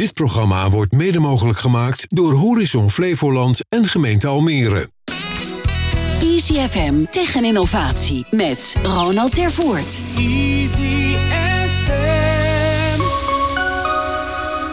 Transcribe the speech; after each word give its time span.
Dit 0.00 0.14
programma 0.14 0.70
wordt 0.70 0.92
mede 0.92 1.18
mogelijk 1.18 1.58
gemaakt 1.58 2.06
door 2.08 2.32
Horizon 2.32 2.90
Flevoland 2.90 3.60
en 3.68 3.84
gemeente 3.84 4.26
Almere. 4.26 4.90
Easy 6.20 6.54
FM 6.54 7.04
tegen 7.10 7.44
innovatie 7.44 8.26
met 8.30 8.76
Ronald 8.82 9.34
Tervoort. 9.34 10.00
Easy 10.16 11.16
FM. 11.16 12.29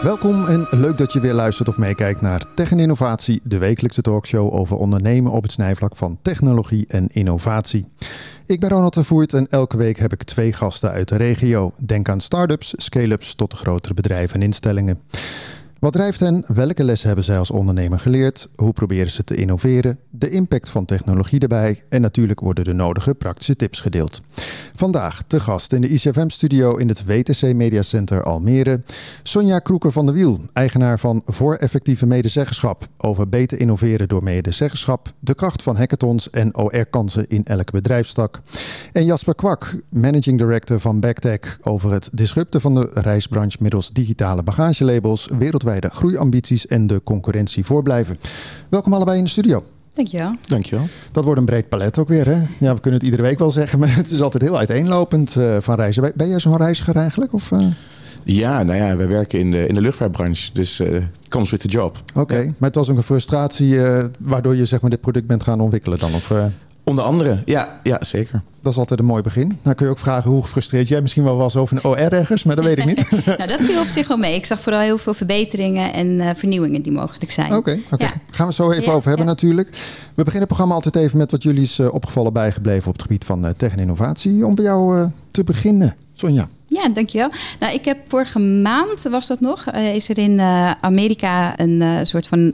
Welkom 0.02 0.44
en 0.44 0.66
leuk 0.70 0.98
dat 0.98 1.12
je 1.12 1.20
weer 1.20 1.34
luistert 1.34 1.68
of 1.68 1.78
meekijkt 1.78 2.20
naar 2.20 2.44
Tech 2.54 2.70
en 2.70 2.78
Innovatie, 2.78 3.40
de 3.44 3.58
wekelijkse 3.58 4.02
talkshow 4.02 4.54
over 4.54 4.76
ondernemen 4.76 5.32
op 5.32 5.42
het 5.42 5.52
snijvlak 5.52 5.96
van 5.96 6.18
technologie 6.22 6.84
en 6.88 7.08
innovatie. 7.12 7.86
Ik 8.46 8.60
ben 8.60 8.68
Ronald 8.68 8.92
Tervoort 8.92 9.32
en 9.32 9.46
elke 9.46 9.76
week 9.76 9.98
heb 9.98 10.12
ik 10.12 10.22
twee 10.22 10.52
gasten 10.52 10.90
uit 10.90 11.08
de 11.08 11.16
regio. 11.16 11.72
Denk 11.84 12.08
aan 12.08 12.20
start-ups, 12.20 12.72
scale-ups 12.74 13.34
tot 13.34 13.54
grotere 13.54 13.94
bedrijven 13.94 14.36
en 14.36 14.42
instellingen. 14.42 15.00
Wat 15.78 15.92
drijft 15.92 16.20
hen? 16.20 16.44
Welke 16.46 16.84
lessen 16.84 17.06
hebben 17.06 17.24
zij 17.24 17.38
als 17.38 17.50
ondernemer 17.50 17.98
geleerd? 17.98 18.48
Hoe 18.54 18.72
proberen 18.72 19.10
ze 19.10 19.24
te 19.24 19.34
innoveren? 19.34 19.98
De 20.10 20.30
impact 20.30 20.68
van 20.68 20.84
technologie 20.84 21.40
erbij 21.40 21.84
en 21.88 22.00
natuurlijk 22.00 22.40
worden 22.40 22.64
de 22.64 22.72
nodige 22.72 23.14
praktische 23.14 23.56
tips 23.56 23.80
gedeeld. 23.80 24.20
Vandaag 24.74 25.22
te 25.26 25.40
gast 25.40 25.72
in 25.72 25.80
de 25.80 25.88
ICFM-studio 25.88 26.76
in 26.76 26.88
het 26.88 27.04
WTC 27.04 27.54
Media 27.54 27.82
Center 27.82 28.22
Almere. 28.22 28.82
Sonja 29.22 29.58
Kroeker 29.58 29.92
van 29.92 30.06
der 30.06 30.14
Wiel, 30.14 30.40
eigenaar 30.52 30.98
van 30.98 31.22
Voor 31.24 31.54
Effectieve 31.54 32.06
Medezeggenschap. 32.06 32.86
Over 32.96 33.28
beter 33.28 33.60
innoveren 33.60 34.08
door 34.08 34.22
medezeggenschap, 34.22 35.12
de 35.20 35.34
kracht 35.34 35.62
van 35.62 35.76
hackathons 35.76 36.30
en 36.30 36.56
OR-kansen 36.56 37.28
in 37.28 37.44
elke 37.44 37.72
bedrijfstak. 37.72 38.40
En 38.92 39.04
Jasper 39.04 39.34
Kwak, 39.34 39.74
managing 39.90 40.38
director 40.38 40.80
van 40.80 41.00
Backtech, 41.00 41.58
over 41.60 41.92
het 41.92 42.10
disrupten 42.12 42.60
van 42.60 42.74
de 42.74 42.90
reisbranche 42.92 43.58
middels 43.60 43.90
digitale 43.92 44.42
bagagelabels, 44.42 45.28
wereldwijd 45.38 45.66
de 45.76 45.90
groeiambities 45.90 46.66
en 46.66 46.86
de 46.86 47.00
concurrentie 47.04 47.64
voorblijven. 47.64 48.18
Welkom 48.68 48.92
allebei 48.92 49.18
in 49.18 49.24
de 49.24 49.30
studio. 49.30 49.64
Dankjewel. 49.92 50.34
Dankjewel. 50.46 50.86
Dat 51.12 51.24
wordt 51.24 51.40
een 51.40 51.46
breed 51.46 51.68
palet 51.68 51.98
ook 51.98 52.08
weer. 52.08 52.26
Hè? 52.26 52.42
Ja, 52.58 52.74
we 52.74 52.80
kunnen 52.80 53.00
het 53.00 53.02
iedere 53.02 53.22
week 53.22 53.38
wel 53.38 53.50
zeggen, 53.50 53.78
maar 53.80 53.96
het 53.96 54.10
is 54.10 54.20
altijd 54.20 54.42
heel 54.42 54.58
uiteenlopend 54.58 55.34
uh, 55.36 55.56
van 55.60 55.74
reizen. 55.74 56.02
Ben, 56.02 56.12
ben 56.14 56.28
jij 56.28 56.40
zo'n 56.40 56.56
reiziger 56.56 56.96
eigenlijk? 56.96 57.32
Of, 57.32 57.50
uh... 57.50 57.66
Ja, 58.22 58.62
nou 58.62 58.78
ja, 58.78 58.96
we 58.96 59.06
werken 59.06 59.38
in 59.38 59.50
de, 59.50 59.66
in 59.66 59.74
de 59.74 59.80
luchtvaartbranche, 59.80 60.50
dus 60.52 60.80
uh, 60.80 61.02
comes 61.28 61.50
with 61.50 61.60
the 61.60 61.68
job. 61.68 62.02
Oké, 62.08 62.20
okay. 62.20 62.44
ja. 62.44 62.44
maar 62.44 62.68
het 62.68 62.74
was 62.74 62.90
ook 62.90 62.96
een 62.96 63.02
frustratie 63.02 63.80
waardoor 64.18 64.56
je 64.56 64.66
zeg 64.66 64.80
maar, 64.80 64.90
dit 64.90 65.00
product 65.00 65.26
bent 65.26 65.42
gaan 65.42 65.60
ontwikkelen 65.60 65.98
dan? 65.98 66.14
Of, 66.14 66.32
Onder 66.88 67.04
andere, 67.04 67.42
ja, 67.44 67.80
ja, 67.82 67.98
zeker. 68.00 68.42
Dat 68.62 68.72
is 68.72 68.78
altijd 68.78 69.00
een 69.00 69.06
mooi 69.06 69.22
begin. 69.22 69.58
Dan 69.62 69.74
kun 69.74 69.86
je 69.86 69.92
ook 69.92 69.98
vragen 69.98 70.30
hoe 70.30 70.42
gefrustreerd 70.42 70.88
jij 70.88 71.00
misschien 71.00 71.24
wel 71.24 71.36
was 71.36 71.56
over 71.56 71.76
een 71.76 71.84
OR 71.84 71.96
ergens, 71.96 72.44
maar 72.44 72.56
dat 72.56 72.64
weet 72.64 72.78
ik 72.78 72.84
niet. 72.84 73.10
nou, 73.26 73.46
dat 73.46 73.60
viel 73.60 73.80
op 73.80 73.86
zich 73.86 74.08
wel 74.08 74.16
mee. 74.16 74.34
Ik 74.34 74.46
zag 74.46 74.60
vooral 74.60 74.80
heel 74.80 74.98
veel 74.98 75.14
verbeteringen 75.14 75.92
en 75.92 76.06
uh, 76.06 76.30
vernieuwingen 76.34 76.82
die 76.82 76.92
mogelijk 76.92 77.30
zijn. 77.30 77.46
Oké, 77.46 77.58
okay, 77.58 77.82
okay. 77.90 78.06
ja. 78.06 78.12
gaan 78.12 78.22
we 78.36 78.44
het 78.44 78.54
zo 78.54 78.70
even 78.70 78.84
ja, 78.84 78.92
over 78.92 79.08
hebben 79.08 79.26
ja. 79.26 79.32
natuurlijk. 79.32 79.68
We 80.14 80.24
beginnen 80.24 80.38
het 80.38 80.48
programma 80.48 80.74
altijd 80.74 80.96
even 80.96 81.18
met 81.18 81.30
wat 81.30 81.42
jullie 81.42 81.62
is 81.62 81.78
uh, 81.78 81.94
opgevallen 81.94 82.32
bijgebleven 82.32 82.86
op 82.86 82.92
het 82.92 83.02
gebied 83.02 83.24
van 83.24 83.44
uh, 83.44 83.50
tech 83.56 83.72
en 83.72 83.78
innovatie. 83.78 84.46
Om 84.46 84.54
bij 84.54 84.64
jou 84.64 85.10
te 85.30 85.44
beginnen, 85.44 85.96
Sonja. 86.12 86.48
Ja, 86.70 86.88
dankjewel. 86.88 87.30
Nou, 87.60 87.74
ik 87.74 87.84
heb 87.84 87.98
vorige 88.06 88.38
maand, 88.38 89.02
was 89.02 89.26
dat 89.26 89.40
nog, 89.40 89.72
uh, 89.74 89.94
is 89.94 90.08
er 90.08 90.18
in 90.18 90.30
uh, 90.30 90.70
Amerika 90.70 91.60
een 91.60 91.80
uh, 91.80 91.98
soort 92.02 92.28
van 92.28 92.52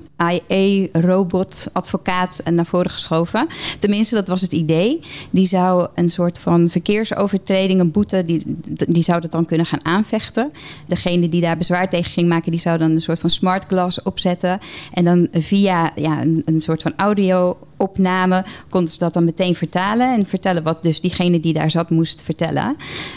IA-robot-advocaat 0.48 2.40
naar 2.50 2.66
voren 2.66 2.90
geschoven. 2.90 3.46
Tenminste, 3.78 4.14
dat 4.14 4.28
was 4.28 4.40
het 4.40 4.52
idee. 4.52 5.00
Die 5.30 5.46
zou 5.46 5.88
een 5.94 6.08
soort 6.08 6.38
van 6.38 6.68
verkeersovertreding, 6.68 7.80
een 7.80 7.90
boete, 7.90 8.22
die, 8.22 8.42
die 8.88 9.02
zou 9.02 9.20
dat 9.20 9.30
dan 9.30 9.44
kunnen 9.44 9.66
gaan 9.66 9.84
aanvechten. 9.84 10.52
Degene 10.86 11.28
die 11.28 11.40
daar 11.40 11.56
bezwaar 11.56 11.88
tegen 11.88 12.10
ging 12.10 12.28
maken, 12.28 12.50
die 12.50 12.60
zou 12.60 12.78
dan 12.78 12.90
een 12.90 13.00
soort 13.00 13.18
van 13.18 13.30
smart 13.30 13.64
glass 13.64 14.02
opzetten. 14.02 14.60
En 14.92 15.04
dan 15.04 15.28
via 15.32 15.92
ja, 15.94 16.20
een, 16.20 16.42
een 16.44 16.60
soort 16.60 16.82
van 16.82 16.92
audio 16.96 17.56
opname 17.84 18.44
konden 18.68 18.90
ze 18.90 18.98
dat 18.98 19.12
dan 19.12 19.24
meteen 19.24 19.54
vertalen. 19.54 20.14
En 20.14 20.26
vertellen 20.26 20.62
wat 20.62 20.82
dus 20.82 21.00
diegene 21.00 21.40
die 21.40 21.52
daar 21.52 21.70
zat 21.70 21.90
moest 21.90 22.22
vertellen. 22.22 22.76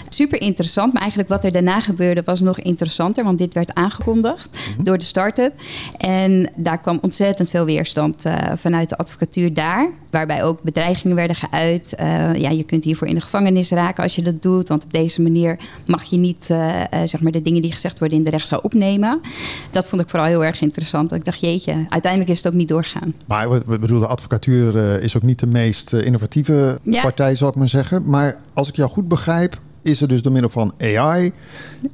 Super 0.09 0.41
interessant. 0.41 0.94
Maar 0.94 1.02
eigenlijk 1.02 1.31
wat 1.31 1.44
er 1.44 1.52
daarna 1.52 1.80
gebeurde 1.80 2.22
was 2.25 2.41
nog 2.41 2.59
interessanter. 2.59 3.24
Want 3.24 3.38
dit 3.38 3.53
werd 3.53 3.74
aangekondigd 3.74 4.50
mm-hmm. 4.52 4.84
door 4.84 4.97
de 4.97 5.06
start-up. 5.06 5.53
En 5.97 6.50
daar 6.56 6.81
kwam 6.81 7.00
ontzettend 7.02 7.50
veel 7.50 7.66
weerstand 7.66 8.25
uh, 8.25 8.36
vanuit 8.53 8.90
de 8.90 8.97
advocatuur 8.97 9.53
daar. 9.53 9.90
Waarbij 10.09 10.44
ook 10.44 10.62
bedreigingen 10.62 11.16
werden 11.16 11.36
geuit. 11.36 11.96
Uh, 12.00 12.36
ja, 12.36 12.50
je 12.50 12.64
kunt 12.64 12.84
hiervoor 12.84 13.08
in 13.08 13.16
de 13.16 13.22
gevangenis 13.22 13.70
raken 13.70 14.03
als 14.03 14.16
je 14.16 14.22
dat 14.22 14.41
doet. 14.41 14.70
Want 14.70 14.84
op 14.84 14.91
deze 14.91 15.22
manier 15.22 15.59
mag 15.86 16.03
je 16.03 16.18
niet 16.18 16.50
uh, 16.52 16.81
zeg 17.06 17.22
maar 17.22 17.31
de 17.31 17.41
dingen 17.41 17.62
die 17.62 17.72
gezegd 17.72 18.00
worden 18.00 18.18
in 18.18 18.24
de 18.24 18.30
rechtszaal 18.30 18.59
opnemen. 18.59 19.22
Dat 19.72 19.90
vond 19.90 20.02
ik 20.02 20.09
vooral 20.09 20.28
heel 20.28 20.44
erg 20.44 20.62
interessant. 20.62 21.12
Ik 21.12 21.25
dacht, 21.25 21.40
jeetje, 21.40 21.86
uiteindelijk 21.90 22.31
is 22.31 22.38
het 22.38 22.47
ook 22.47 22.59
niet 22.59 22.68
doorgaan. 22.68 23.14
Maar 23.25 23.50
we 23.50 23.80
bedoelen, 23.80 24.00
de 24.00 24.08
advocatuur 24.08 24.56
is 25.01 25.16
ook 25.16 25.23
niet 25.23 25.40
de 25.40 25.47
meest 25.47 25.94
innovatieve 25.94 26.79
ja. 26.84 27.01
partij, 27.01 27.35
zal 27.35 27.50
ik 27.50 27.56
maar 27.56 27.69
zeggen. 27.69 28.09
Maar 28.09 28.38
als 28.53 28.68
ik 28.68 28.75
jou 28.75 28.90
goed 28.90 29.07
begrijp, 29.07 29.59
is 29.81 30.01
er 30.01 30.07
dus 30.07 30.22
door 30.22 30.31
middel 30.31 30.50
van 30.50 30.73
AI 30.81 31.31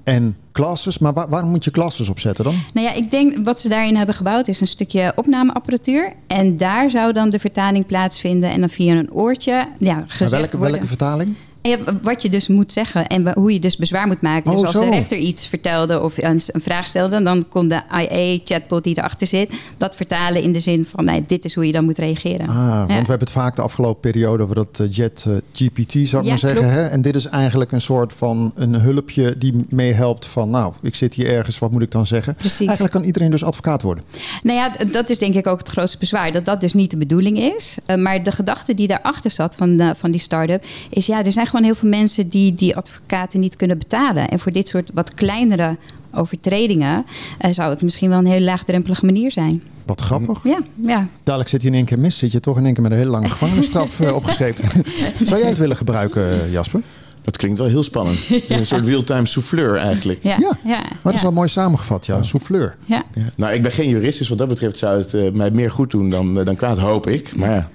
en 0.03 0.37
classes. 0.51 0.97
Maar 0.97 1.13
waar, 1.13 1.29
waarom 1.29 1.49
moet 1.49 1.63
je 1.63 1.71
classes 1.71 2.09
opzetten 2.09 2.43
dan? 2.43 2.55
Nou 2.73 2.87
ja, 2.87 2.93
ik 2.93 3.11
denk 3.11 3.45
wat 3.45 3.59
ze 3.59 3.69
daarin 3.69 3.95
hebben 3.95 4.15
gebouwd 4.15 4.47
is 4.47 4.61
een 4.61 4.67
stukje 4.67 5.13
opnameapparatuur. 5.15 6.13
En 6.27 6.57
daar 6.57 6.89
zou 6.89 7.13
dan 7.13 7.29
de 7.29 7.39
vertaling 7.39 7.85
plaatsvinden. 7.85 8.51
En 8.51 8.59
dan 8.59 8.69
via 8.69 8.95
een 8.95 9.11
oortje 9.11 9.67
ja, 9.79 10.03
gezegd 10.07 10.31
welke, 10.31 10.57
worden... 10.57 10.71
welke 10.71 10.87
vertaling? 10.87 11.35
Ja, 11.65 11.77
wat 12.01 12.21
je 12.21 12.29
dus 12.29 12.47
moet 12.47 12.71
zeggen 12.71 13.07
en 13.07 13.33
hoe 13.33 13.53
je 13.53 13.59
dus 13.59 13.77
bezwaar 13.77 14.07
moet 14.07 14.21
maken. 14.21 14.51
Oh, 14.51 14.57
dus 14.57 14.65
als 14.65 14.75
zo. 14.75 14.89
de 14.89 14.89
rechter 14.89 15.17
iets 15.17 15.47
vertelde 15.47 16.01
of 16.01 16.17
een, 16.17 16.41
vraag 16.53 16.87
stelde, 16.87 17.23
dan 17.23 17.47
kon 17.49 17.67
de 17.67 17.81
IA-chatbot 17.91 18.83
die 18.83 18.97
erachter 18.97 19.27
zit, 19.27 19.51
dat 19.77 19.95
vertalen 19.95 20.41
in 20.41 20.51
de 20.51 20.59
zin 20.59 20.85
van 20.85 21.05
nee, 21.05 21.23
dit 21.27 21.45
is 21.45 21.55
hoe 21.55 21.65
je 21.65 21.71
dan 21.71 21.83
moet 21.83 21.97
reageren. 21.97 22.47
Ah, 22.47 22.55
ja. 22.55 22.77
want 22.77 22.87
we 22.87 22.95
hebben 22.95 23.19
het 23.19 23.31
vaak 23.31 23.55
de 23.55 23.61
afgelopen 23.61 24.11
periode 24.11 24.43
over 24.43 24.55
dat 24.55 24.81
Jet 24.89 25.25
uh, 25.27 25.37
GPT, 25.53 25.91
zou 25.91 26.01
ik 26.01 26.07
Ja, 26.07 26.21
maar 26.21 26.37
zeggen. 26.37 26.71
Hè? 26.71 26.87
En 26.87 27.01
dit 27.01 27.15
is 27.15 27.25
eigenlijk 27.25 27.71
een 27.71 27.81
soort 27.81 28.13
van 28.13 28.51
een 28.55 28.73
hulpje 28.73 29.37
die 29.37 29.65
meehelpt 29.69 30.25
van, 30.25 30.49
nou, 30.49 30.73
ik 30.81 30.95
zit 30.95 31.13
hier 31.13 31.27
ergens, 31.27 31.59
wat 31.59 31.71
moet 31.71 31.81
ik 31.81 31.91
dan 31.91 32.07
zeggen? 32.07 32.35
Precies. 32.35 32.59
Eigenlijk 32.59 32.93
kan 32.93 33.03
iedereen 33.03 33.31
dus 33.31 33.43
advocaat 33.43 33.81
worden. 33.81 34.03
Nou 34.41 34.57
ja, 34.57 34.85
dat 34.91 35.09
is 35.09 35.17
denk 35.17 35.35
ik 35.35 35.47
ook 35.47 35.59
het 35.59 35.69
grootste 35.69 35.97
bezwaar. 35.97 36.31
Dat 36.31 36.45
dat 36.45 36.61
dus 36.61 36.73
niet 36.73 36.91
de 36.91 36.97
bedoeling 36.97 37.39
is. 37.39 37.77
Uh, 37.87 37.95
maar 37.95 38.23
de 38.23 38.31
gedachte 38.31 38.73
die 38.73 38.87
daarachter 38.87 39.31
zat 39.31 39.55
van, 39.55 39.95
van 39.95 40.11
die 40.11 40.21
start-up... 40.21 40.63
is 40.89 41.05
ja, 41.05 41.23
er 41.23 41.31
zijn 41.31 41.47
gewoon 41.53 41.71
heel 41.71 41.79
veel 41.79 41.89
mensen 41.89 42.29
die 42.29 42.55
die 42.55 42.75
advocaten 42.75 43.39
niet 43.39 43.55
kunnen 43.55 43.77
betalen. 43.77 44.29
En 44.29 44.39
voor 44.39 44.51
dit 44.51 44.67
soort 44.67 44.91
wat 44.93 45.13
kleinere 45.13 45.77
overtredingen... 46.13 47.05
Uh, 47.45 47.51
zou 47.51 47.69
het 47.69 47.81
misschien 47.81 48.09
wel 48.09 48.17
een 48.17 48.25
hele 48.25 48.45
laagdrempelige 48.45 49.05
manier 49.05 49.31
zijn. 49.31 49.63
Wat 49.85 50.01
grappig. 50.01 50.43
Ja, 50.43 50.59
ja. 50.75 51.07
Dadelijk 51.23 51.49
zit 51.49 51.61
hij 51.61 51.71
in 51.71 51.77
één 51.77 51.85
keer 51.85 51.99
mis. 51.99 52.17
Zit 52.17 52.31
je 52.31 52.39
toch 52.39 52.57
in 52.57 52.65
één 52.65 52.73
keer 52.73 52.83
met 52.83 52.91
een 52.91 52.97
hele 52.97 53.09
lange 53.09 53.29
gevangenisstraf 53.29 53.99
uh, 53.99 54.15
opgeschreven. 54.19 54.83
Zou 55.27 55.39
jij 55.39 55.49
het 55.49 55.57
willen 55.57 55.75
gebruiken, 55.75 56.21
uh, 56.21 56.51
Jasper? 56.51 56.81
Dat 57.21 57.37
klinkt 57.37 57.59
wel 57.59 57.67
heel 57.67 57.83
spannend. 57.83 58.27
Het 58.27 58.49
is 58.49 58.57
een 58.57 58.65
soort 58.65 58.85
real-time 58.85 59.25
souffleur 59.25 59.75
eigenlijk. 59.75 60.19
Ja, 60.23 60.37
Ja, 60.39 60.57
ja, 60.63 60.79
Maar 60.79 60.99
dat 61.01 61.13
is 61.13 61.19
ja. 61.19 61.25
wel 61.25 61.35
mooi 61.35 61.49
samengevat, 61.49 62.05
ja. 62.05 62.17
Een 62.17 62.25
souffleur. 62.25 62.75
Ja. 62.85 63.03
Ja. 63.13 63.29
Nou, 63.37 63.53
ik 63.53 63.61
ben 63.61 63.71
geen 63.71 63.89
jurist, 63.89 64.17
dus 64.17 64.29
wat 64.29 64.37
dat 64.37 64.47
betreft 64.47 64.77
zou 64.77 64.97
het 64.97 65.13
uh, 65.13 65.31
mij 65.31 65.51
meer 65.51 65.71
goed 65.71 65.91
doen 65.91 66.09
dan, 66.09 66.39
uh, 66.39 66.45
dan 66.45 66.55
kwaad, 66.55 66.77
hoop 66.77 67.07
ik. 67.07 67.35
Maar 67.35 67.49
ja, 67.49 67.69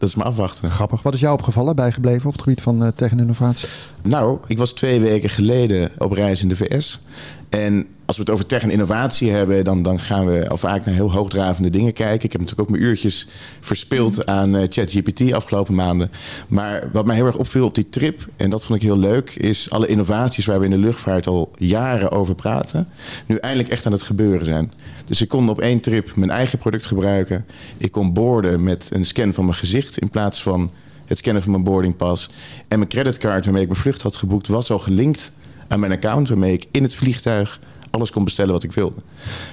dat 0.00 0.08
is 0.08 0.14
maar 0.14 0.26
afwachten. 0.26 0.70
Grappig. 0.70 1.02
Wat 1.02 1.14
is 1.14 1.20
jou 1.20 1.32
opgevallen, 1.32 1.76
bijgebleven 1.76 2.26
op 2.26 2.32
het 2.32 2.42
gebied 2.42 2.60
van 2.60 2.82
uh, 2.82 2.88
tech 2.88 3.10
en 3.10 3.18
innovatie? 3.18 3.68
Nou, 4.02 4.38
ik 4.46 4.58
was 4.58 4.72
twee 4.72 5.00
weken 5.00 5.30
geleden 5.30 5.90
op 5.98 6.12
reis 6.12 6.42
in 6.42 6.48
de 6.48 6.56
VS. 6.56 7.00
En 7.48 7.86
als 8.04 8.16
we 8.16 8.22
het 8.22 8.32
over 8.32 8.46
tech 8.46 8.62
en 8.62 8.70
innovatie 8.70 9.30
hebben, 9.30 9.64
dan, 9.64 9.82
dan 9.82 9.98
gaan 9.98 10.26
we 10.26 10.48
al 10.48 10.56
vaak 10.56 10.84
naar 10.84 10.94
heel 10.94 11.12
hoogdravende 11.12 11.70
dingen 11.70 11.92
kijken. 11.92 12.24
Ik 12.24 12.32
heb 12.32 12.40
natuurlijk 12.40 12.70
ook 12.70 12.76
mijn 12.76 12.88
uurtjes 12.88 13.26
verspild 13.60 14.26
aan 14.26 14.56
uh, 14.56 14.62
ChatGPT 14.68 15.32
afgelopen 15.32 15.74
maanden. 15.74 16.10
Maar 16.48 16.88
wat 16.92 17.06
mij 17.06 17.16
heel 17.16 17.26
erg 17.26 17.36
opviel 17.36 17.64
op 17.64 17.74
die 17.74 17.88
trip, 17.88 18.28
en 18.36 18.50
dat 18.50 18.64
vond 18.64 18.82
ik 18.82 18.88
heel 18.88 18.98
leuk, 18.98 19.30
is 19.30 19.70
alle 19.70 19.86
innovaties 19.86 20.46
waar 20.46 20.58
we 20.58 20.64
in 20.64 20.70
de 20.70 20.78
luchtvaart 20.78 21.26
al 21.26 21.50
jaren 21.58 22.10
over 22.10 22.34
praten, 22.34 22.88
nu 23.26 23.36
eindelijk 23.36 23.70
echt 23.70 23.86
aan 23.86 23.92
het 23.92 24.02
gebeuren 24.02 24.44
zijn. 24.44 24.72
Dus 25.10 25.20
ik 25.20 25.28
kon 25.28 25.48
op 25.48 25.60
één 25.60 25.80
trip 25.80 26.16
mijn 26.16 26.30
eigen 26.30 26.58
product 26.58 26.86
gebruiken. 26.86 27.46
Ik 27.76 27.92
kon 27.92 28.12
boorden 28.12 28.62
met 28.62 28.90
een 28.92 29.04
scan 29.04 29.32
van 29.32 29.44
mijn 29.44 29.56
gezicht 29.56 29.98
in 29.98 30.10
plaats 30.10 30.42
van 30.42 30.70
het 31.06 31.18
scannen 31.18 31.42
van 31.42 31.50
mijn 31.52 31.64
boardingpas. 31.64 32.30
En 32.68 32.78
mijn 32.78 32.90
creditcard 32.90 33.44
waarmee 33.44 33.62
ik 33.62 33.68
mijn 33.68 33.80
vlucht 33.80 34.02
had 34.02 34.16
geboekt 34.16 34.46
was 34.46 34.70
al 34.70 34.78
gelinkt 34.78 35.32
aan 35.68 35.80
mijn 35.80 35.92
account, 35.92 36.28
waarmee 36.28 36.52
ik 36.52 36.66
in 36.70 36.82
het 36.82 36.94
vliegtuig 36.94 37.60
alles 37.90 38.10
kon 38.10 38.24
bestellen 38.24 38.52
wat 38.52 38.62
ik 38.62 38.72
wilde. 38.72 39.00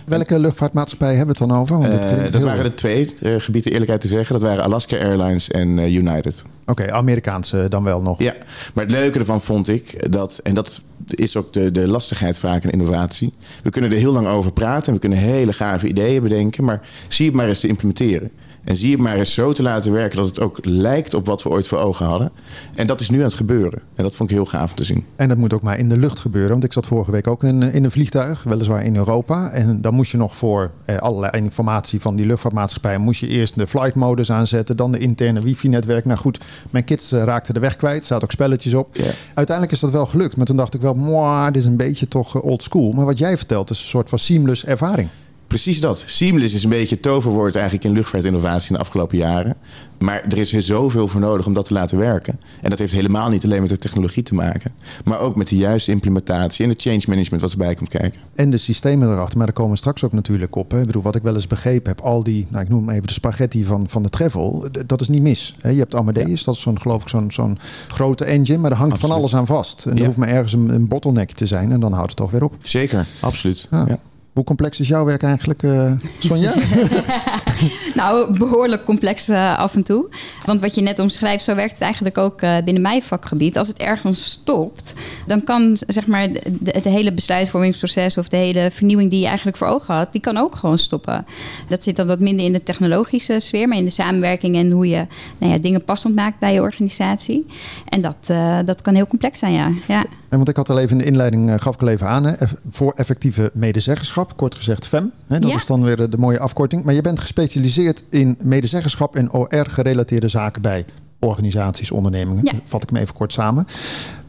Welke 0.06 0.39
luchtvaartmaatschappij 0.39 1.16
hebben 1.16 1.36
we 1.36 1.44
het 1.44 1.50
dan 1.50 1.62
over? 1.62 1.78
Want 1.78 1.94
Uh, 1.94 2.00
klinkt 2.00 2.31
dat 2.31 2.44
waren 2.44 2.63
er 2.63 2.75
twee, 2.75 3.13
uh, 3.22 3.36
gebied 3.38 3.63
de 3.63 3.72
eerlijkheid 3.72 4.01
te 4.01 4.07
zeggen. 4.07 4.34
Dat 4.34 4.44
waren 4.44 4.63
Alaska 4.63 4.98
Airlines 4.98 5.50
en 5.50 5.78
uh, 5.78 5.95
United. 5.95 6.44
Oké, 6.66 6.92
Amerikaanse 6.92 7.66
dan 7.69 7.84
wel 7.84 8.01
nog. 8.01 8.19
Ja, 8.19 8.34
maar 8.74 8.84
het 8.84 8.94
leuke 8.94 9.19
ervan 9.19 9.42
vond 9.42 9.68
ik 9.68 10.12
dat, 10.12 10.39
en 10.44 10.54
dat 10.54 10.81
is 11.06 11.36
ook 11.36 11.54
de, 11.54 11.72
de 11.72 11.88
lastigheid 11.88 12.39
vaak 12.39 12.63
in 12.63 12.69
innovatie. 12.69 13.34
We 13.63 13.69
kunnen 13.69 13.92
er 13.92 13.98
heel 13.98 14.12
lang 14.12 14.28
over 14.28 14.51
praten 14.51 14.88
en 14.88 14.94
we 14.94 15.00
kunnen 15.00 15.18
hele 15.18 15.54
gave 15.54 15.88
ideeën 15.88 16.24
bedenken, 16.24 16.63
maar 16.63 16.81
zie 17.07 17.25
het 17.25 17.36
maar 17.36 17.48
eens 17.48 17.60
te 17.60 17.68
implementeren. 17.68 18.31
En 18.67 18.77
zie 18.77 18.91
het 18.91 19.01
maar 19.01 19.15
eens 19.15 19.33
zo 19.33 19.53
te 19.53 19.61
laten 19.61 19.91
werken 19.91 20.17
dat 20.17 20.27
het 20.27 20.39
ook 20.39 20.59
lijkt 20.61 21.13
op 21.13 21.25
wat 21.25 21.43
we 21.43 21.49
ooit 21.49 21.67
voor 21.67 21.77
ogen 21.77 22.05
hadden. 22.05 22.31
En 22.75 22.87
dat 22.87 22.99
is 22.99 23.09
nu 23.09 23.17
aan 23.17 23.23
het 23.23 23.33
gebeuren. 23.33 23.81
En 23.95 24.03
dat 24.03 24.15
vond 24.15 24.29
ik 24.29 24.35
heel 24.35 24.45
gaaf 24.45 24.69
om 24.69 24.75
te 24.75 24.83
zien. 24.83 25.05
En 25.15 25.27
dat 25.27 25.37
moet 25.37 25.53
ook 25.53 25.61
maar 25.61 25.79
in 25.79 25.89
de 25.89 25.97
lucht 25.97 26.19
gebeuren. 26.19 26.51
Want 26.51 26.63
ik 26.63 26.73
zat 26.73 26.85
vorige 26.85 27.11
week 27.11 27.27
ook 27.27 27.43
in, 27.43 27.61
in 27.61 27.83
een 27.83 27.91
vliegtuig, 27.91 28.43
weliswaar 28.43 28.83
in 28.83 28.95
Europa. 28.95 29.49
En 29.49 29.81
dan 29.81 29.93
moest 29.93 30.11
je 30.11 30.17
nog 30.17 30.35
voor 30.35 30.71
eh, 30.85 30.97
allerlei 30.97 31.43
informatie 31.43 32.01
van 32.01 32.15
die 32.15 32.25
luchtvaartmaatschappij... 32.25 32.97
moest 32.97 33.19
je 33.19 33.27
eerst 33.27 33.55
de 33.55 33.67
flight 33.67 33.95
modus 33.95 34.31
aanzetten, 34.31 34.77
dan 34.77 34.91
de 34.91 34.99
interne 34.99 35.39
wifi-netwerk. 35.39 36.05
Nou 36.05 36.19
goed, 36.19 36.39
mijn 36.69 36.83
kids 36.83 37.11
eh, 37.11 37.23
raakten 37.23 37.53
de 37.53 37.59
weg 37.59 37.75
kwijt. 37.75 37.99
Er 37.99 38.05
zaten 38.05 38.23
ook 38.23 38.31
spelletjes 38.31 38.73
op. 38.73 38.97
Uiteindelijk 39.33 39.75
is 39.75 39.79
dat 39.79 39.91
wel 39.91 40.05
gelukt. 40.05 40.37
Maar 40.37 40.45
toen 40.45 40.57
dacht 40.57 40.73
ik 40.73 40.81
wel, 40.81 40.95
dit 41.45 41.55
is 41.55 41.65
een 41.65 41.77
beetje 41.77 42.07
toch 42.07 42.35
eh, 42.35 42.43
old 42.43 42.63
school. 42.63 42.91
Maar 42.91 43.05
wat 43.05 43.17
jij 43.17 43.37
vertelt 43.37 43.69
is 43.69 43.81
een 43.81 43.87
soort 43.87 44.09
van 44.09 44.19
seamless 44.19 44.65
ervaring. 44.65 45.09
Precies 45.47 45.81
dat. 45.81 46.03
Seamless 46.07 46.53
is 46.53 46.63
een 46.63 46.69
beetje 46.69 46.94
het 46.95 47.03
toverwoord 47.03 47.55
eigenlijk 47.55 47.85
in 47.85 47.91
luchtvaartinnovatie 47.91 48.69
in 48.69 48.75
de 48.75 48.81
afgelopen 48.81 49.17
jaren. 49.17 49.55
Maar 49.99 50.23
er 50.29 50.38
is 50.38 50.53
er 50.53 50.61
zoveel 50.61 51.07
voor 51.07 51.21
nodig 51.21 51.45
om 51.45 51.53
dat 51.53 51.65
te 51.65 51.73
laten 51.73 51.97
werken. 51.97 52.39
En 52.61 52.69
dat 52.69 52.79
heeft 52.79 52.91
helemaal 52.94 53.29
niet 53.29 53.44
alleen 53.44 53.61
met 53.61 53.69
de 53.69 53.77
technologie 53.77 54.23
te 54.23 54.33
maken. 54.35 54.71
Maar 55.05 55.19
ook 55.19 55.35
met 55.35 55.47
de 55.47 55.55
juiste 55.55 55.91
implementatie 55.91 56.63
en 56.63 56.69
het 56.71 56.81
change 56.81 57.01
management 57.07 57.41
wat 57.41 57.51
erbij 57.51 57.75
komt 57.75 57.89
kijken. 57.89 58.19
En 58.35 58.49
de 58.49 58.57
systemen 58.57 59.11
erachter, 59.11 59.38
maar 59.38 59.45
daar 59.45 59.55
komen 59.55 59.71
we 59.71 59.77
straks 59.77 60.03
ook 60.03 60.11
natuurlijk 60.11 60.55
op. 60.55 60.71
Hè. 60.71 60.79
Ik 60.79 60.85
bedoel, 60.85 61.01
wat 61.01 61.15
ik 61.15 61.23
wel 61.23 61.35
eens 61.35 61.47
begrepen 61.47 61.89
heb, 61.95 62.01
al 62.05 62.23
die, 62.23 62.45
nou, 62.50 62.63
ik 62.63 62.69
noem 62.69 62.79
hem 62.88 62.89
even 62.95 63.07
de 63.07 63.13
spaghetti 63.13 63.63
van, 63.65 63.85
van 63.89 64.03
de 64.03 64.09
travel, 64.09 64.67
dat 64.85 65.01
is 65.01 65.07
niet 65.07 65.21
mis. 65.21 65.55
Hè. 65.61 65.69
Je 65.69 65.77
hebt 65.79 65.95
Amadeus, 65.95 66.43
dat 66.43 66.55
is 66.55 66.61
zo'n, 66.61 66.81
geloof 66.81 67.01
ik, 67.01 67.09
zo'n, 67.09 67.31
zo'n 67.31 67.57
grote 67.88 68.25
engine, 68.25 68.57
maar 68.57 68.71
er 68.71 68.77
hangt 68.77 69.00
van 69.00 69.11
alles 69.11 69.35
aan 69.35 69.45
vast. 69.47 69.85
En 69.85 69.91
er 69.91 69.97
Ja. 70.00 70.05
hoeft 70.05 70.17
maar 70.17 70.27
ergens 70.29 70.53
een, 70.53 70.69
een 70.69 70.88
bottleneck 70.88 71.31
te 71.31 71.45
zijn 71.47 71.71
en 71.71 71.79
dan 71.79 71.91
houdt 71.93 72.09
het 72.09 72.17
toch 72.17 72.31
weer 72.31 72.43
op. 72.43 72.55
Zeker, 72.61 73.05
absoluut. 73.21 73.67
Ja. 73.71 74.00
Hoe 74.38 74.45
complex 74.45 74.80
is 74.80 74.88
jouw 74.88 75.06
werk 75.06 75.24
eigenlijk, 75.24 75.63
eh 75.63 75.92
Sonja? 76.19 76.54
Nou, 77.94 78.38
behoorlijk 78.38 78.84
complex 78.84 79.30
eh, 79.30 79.60
af 79.60 79.75
en 79.75 79.84
toe. 79.84 80.10
Want 80.45 80.62
wat 80.62 80.75
je 80.75 80.81
net 80.81 81.00
omschrijft, 81.00 81.44
zo 81.44 81.56
werkt 81.56 81.72
het 81.72 81.81
eigenlijk 81.81 82.18
ook 82.18 82.42
eh, 82.42 82.56
binnen 82.63 82.81
mijn 82.81 83.01
vakgebied. 83.01 83.57
Als 83.57 83.68
het 83.68 83.78
ergens 83.78 84.24
stopt, 84.25 84.94
dan 85.28 85.44
kan 85.44 85.78
zeg 85.88 86.07
maar 86.07 86.30
het 86.63 86.84
hele 86.84 87.12
besluitvormingsproces 87.12 88.18
of 88.18 88.30
de 88.30 88.38
hele 88.38 88.72
vernieuwing 88.72 89.10
die 89.10 89.19
je 89.19 89.28
eigenlijk 89.28 89.57
voor 89.57 89.68
ogen 89.68 89.95
had, 89.95 90.12
die 90.12 90.22
kan 90.22 90.38
ook 90.38 90.56
gewoon 90.56 90.78
stoppen. 90.78 91.25
Dat 91.68 91.84
zit 91.84 91.95
dan 91.95 92.07
wat 92.07 92.19
minder 92.19 92.45
in 92.45 92.54
de 92.54 92.63
technologische 92.63 93.39
sfeer, 93.39 93.68
maar 93.68 93.78
in 93.78 93.86
de 93.86 93.92
samenwerking 93.92 94.56
en 94.56 94.72
hoe 94.72 94.88
je 94.88 95.07
nou 95.38 95.51
ja, 95.51 95.57
dingen 95.57 95.84
passend 95.84 96.16
maakt 96.16 96.39
bij 96.39 96.54
je 96.54 96.62
organisatie. 96.62 97.45
En 97.89 98.01
dat, 98.01 98.31
dat 98.66 98.81
kan 98.81 98.95
heel 98.95 99.07
complex 99.07 99.39
zijn, 99.39 99.54
ja. 99.54 99.72
ja. 99.88 100.06
En 100.29 100.38
want 100.38 100.50
ik 100.50 100.56
had 100.56 100.69
al 100.69 100.79
even 100.79 100.91
in 100.91 100.97
de 100.97 101.03
inleiding, 101.03 101.50
eh, 101.50 101.59
gaf 101.59 101.74
ik 101.75 101.81
al 101.81 101.88
even 101.88 102.07
aan, 102.07 102.24
hè, 102.24 102.33
voor 102.69 102.91
effectieve 102.95 103.51
medezeggenschap, 103.53 104.38
kort 104.38 104.56
gezegd 104.56 104.88
FEM. 104.88 105.12
Hè, 105.27 105.39
dat 105.39 105.50
Ja. 105.50 105.56
is 105.56 105.65
dan 105.65 105.83
weer 105.83 105.95
de, 105.95 106.09
de 106.09 106.18
mooie 106.18 106.39
afkorting. 106.39 106.83
Maar 106.83 106.94
je 106.94 107.01
bent 107.01 107.19
gespecialiseerd 107.19 108.03
in 108.09 108.38
medezeggenschap 108.44 109.15
en 109.15 109.31
OR-gerelateerde 109.33 110.27
zaken 110.27 110.62
bij 110.62 110.85
organisaties, 111.19 111.91
ondernemingen. 111.91 112.44
Ja. 112.45 112.51
Vat 112.63 112.83
ik 112.83 112.91
me 112.91 113.00
even 113.00 113.15
kort 113.15 113.33
samen. 113.33 113.65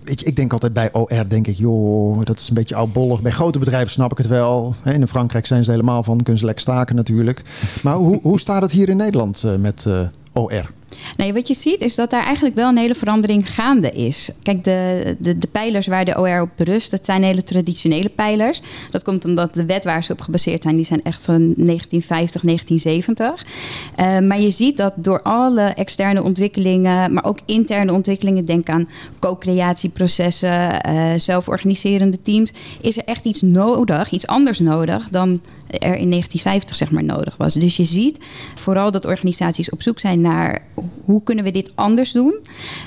Weet 0.05 0.21
je, 0.21 0.27
ik 0.27 0.37
denk 0.37 0.53
altijd 0.53 0.73
bij 0.73 0.93
OR, 0.93 1.29
denk 1.29 1.47
ik, 1.47 1.57
joh, 1.57 2.25
dat 2.25 2.39
is 2.39 2.49
een 2.49 2.55
beetje 2.55 2.75
oudbollig. 2.75 3.23
Bij 3.23 3.33
grote 3.33 3.59
bedrijven 3.59 3.91
snap 3.91 4.11
ik 4.13 4.19
het 4.19 4.27
wel. 4.27 4.75
Hè, 4.83 4.93
In 4.93 5.09
Frankrijk 5.09 5.47
zijn 5.47 5.65
ze 5.65 5.71
helemaal 5.71 6.03
van, 6.03 6.17
kunnen 6.17 6.39
ze 6.39 6.45
lekker 6.45 6.63
staken 6.63 6.97
natuurlijk. 6.97 7.43
Maar 7.83 7.95
hoe, 7.95 8.19
hoe 8.23 8.41
staat 8.41 8.63
het 8.63 8.71
hier 8.71 8.89
in 8.89 8.97
Nederland 8.97 9.43
eh, 9.45 9.55
met 9.55 9.85
eh, 9.87 10.01
OR? 10.33 10.71
Nee, 11.17 11.33
wat 11.33 11.49
je 11.49 11.55
ziet 11.55 11.81
is 11.81 11.95
dat 11.95 12.11
daar 12.11 12.25
eigenlijk 12.25 12.55
wel 12.55 12.69
een 12.69 12.77
hele 12.77 12.95
verandering 12.95 13.55
gaande 13.55 13.91
is. 13.91 14.31
Kijk, 14.43 14.65
de, 14.65 15.17
de, 15.19 15.39
de 15.39 15.47
pijlers 15.47 15.87
waar 15.87 16.05
de 16.05 16.19
OR 16.19 16.41
op 16.41 16.51
berust, 16.57 16.91
dat 16.91 17.05
zijn 17.05 17.23
hele 17.23 17.43
traditionele 17.43 18.09
pijlers. 18.09 18.61
Dat 18.91 19.03
komt 19.03 19.25
omdat 19.25 19.55
de 19.55 19.67
wet 19.67 19.85
waar 19.85 20.05
ze 20.05 20.13
op 20.13 20.21
gebaseerd 20.21 20.63
zijn, 20.63 20.77
die 20.77 20.85
zijn 20.85 21.03
echt 21.03 21.25
van 21.25 21.55
1950, 21.57 22.43
1970. 22.43 23.47
Eh, 23.95 24.19
maar 24.19 24.41
je 24.41 24.51
ziet 24.51 24.77
dat 24.77 24.93
door 24.97 25.23
alle 25.23 25.63
externe 25.63 26.23
ontwikkelingen, 26.23 27.13
maar 27.13 27.25
ook 27.25 27.39
interne 27.45 27.93
ontwikkelingen, 27.93 28.45
denk 28.45 28.69
aan 28.69 28.89
co-creatieprocessen, 29.19 30.81
eh, 30.81 31.13
zelforganiserende 31.17 32.23
teams, 32.23 32.53
is 32.81 32.97
er 32.97 33.05
echt 33.05 33.25
iets 33.25 33.43
nodig, 33.43 34.11
iets 34.11 34.27
anders 34.27 34.59
nodig 34.59 35.09
dan 35.09 35.41
er 35.71 35.97
in 35.97 36.11
1950 36.11 36.77
zeg 36.77 36.91
maar 36.91 37.05
nodig 37.05 37.37
was. 37.37 37.55
Dus 37.55 37.77
je 37.77 37.85
ziet 37.85 38.17
vooral 38.55 38.91
dat 38.91 39.05
organisaties 39.07 39.71
op 39.71 39.83
zoek 39.83 39.99
zijn 39.99 40.21
naar 40.21 40.63
hoe 41.05 41.23
kunnen 41.23 41.45
we 41.45 41.51
dit 41.51 41.73
anders 41.75 42.13
doen. 42.13 42.35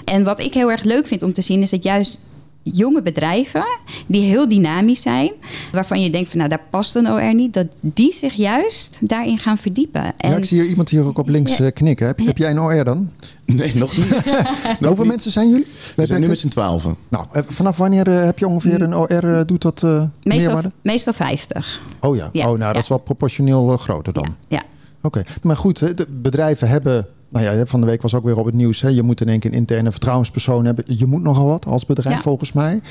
En 0.06 0.24
wat 0.24 0.40
ik 0.40 0.54
heel 0.54 0.72
erg 0.72 0.84
leuk 0.84 1.08
vind 1.08 1.24
om 1.24 1.34
te 1.34 1.42
zien 1.42 1.62
is 1.62 1.70
dat 1.70 1.84
juist 1.84 2.20
jonge 2.64 3.02
bedrijven 3.02 3.66
die 4.06 4.22
heel 4.22 4.48
dynamisch 4.48 5.02
zijn, 5.02 5.32
waarvan 5.72 6.02
je 6.02 6.10
denkt 6.10 6.30
van 6.30 6.38
nou 6.38 6.50
daar 6.50 6.64
past 6.70 6.96
een 6.96 7.08
OR 7.12 7.34
niet, 7.34 7.54
dat 7.54 7.68
die 7.82 8.14
zich 8.14 8.34
juist 8.34 8.98
daarin 9.02 9.38
gaan 9.38 9.58
verdiepen. 9.58 10.14
Ja, 10.18 10.36
ik 10.36 10.46
zie 10.46 10.62
hier 10.62 10.70
iemand 10.70 10.90
hier 10.90 11.06
ook 11.06 11.18
op 11.18 11.30
links 11.30 11.58
Ja. 11.58 11.66
eh, 11.66 11.72
knikken. 11.74 12.08
Heb, 12.08 12.20
heb 12.26 12.38
jij 12.38 12.50
een 12.50 12.60
OR 12.60 12.84
dan? 12.84 13.12
Nee, 13.62 13.76
nog 13.76 13.98
niet. 13.98 14.10
Hoeveel 14.80 14.96
niet. 14.96 15.06
mensen 15.06 15.32
zijn 15.32 15.50
jullie? 15.50 15.66
We 15.96 16.06
zijn 16.06 16.22
nu 16.22 16.28
met 16.28 16.40
z'n 16.40 16.48
twaalfen. 16.48 16.96
Nou, 17.10 17.26
eh, 17.32 17.42
vanaf 17.48 17.78
wanneer 17.78 18.08
eh, 18.08 18.24
heb 18.24 18.40
je 18.40 18.48
ongeveer 18.48 18.82
een 18.82 18.96
OR? 18.96 19.08
eh, 19.10 19.42
doet 19.46 19.62
dat 19.62 19.84
eh 19.84 19.90
meestal, 19.90 20.08
meerwaarde? 20.24 20.72
meestal 20.82 21.14
50. 21.14 21.80
Oh 22.02 22.16
ja, 22.16 22.30
Ja, 22.32 22.42
oh, 22.42 22.46
nou, 22.48 22.60
ja. 22.60 22.74
dat 22.74 22.82
is 22.82 22.88
wel 22.90 22.98
proportioneel 22.98 23.78
groter 23.78 24.14
dan. 24.14 24.36
Ja. 24.48 24.64
Oké, 25.02 25.22
maar 25.42 25.58
goed, 25.58 25.98
de 25.98 26.08
bedrijven 26.10 26.68
hebben... 26.70 27.08
Nou 27.30 27.46
ja, 27.58 27.66
van 27.66 27.80
de 27.80 27.86
week 27.88 28.02
was 28.02 28.14
ook 28.14 28.24
weer 28.24 28.38
op 28.38 28.46
het 28.46 28.54
nieuws. 28.54 28.82
Hè, 28.82 28.88
je 28.90 29.04
moet 29.04 29.22
in 29.22 29.30
één 29.30 29.40
keer 29.40 29.52
een 29.52 29.58
interne 29.58 29.92
vertrouwenspersoon 29.92 30.66
hebben. 30.66 30.84
Je 30.88 31.06
moet 31.06 31.22
nogal 31.22 31.46
wat 31.46 31.66
als 31.66 31.86
bedrijf 31.86 32.16
Ja. 32.16 32.22
volgens 32.22 32.52
mij. 32.54 32.82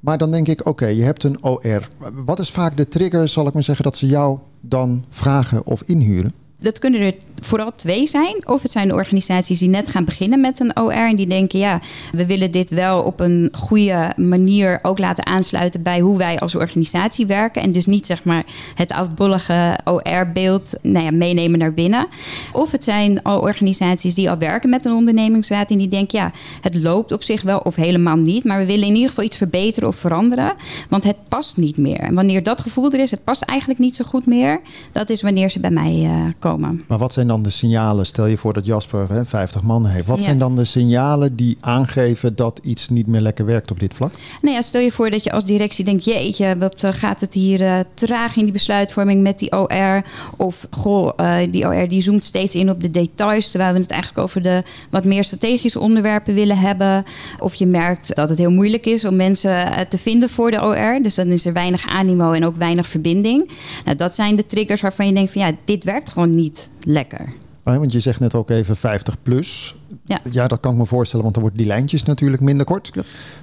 Maar 0.00 0.18
dan 0.18 0.30
denk 0.30 0.48
ik, 0.48 0.66
oké, 0.66 0.86
je 0.86 1.02
hebt 1.02 1.24
een 1.24 1.44
OR. 1.44 1.88
Wat 2.24 2.38
is 2.38 2.50
vaak 2.50 2.76
de 2.76 2.88
trigger, 2.88 3.28
zal 3.28 3.46
ik 3.46 3.52
maar 3.54 3.62
zeggen, 3.62 3.84
dat 3.84 3.96
ze 3.96 4.06
jou 4.06 4.38
dan 4.60 5.04
vragen 5.08 5.66
of 5.66 5.82
inhuren? 5.82 6.34
Dat 6.60 6.78
kunnen 6.78 7.00
er 7.00 7.14
vooral 7.40 7.72
twee 7.76 8.06
zijn. 8.06 8.48
Of 8.48 8.62
het 8.62 8.72
zijn 8.72 8.88
de 8.88 8.94
organisaties 8.94 9.58
die 9.58 9.68
net 9.68 9.88
gaan 9.88 10.04
beginnen 10.04 10.40
met 10.40 10.60
een 10.60 10.78
OR. 10.80 10.92
En 10.92 11.16
die 11.16 11.26
denken, 11.26 11.58
ja, 11.58 11.80
we 12.12 12.26
willen 12.26 12.50
dit 12.50 12.70
wel 12.70 13.02
op 13.02 13.20
een 13.20 13.48
goede 13.52 14.12
manier 14.16 14.78
ook 14.82 14.98
laten 14.98 15.26
aansluiten 15.26 15.82
bij 15.82 16.00
hoe 16.00 16.18
wij 16.18 16.38
als 16.38 16.54
organisatie 16.54 17.26
werken. 17.26 17.62
En 17.62 17.72
dus 17.72 17.86
niet 17.86 18.06
zeg 18.06 18.24
maar 18.24 18.44
het 18.74 18.92
oudbollige 18.92 19.78
OR-beeld 19.84 20.74
nou 20.82 21.04
ja, 21.04 21.10
meenemen 21.10 21.58
naar 21.58 21.74
binnen. 21.74 22.06
Of 22.52 22.70
het 22.70 22.84
zijn 22.84 23.22
al 23.22 23.40
organisaties 23.40 24.14
die 24.14 24.30
al 24.30 24.38
werken 24.38 24.70
met 24.70 24.84
een 24.84 24.92
ondernemingsraad. 24.92 25.70
En 25.70 25.78
die 25.78 25.88
denken, 25.88 26.18
ja, 26.18 26.32
het 26.60 26.74
loopt 26.74 27.12
op 27.12 27.22
zich 27.22 27.42
wel 27.42 27.58
of 27.58 27.74
helemaal 27.74 28.16
niet. 28.16 28.44
Maar 28.44 28.58
we 28.58 28.66
willen 28.66 28.86
in 28.86 28.94
ieder 28.94 29.08
geval 29.08 29.24
iets 29.24 29.36
verbeteren 29.36 29.88
of 29.88 29.96
veranderen. 29.96 30.52
Want 30.88 31.04
het 31.04 31.16
past 31.28 31.56
niet 31.56 31.76
meer. 31.76 32.00
En 32.00 32.14
wanneer 32.14 32.42
dat 32.42 32.60
gevoel 32.60 32.92
er 32.92 33.00
is, 33.00 33.10
het 33.10 33.24
past 33.24 33.42
eigenlijk 33.42 33.80
niet 33.80 33.96
zo 33.96 34.04
goed 34.04 34.26
meer. 34.26 34.60
Dat 34.92 35.10
is 35.10 35.22
wanneer 35.22 35.50
ze 35.50 35.60
bij 35.60 35.70
mij 35.70 36.02
eh, 36.04 36.24
komen. 36.38 36.49
Maar 36.86 36.98
wat 36.98 37.12
zijn 37.12 37.26
dan 37.26 37.42
de 37.42 37.50
signalen? 37.50 38.06
Stel 38.06 38.26
je 38.26 38.36
voor 38.36 38.52
dat 38.52 38.66
Jasper 38.66 39.06
hè, 39.08 39.24
50 39.26 39.62
man 39.62 39.86
heeft. 39.86 40.06
Wat 40.06 40.18
Ja. 40.18 40.24
zijn 40.24 40.38
dan 40.38 40.56
de 40.56 40.64
signalen 40.64 41.36
die 41.36 41.56
aangeven 41.60 42.36
dat 42.36 42.60
iets 42.62 42.88
niet 42.88 43.06
meer 43.06 43.20
lekker 43.20 43.44
werkt 43.46 43.70
op 43.70 43.80
dit 43.80 43.94
vlak? 43.94 44.12
Nou 44.40 44.54
ja, 44.54 44.60
stel 44.60 44.80
je 44.80 44.90
voor 44.90 45.10
dat 45.10 45.24
je 45.24 45.32
als 45.32 45.44
directie 45.44 45.84
denkt: 45.84 46.04
jeetje, 46.04 46.56
wat 46.58 46.84
eh, 46.84 46.92
gaat 46.92 47.20
het 47.20 47.34
hier 47.34 47.60
eh, 47.62 47.78
traag 47.94 48.36
in 48.36 48.42
die 48.44 48.52
besluitvorming 48.52 49.22
met 49.22 49.38
die 49.38 49.52
OR? 49.52 50.02
Of 50.36 50.66
goh, 50.70 51.10
eh, 51.16 51.36
die 51.50 51.66
OR 51.66 51.88
die 51.88 52.02
zoomt 52.02 52.24
steeds 52.24 52.54
in 52.54 52.70
op 52.70 52.82
de 52.82 52.90
details, 52.90 53.50
terwijl 53.50 53.72
we 53.72 53.78
het 53.80 53.90
eigenlijk 53.90 54.22
over 54.22 54.42
de 54.42 54.62
wat 54.90 55.04
meer 55.04 55.24
strategische 55.24 55.80
onderwerpen 55.80 56.34
willen 56.34 56.58
hebben. 56.58 57.04
Of 57.38 57.54
je 57.54 57.66
merkt 57.66 58.14
dat 58.16 58.28
het 58.28 58.38
heel 58.38 58.50
moeilijk 58.50 58.86
is 58.86 59.04
om 59.04 59.16
mensen 59.16 59.88
te 59.88 59.98
vinden 59.98 60.28
voor 60.28 60.50
de 60.50 60.62
OR. 60.62 60.98
Dus 61.02 61.14
dan 61.14 61.26
is 61.26 61.44
er 61.46 61.52
weinig 61.52 61.86
animo 61.86 62.32
en 62.32 62.44
ook 62.44 62.56
weinig 62.56 62.86
verbinding. 62.86 63.50
Nou, 63.84 63.96
dat 63.96 64.14
zijn 64.14 64.36
de 64.36 64.46
triggers 64.46 64.80
waarvan 64.80 65.06
je 65.06 65.12
denkt: 65.12 65.32
van 65.32 65.40
ja, 65.42 65.52
dit 65.64 65.84
werkt 65.84 66.10
gewoon 66.10 66.34
niet 66.34 66.39
lekker. 66.80 67.28
Ah, 67.62 67.76
Want 67.76 67.92
je 67.92 68.00
zegt 68.00 68.20
net 68.20 68.34
ook 68.34 68.50
even 68.50 68.76
50 68.76 69.22
plus. 69.22 69.76
Ja. 70.04 70.20
Ja, 70.30 70.46
dat 70.46 70.60
kan 70.60 70.72
ik 70.72 70.78
me 70.78 70.86
voorstellen, 70.86 71.22
want 71.22 71.34
dan 71.34 71.44
worden 71.44 71.62
die 71.62 71.72
lijntjes 71.72 72.02
natuurlijk 72.02 72.42
minder 72.42 72.66
kort. 72.66 72.90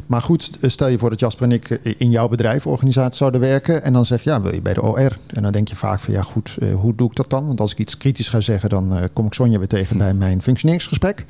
Maar 0.06 0.22
goed, 0.22 0.50
stel 0.62 0.88
je 0.88 0.98
voor 0.98 1.10
dat 1.10 1.20
Jasper 1.20 1.44
en 1.44 1.52
ik 1.52 1.70
eh, 1.70 1.94
in 1.98 2.10
jouw 2.10 2.28
bedrijf, 2.28 2.68
organisatie 2.68 3.16
zouden 3.16 3.40
werken. 3.42 3.84
En 3.84 3.94
dan 3.94 4.06
zeg 4.06 4.24
je, 4.24 4.30
ja, 4.30 4.42
wil 4.42 4.54
je 4.54 4.62
bij 4.62 4.74
de 4.74 4.82
OR? 4.82 5.18
En 5.28 5.42
dan 5.42 5.52
denk 5.52 5.68
je 5.68 5.76
vaak 5.76 6.00
van, 6.00 6.14
ja 6.14 6.22
goed, 6.22 6.58
eh, 6.60 6.74
hoe 6.74 6.96
doe 6.96 7.08
ik 7.10 7.16
dat 7.16 7.30
dan? 7.30 7.46
Want 7.48 7.60
als 7.60 7.72
ik 7.72 7.80
iets 7.80 7.98
kritisch 7.98 8.28
ga 8.28 8.42
zeggen, 8.42 8.70
dan 8.70 8.96
eh, 8.96 9.04
kom 9.14 9.26
ik 9.26 9.34
Sonja 9.34 9.58
weer 9.58 9.68
tegen 9.68 9.98
bij 9.98 10.14
mijn 10.14 10.42
functioneringsgesprek. 10.42 11.26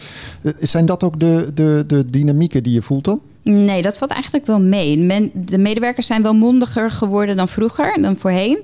Zijn 0.60 0.86
dat 0.86 1.04
ook 1.04 1.20
de, 1.20 1.52
de, 1.54 1.84
de 1.88 2.10
dynamieken 2.10 2.64
die 2.64 2.74
je 2.74 2.82
voelt 2.82 3.04
dan? 3.04 3.22
Nee, 3.50 3.82
dat 3.82 3.98
valt 3.98 4.12
eigenlijk 4.12 4.46
wel 4.46 4.60
mee. 4.60 4.98
Men, 4.98 5.32
de 5.34 5.58
medewerkers 5.58 6.08
zijn 6.08 6.24
wel 6.24 6.34
mondiger 6.34 6.92
geworden 6.92 7.36
dan 7.36 7.48
vroeger, 7.48 8.02
dan 8.02 8.18
voorheen. 8.18 8.60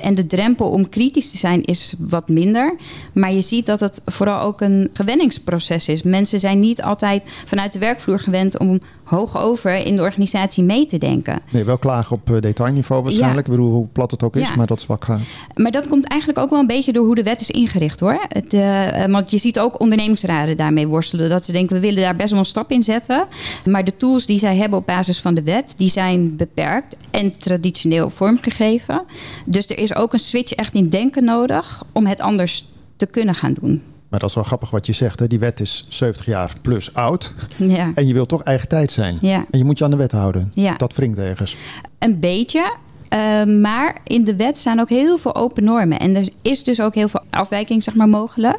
En 0.00 0.14
de 0.14 0.26
drempel 0.26 0.70
om 0.70 0.88
kritisch 0.88 1.30
te 1.30 1.36
zijn 1.36 1.64
is 1.64 1.94
wat 1.98 2.28
minder. 2.28 2.74
Maar 3.12 3.32
je 3.32 3.40
ziet 3.40 3.66
dat 3.66 3.80
het 3.80 4.00
vooral 4.04 4.40
ook 4.40 4.60
een 4.60 4.90
gewenningsproces 4.92 5.88
is. 5.88 6.02
Mensen 6.02 6.40
zijn 6.40 6.60
niet 6.60 6.82
altijd 6.82 7.22
vanuit 7.44 7.72
de 7.72 7.78
werkvloer 7.78 8.18
gewend 8.18 8.58
om 8.58 8.80
hoog 9.04 9.38
over 9.38 9.74
in 9.74 9.96
de 9.96 10.02
organisatie 10.02 10.64
mee 10.64 10.86
te 10.86 10.98
denken. 10.98 11.40
Nee, 11.50 11.64
wel 11.64 11.78
klagen 11.78 12.16
op 12.16 12.30
eh, 12.30 12.40
detailniveau 12.40 13.02
waarschijnlijk. 13.02 13.46
Ja. 13.46 13.52
Ik 13.52 13.58
bedoel, 13.58 13.72
hoe 13.74 13.86
plat 13.86 14.10
het 14.10 14.22
ook 14.22 14.36
is, 14.36 14.48
Ja. 14.48 14.54
maar 14.56 14.66
dat 14.66 14.78
is 14.78 14.86
wat 14.86 15.04
gaaf. 15.04 15.20
Maar 15.54 15.70
dat 15.70 15.88
komt 15.88 16.04
eigenlijk 16.06 16.40
ook 16.40 16.50
wel 16.50 16.58
een 16.60 16.66
beetje 16.66 16.92
door 16.92 17.04
hoe 17.04 17.14
de 17.14 17.22
wet 17.22 17.40
is 17.40 17.50
ingericht 17.50 18.00
hoor. 18.00 18.18
Het, 18.28 18.52
eh, 18.52 19.04
want 19.04 19.30
je 19.30 19.38
ziet 19.38 19.58
ook 19.60 19.80
ondernemingsraden 19.80 20.56
daarmee 20.56 20.86
worstelen. 20.88 21.28
Dat 21.30 21.44
ze 21.44 21.52
denken, 21.52 21.74
we 21.74 21.80
willen 21.80 22.02
daar 22.02 22.16
best 22.16 22.30
wel 22.30 22.38
een 22.38 22.44
stap 22.44 22.70
in 22.70 22.82
zetten. 22.82 23.24
Maar 23.64 23.84
de 23.84 23.96
tools 23.96 24.26
die 24.26 24.38
zij 24.38 24.56
hebben 24.56 24.78
op 24.78 24.86
basis 24.86 25.20
van 25.20 25.34
de 25.34 25.42
wet, 25.42 25.74
die 25.76 25.90
zijn 25.90 26.36
beperkt 26.36 26.96
en 27.10 27.38
traditioneel 27.38 28.10
vormgegeven. 28.10 29.02
Dus 29.44 29.66
er 29.66 29.78
is 29.78 29.94
ook 29.94 30.12
een 30.12 30.18
switch 30.18 30.52
echt 30.52 30.74
in 30.74 30.88
denken 30.88 31.24
nodig 31.24 31.82
om 31.92 32.06
het 32.06 32.20
anders 32.20 32.68
te 32.96 33.06
kunnen 33.06 33.34
gaan 33.34 33.54
doen. 33.60 33.82
Maar 34.14 34.22
dat 34.22 34.32
is 34.32 34.34
wel 34.38 34.44
grappig 34.44 34.70
wat 34.70 34.86
je 34.86 34.92
zegt. 34.92 35.18
Hè? 35.18 35.26
Die 35.26 35.38
wet 35.38 35.60
is 35.60 35.86
70 35.88 36.26
jaar 36.26 36.52
plus 36.62 36.94
oud. 36.94 37.34
Ja. 37.56 37.90
En 37.94 38.06
je 38.06 38.12
wilt 38.12 38.28
toch 38.28 38.42
eigen 38.42 38.68
tijd 38.68 38.90
zijn. 38.92 39.18
Ja. 39.20 39.44
En 39.50 39.58
je 39.58 39.64
moet 39.64 39.78
je 39.78 39.84
aan 39.84 39.90
de 39.90 39.96
wet 39.96 40.12
houden. 40.12 40.50
Ja. 40.54 40.76
Dat 40.76 40.94
wringt 40.94 41.18
ergens. 41.18 41.56
Een 41.98 42.20
beetje. 42.20 42.72
eh, 43.08 43.44
maar 43.44 43.96
in 44.04 44.24
de 44.24 44.36
wet 44.36 44.58
staan 44.58 44.80
ook 44.80 44.88
heel 44.88 45.18
veel 45.18 45.34
open 45.34 45.64
normen. 45.64 45.98
En 45.98 46.16
er 46.16 46.28
is 46.42 46.64
dus 46.64 46.80
ook 46.80 46.94
heel 46.94 47.08
veel 47.08 47.22
afwijking 47.30 47.82
zeg 47.82 47.94
maar, 47.94 48.08
mogelijk. 48.08 48.58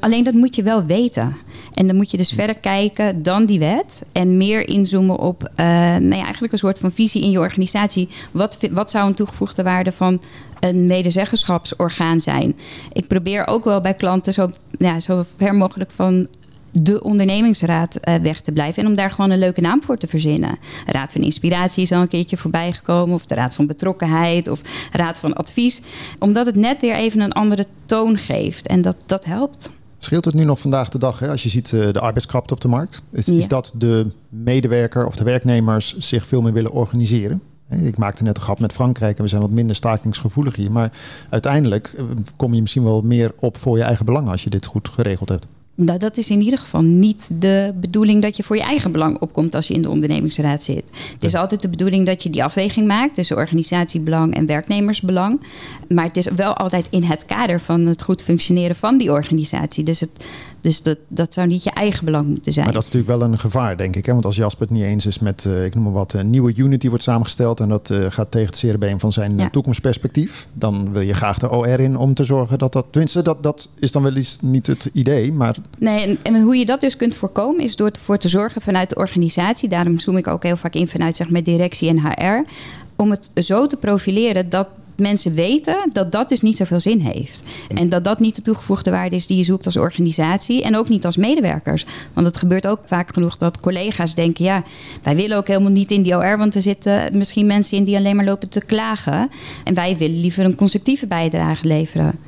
Alleen 0.00 0.24
dat 0.24 0.34
moet 0.34 0.56
je 0.56 0.62
wel 0.62 0.84
weten. 0.84 1.36
En 1.72 1.86
dan 1.86 1.96
moet 1.96 2.10
je 2.10 2.16
dus 2.16 2.32
verder 2.32 2.56
kijken 2.56 3.22
dan 3.22 3.46
die 3.46 3.58
wet. 3.58 4.02
En 4.12 4.36
meer 4.36 4.68
inzoomen 4.68 5.18
op 5.18 5.50
eh, 5.54 5.66
nou 5.66 6.14
ja, 6.14 6.22
eigenlijk 6.22 6.52
een 6.52 6.58
soort 6.58 6.78
van 6.78 6.92
visie 6.92 7.22
in 7.22 7.30
je 7.30 7.38
organisatie. 7.38 8.08
Wat, 8.30 8.68
wat 8.70 8.90
zou 8.90 9.06
een 9.08 9.14
toegevoegde 9.14 9.62
waarde 9.62 9.92
van 9.92 10.22
een 10.60 10.86
medezeggenschapsorgaan 10.86 12.20
zijn? 12.20 12.56
Ik 12.92 13.06
probeer 13.06 13.46
ook 13.46 13.64
wel 13.64 13.80
bij 13.80 13.94
klanten 13.94 14.32
zo, 14.32 14.50
ja, 14.78 15.00
zo 15.00 15.22
ver 15.36 15.54
mogelijk 15.54 15.90
van 15.90 16.28
de 16.72 17.02
ondernemingsraad 17.02 17.96
eh, 17.96 18.14
weg 18.14 18.40
te 18.40 18.52
blijven. 18.52 18.82
En 18.82 18.88
om 18.88 18.94
daar 18.94 19.10
gewoon 19.10 19.30
een 19.30 19.38
leuke 19.38 19.60
naam 19.60 19.82
voor 19.82 19.98
te 19.98 20.06
verzinnen. 20.06 20.58
Raad 20.86 21.12
van 21.12 21.20
Inspiratie 21.20 21.82
is 21.82 21.92
al 21.92 22.00
een 22.00 22.08
keertje 22.08 22.36
voorbij 22.36 22.72
gekomen. 22.72 23.14
Of 23.14 23.26
de 23.26 23.34
Raad 23.34 23.54
van 23.54 23.66
Betrokkenheid. 23.66 24.48
Of 24.48 24.60
Raad 24.92 25.18
van 25.18 25.34
Advies. 25.34 25.80
Omdat 26.18 26.46
het 26.46 26.56
net 26.56 26.80
weer 26.80 26.94
even 26.94 27.20
een 27.20 27.32
andere 27.32 27.66
toon 27.84 28.18
geeft. 28.18 28.66
En 28.66 28.82
dat, 28.82 28.96
dat 29.06 29.24
helpt. 29.24 29.70
Scheelt 30.04 30.24
het 30.24 30.34
nu 30.34 30.44
nog 30.44 30.60
vandaag 30.60 30.88
de 30.88 30.98
dag, 30.98 31.18
hè? 31.18 31.28
als 31.28 31.42
je 31.42 31.48
ziet 31.48 31.72
eh, 31.72 31.92
de 31.92 32.00
arbeidskrapte 32.00 32.54
op 32.54 32.60
de 32.60 32.68
markt? 32.68 33.02
Is, 33.12 33.26
Ja. 33.26 33.32
is 33.34 33.48
dat 33.48 33.72
de 33.76 34.06
medewerker 34.28 35.06
of 35.06 35.16
de 35.16 35.24
werknemers 35.24 35.96
zich 35.98 36.26
veel 36.26 36.42
meer 36.42 36.52
willen 36.52 36.70
organiseren? 36.70 37.42
Ik 37.68 37.98
maakte 37.98 38.22
net 38.22 38.36
een 38.36 38.42
grap 38.42 38.58
met 38.60 38.72
Frankrijk 38.72 39.16
en 39.16 39.22
we 39.22 39.28
zijn 39.28 39.40
wat 39.42 39.50
minder 39.50 39.76
stakingsgevoelig 39.76 40.56
hier. 40.56 40.70
Maar 40.70 40.92
uiteindelijk 41.30 41.92
eh, 41.96 42.04
kom 42.36 42.54
je 42.54 42.60
misschien 42.60 42.84
wel 42.84 43.02
meer 43.02 43.32
op 43.38 43.56
voor 43.56 43.76
je 43.76 43.82
eigen 43.84 44.04
belangen 44.04 44.30
als 44.30 44.44
je 44.44 44.50
dit 44.50 44.66
goed 44.66 44.88
geregeld 44.88 45.28
hebt. 45.28 45.46
Nou, 45.74 45.98
dat 45.98 46.16
is 46.16 46.30
in 46.30 46.40
ieder 46.40 46.58
geval 46.58 46.82
niet 46.82 47.40
de 47.40 47.72
bedoeling 47.80 48.22
dat 48.22 48.36
je 48.36 48.42
voor 48.42 48.56
je 48.56 48.62
eigen 48.62 48.92
belang 48.92 49.18
opkomt 49.18 49.54
als 49.54 49.68
je 49.68 49.74
in 49.74 49.82
de 49.82 49.90
ondernemingsraad 49.90 50.62
zit. 50.62 50.90
Het 51.12 51.24
is 51.24 51.34
altijd 51.34 51.62
de 51.62 51.68
bedoeling 51.68 52.06
dat 52.06 52.22
je 52.22 52.30
die 52.30 52.44
afweging 52.44 52.86
maakt 52.86 53.14
tussen 53.14 53.36
organisatiebelang 53.36 54.34
en 54.34 54.46
werknemersbelang. 54.46 55.40
Maar 55.88 56.04
het 56.04 56.16
is 56.16 56.28
wel 56.36 56.56
altijd 56.56 56.86
in 56.90 57.02
het 57.02 57.26
kader 57.26 57.60
van 57.60 57.80
het 57.80 58.02
goed 58.02 58.22
functioneren 58.22 58.76
van 58.76 58.98
die 58.98 59.12
organisatie. 59.12 59.84
Dus, 59.84 60.00
het, 60.00 60.24
dus 60.62 60.82
dat, 60.82 60.98
dat 61.08 61.34
zou 61.34 61.46
niet 61.46 61.64
je 61.64 61.70
eigen 61.70 62.04
belang 62.04 62.28
moeten 62.28 62.52
zijn. 62.52 62.64
Maar 62.64 62.74
dat 62.74 62.82
is 62.82 62.90
natuurlijk 62.90 63.18
wel 63.20 63.30
een 63.30 63.38
gevaar, 63.38 63.76
denk 63.76 63.96
ik. 63.96 64.06
Hè? 64.06 64.12
Want 64.12 64.24
als 64.24 64.36
Jasper 64.36 64.66
het 64.66 64.76
niet 64.76 64.84
eens 64.84 65.06
is 65.06 65.18
met, 65.18 65.44
eh, 65.44 65.64
ik 65.64 65.74
noem 65.74 65.84
maar 65.84 65.92
wat, 65.92 66.12
een 66.12 66.30
nieuwe 66.30 66.52
unit 66.56 66.80
die 66.80 66.88
wordt 66.90 67.04
samengesteld... 67.04 67.60
en 67.60 67.68
dat 67.68 67.90
eh, 67.90 67.98
gaat 68.08 68.30
tegen 68.30 68.46
het 68.46 68.56
zere 68.56 68.78
been 68.78 69.00
van 69.00 69.12
zijn 69.12 69.32
eh, 69.32 69.38
Ja. 69.38 69.50
toekomstperspectief... 69.50 70.48
dan 70.52 70.92
wil 70.92 71.00
je 71.02 71.12
graag 71.14 71.38
de 71.38 71.50
OR 71.50 71.80
in 71.80 71.96
om 71.96 72.14
te 72.14 72.24
zorgen 72.24 72.58
dat 72.58 72.72
dat... 72.72 72.86
Tenminste, 72.90 73.22
dat, 73.22 73.42
dat 73.42 73.68
is 73.78 73.92
dan 73.92 74.02
wel 74.02 74.14
eens 74.14 74.38
niet 74.40 74.66
het 74.66 74.90
idee, 74.92 75.32
maar 75.32 75.56
Nee, 75.78 76.06
en, 76.06 76.18
en 76.34 76.42
hoe 76.42 76.56
je 76.56 76.66
dat 76.66 76.80
dus 76.80 76.96
kunt 76.96 77.14
voorkomen 77.14 77.64
is 77.64 77.76
door 77.76 77.90
ervoor 77.90 78.18
te 78.18 78.28
zorgen 78.28 78.60
vanuit 78.60 78.88
de 78.88 78.96
organisatie. 78.96 79.68
Daarom 79.68 79.98
zoom 79.98 80.16
ik 80.16 80.26
ook 80.26 80.42
heel 80.42 80.56
vaak 80.56 80.74
in 80.74 80.88
vanuit 80.88 81.16
zeg 81.16 81.30
maar, 81.30 81.42
directie 81.42 81.88
en 81.88 82.00
HR. 82.00 82.50
Om 82.96 83.10
het 83.10 83.30
zo 83.34 83.66
te 83.66 83.76
profileren 83.76 84.48
dat 84.48 84.68
mensen 84.96 85.34
weten 85.34 85.76
dat 85.92 86.12
dat 86.12 86.28
dus 86.28 86.40
niet 86.40 86.56
zoveel 86.56 86.80
zin 86.80 87.00
heeft. 87.00 87.42
En 87.74 87.88
dat 87.88 88.04
dat 88.04 88.18
niet 88.18 88.34
de 88.34 88.42
toegevoegde 88.42 88.90
waarde 88.90 89.16
is 89.16 89.26
die 89.26 89.36
je 89.36 89.44
zoekt 89.44 89.66
als 89.66 89.76
organisatie. 89.76 90.62
En 90.62 90.76
ook 90.76 90.88
niet 90.88 91.04
als 91.04 91.16
medewerkers. 91.16 91.86
Want 92.12 92.26
het 92.26 92.36
gebeurt 92.36 92.66
ook 92.66 92.80
vaak 92.84 93.14
genoeg 93.14 93.36
dat 93.36 93.60
collega's 93.60 94.14
denken... 94.14 94.44
ja, 94.44 94.64
wij 95.02 95.16
willen 95.16 95.36
ook 95.36 95.46
helemaal 95.46 95.70
niet 95.70 95.90
in 95.90 96.02
die 96.02 96.16
OR... 96.16 96.38
want 96.38 96.54
er 96.54 96.62
zitten 96.62 97.18
misschien 97.18 97.46
mensen 97.46 97.76
in 97.76 97.84
die 97.84 97.96
alleen 97.96 98.16
maar 98.16 98.24
lopen 98.24 98.48
te 98.48 98.64
klagen. 98.64 99.30
En 99.64 99.74
wij 99.74 99.96
willen 99.96 100.20
liever 100.20 100.44
een 100.44 100.54
constructieve 100.54 101.06
bijdrage 101.06 101.66
leveren. 101.66 102.18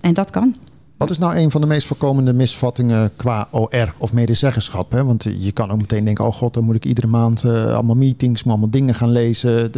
En 0.00 0.14
dat 0.14 0.30
kan. 0.30 0.54
Wat 1.02 1.10
is 1.10 1.18
nou 1.18 1.36
een 1.36 1.50
van 1.50 1.60
de 1.60 1.66
meest 1.66 1.86
voorkomende 1.86 2.32
misvattingen 2.32 3.10
qua 3.16 3.48
OR 3.50 3.94
of 3.98 4.12
medezeggenschap? 4.12 4.92
Hè? 4.92 5.04
Want 5.04 5.22
je 5.38 5.52
kan 5.52 5.70
ook 5.70 5.78
meteen 5.78 6.04
denken, 6.04 6.26
oh 6.26 6.32
god, 6.32 6.54
dan 6.54 6.64
moet 6.64 6.74
ik 6.74 6.84
iedere 6.84 7.06
maand 7.06 7.44
eh, 7.44 7.74
allemaal 7.74 7.96
meetings, 7.96 8.42
maar 8.42 8.52
allemaal 8.52 8.70
dingen 8.70 8.94
gaan 8.94 9.10
lezen. 9.10 9.70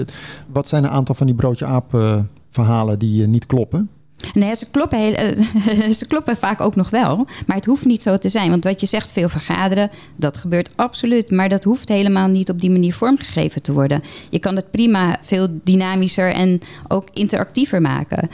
Wat 0.52 0.66
zijn 0.69 0.85
een 0.85 0.90
aantal 0.90 1.14
van 1.14 1.26
die 1.26 1.35
broodje 1.35 1.64
aap 1.64 1.95
eh, 1.95 2.21
verhalen 2.49 2.99
die 2.99 3.23
eh, 3.23 3.28
niet 3.28 3.47
kloppen? 3.47 3.90
Nee, 4.33 4.54
ze 4.54 4.71
kloppen, 4.71 4.99
heel, 4.99 5.14
eh, 5.14 5.90
ze 6.00 6.23
vaak 6.25 6.61
ook 6.61 6.76
nog 6.76 6.90
wel. 6.90 7.26
Maar 7.47 7.56
het 7.56 7.64
hoeft 7.64 7.85
niet 7.85 8.02
zo 8.02 8.16
te 8.16 8.28
zijn. 8.28 8.50
Want 8.50 8.64
wat 8.64 8.80
je 8.80 8.87
zegt, 8.87 9.12
veel 9.12 9.28
vergaderen, 9.28 9.90
dat 10.16 10.37
gebeurt 10.37 10.71
absoluut. 10.76 11.30
Maar 11.30 11.49
dat 11.49 11.64
hoeft 11.64 11.88
helemaal 11.88 12.28
niet 12.28 12.50
op 12.50 12.61
die 12.61 12.71
manier 12.71 12.94
vormgegeven 12.94 13.62
te 13.62 13.73
worden. 13.73 14.02
Je 14.30 14.38
kan 14.38 14.56
het 14.56 14.71
prima 14.71 15.16
veel 15.21 15.49
dynamischer 15.64 16.33
en 16.33 16.61
ook 16.88 17.09
interactiever 17.12 17.80
maken. 17.80 18.30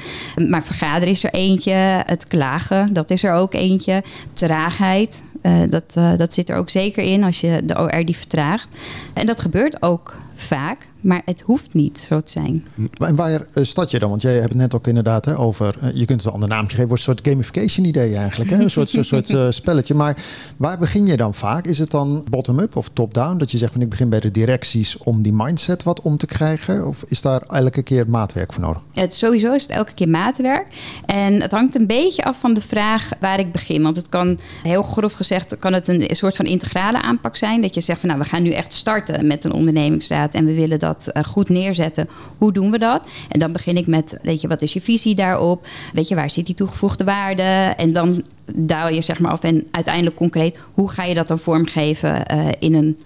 Maar 0.49 0.63
vergaderen 0.63 1.09
is 1.09 1.25
er 1.25 1.33
eentje. 1.33 1.73
Het 2.07 2.27
klagen, 2.27 2.93
dat 2.93 3.11
is 3.11 3.23
er 3.23 3.33
ook 3.33 3.55
eentje. 3.55 4.03
Traagheid, 4.33 5.23
eh, 5.43 5.59
dat, 5.69 5.95
eh, 5.95 6.17
dat 6.17 6.35
zit 6.35 6.49
er 6.49 6.57
ook 6.57 6.71
zeker 6.71 7.05
in 7.05 7.25
als 7.25 7.41
je 7.41 7.61
de 7.65 7.79
OR 7.79 8.05
die 8.05 8.17
vertraagt. 8.17 8.69
En 9.13 9.27
dat 9.27 9.41
gebeurt 9.41 9.83
ook 9.83 10.17
vaak. 10.35 10.79
Maar 11.01 11.23
het 11.25 11.41
hoeft 11.41 11.75
niet 11.75 11.99
zo 11.99 12.21
te 12.21 12.31
zijn. 12.31 12.65
En 12.99 13.17
waar 13.17 13.47
eh, 13.53 13.65
start 13.65 13.91
je 13.91 13.99
dan? 13.99 14.11
Want 14.11 14.23
jij 14.23 14.33
hebt 14.33 14.49
het 14.49 14.55
net 14.55 14.75
ook 14.75 14.87
inderdaad 14.87 15.25
hè, 15.25 15.39
over, 15.39 15.77
eh, 15.81 15.95
je 15.95 16.05
kunt 16.05 16.19
het 16.19 16.25
een 16.25 16.33
ander 16.33 16.49
naamje 16.49 16.71
geven, 16.71 16.89
wordt 16.89 17.07
een 17.07 17.15
soort 17.15 17.29
gamification 17.29 17.87
idee 17.87 18.17
eigenlijk. 18.17 18.51
Hè? 18.51 18.59
Een 18.59 18.71
soort, 18.71 18.89
soort, 18.89 19.07
soort 19.07 19.31
eh, 19.31 19.47
spelletje. 19.51 19.95
Maar 19.95 20.17
waar 20.57 20.79
begin 20.79 21.07
je 21.07 21.17
dan 21.17 21.35
vaak? 21.35 21.67
Is 21.67 21.79
het 21.79 21.91
dan 21.91 22.27
bottom-up 22.31 22.77
of 22.77 22.89
top-down? 22.89 23.37
Dat 23.37 23.51
je 23.51 23.59
zegt 23.59 23.73
van 23.73 23.81
ik 23.81 23.89
begin 23.89 24.09
bij 24.09 24.21
de 24.21 24.31
directies 24.31 24.97
om 24.97 25.23
die 25.23 25.33
mindset 25.33 25.83
wat 25.83 26.01
om 26.01 26.17
te 26.17 26.27
krijgen? 26.27 26.87
Of 26.87 27.05
is 27.09 27.23
daar 27.23 27.43
elke 27.43 27.83
keer 27.83 28.09
maatwerk 28.09 28.53
voor 28.53 28.63
nodig? 28.63 28.83
Het, 28.95 29.15
sowieso 29.15 29.55
is 29.55 29.63
het 29.63 29.71
elke 29.71 29.95
keer 29.95 30.09
maatwerk. 30.09 30.67
En 31.07 31.41
het 31.41 31.53
hangt 31.53 31.75
een 31.75 31.87
beetje 31.87 32.25
af 32.25 32.41
van 32.41 32.55
de 32.55 32.61
vraag 32.61 33.11
waar 33.21 33.39
ik 33.39 33.53
begin. 33.53 33.83
Want 33.83 33.97
het 33.97 34.09
kan, 34.09 34.39
heel 34.63 34.83
grof 34.83 35.13
gezegd, 35.13 35.59
kan 35.59 35.73
het 35.73 35.89
een 35.89 36.07
soort 36.11 36.37
van 36.37 36.45
integrale 36.45 37.03
aanpak 37.03 37.37
zijn. 37.37 37.63
Dat 37.63 37.75
je 37.75 37.81
zegt 37.81 38.01
van 38.01 38.09
nou, 38.09 38.21
we 38.21 38.29
gaan 38.29 38.43
nu 38.43 38.51
echt 38.51 38.73
starten 38.73 39.27
met 39.27 39.45
een 39.45 39.53
ondernemingsraad. 39.53 40.35
En 40.35 40.45
we 40.45 40.55
willen 40.55 40.79
dat 40.79 40.90
eh, 40.99 41.25
goed 41.25 41.49
neerzetten. 41.49 42.09
Hoe 42.39 42.53
doen 42.53 42.71
we 42.71 42.79
dat? 42.79 43.09
En 43.29 43.39
dan 43.39 43.53
begin 43.53 43.77
ik 43.77 43.87
met, 43.87 44.19
weet 44.23 44.41
je, 44.41 44.49
wat 44.49 44.63
is 44.63 44.73
je 44.73 44.81
visie 44.81 45.15
daarop? 45.15 45.67
Weet 45.93 46.09
je, 46.09 46.15
waar 46.15 46.31
zit 46.31 46.47
die 46.47 46.55
toegevoegde 46.55 47.05
waarde? 47.05 47.75
En 47.77 47.93
dan 47.93 48.25
daal 48.55 48.89
je 48.89 49.01
zeg 49.01 49.21
maar 49.21 49.33
af 49.33 49.43
en 49.43 49.67
uiteindelijk 49.71 50.17
concreet, 50.17 50.59
hoe 50.75 50.91
ga 50.91 51.05
je 51.05 51.15
dat 51.15 51.29
dan 51.29 51.39
vormgeven 51.39 52.27
eh, 52.27 52.49
in 52.59 52.75
een 52.75 52.97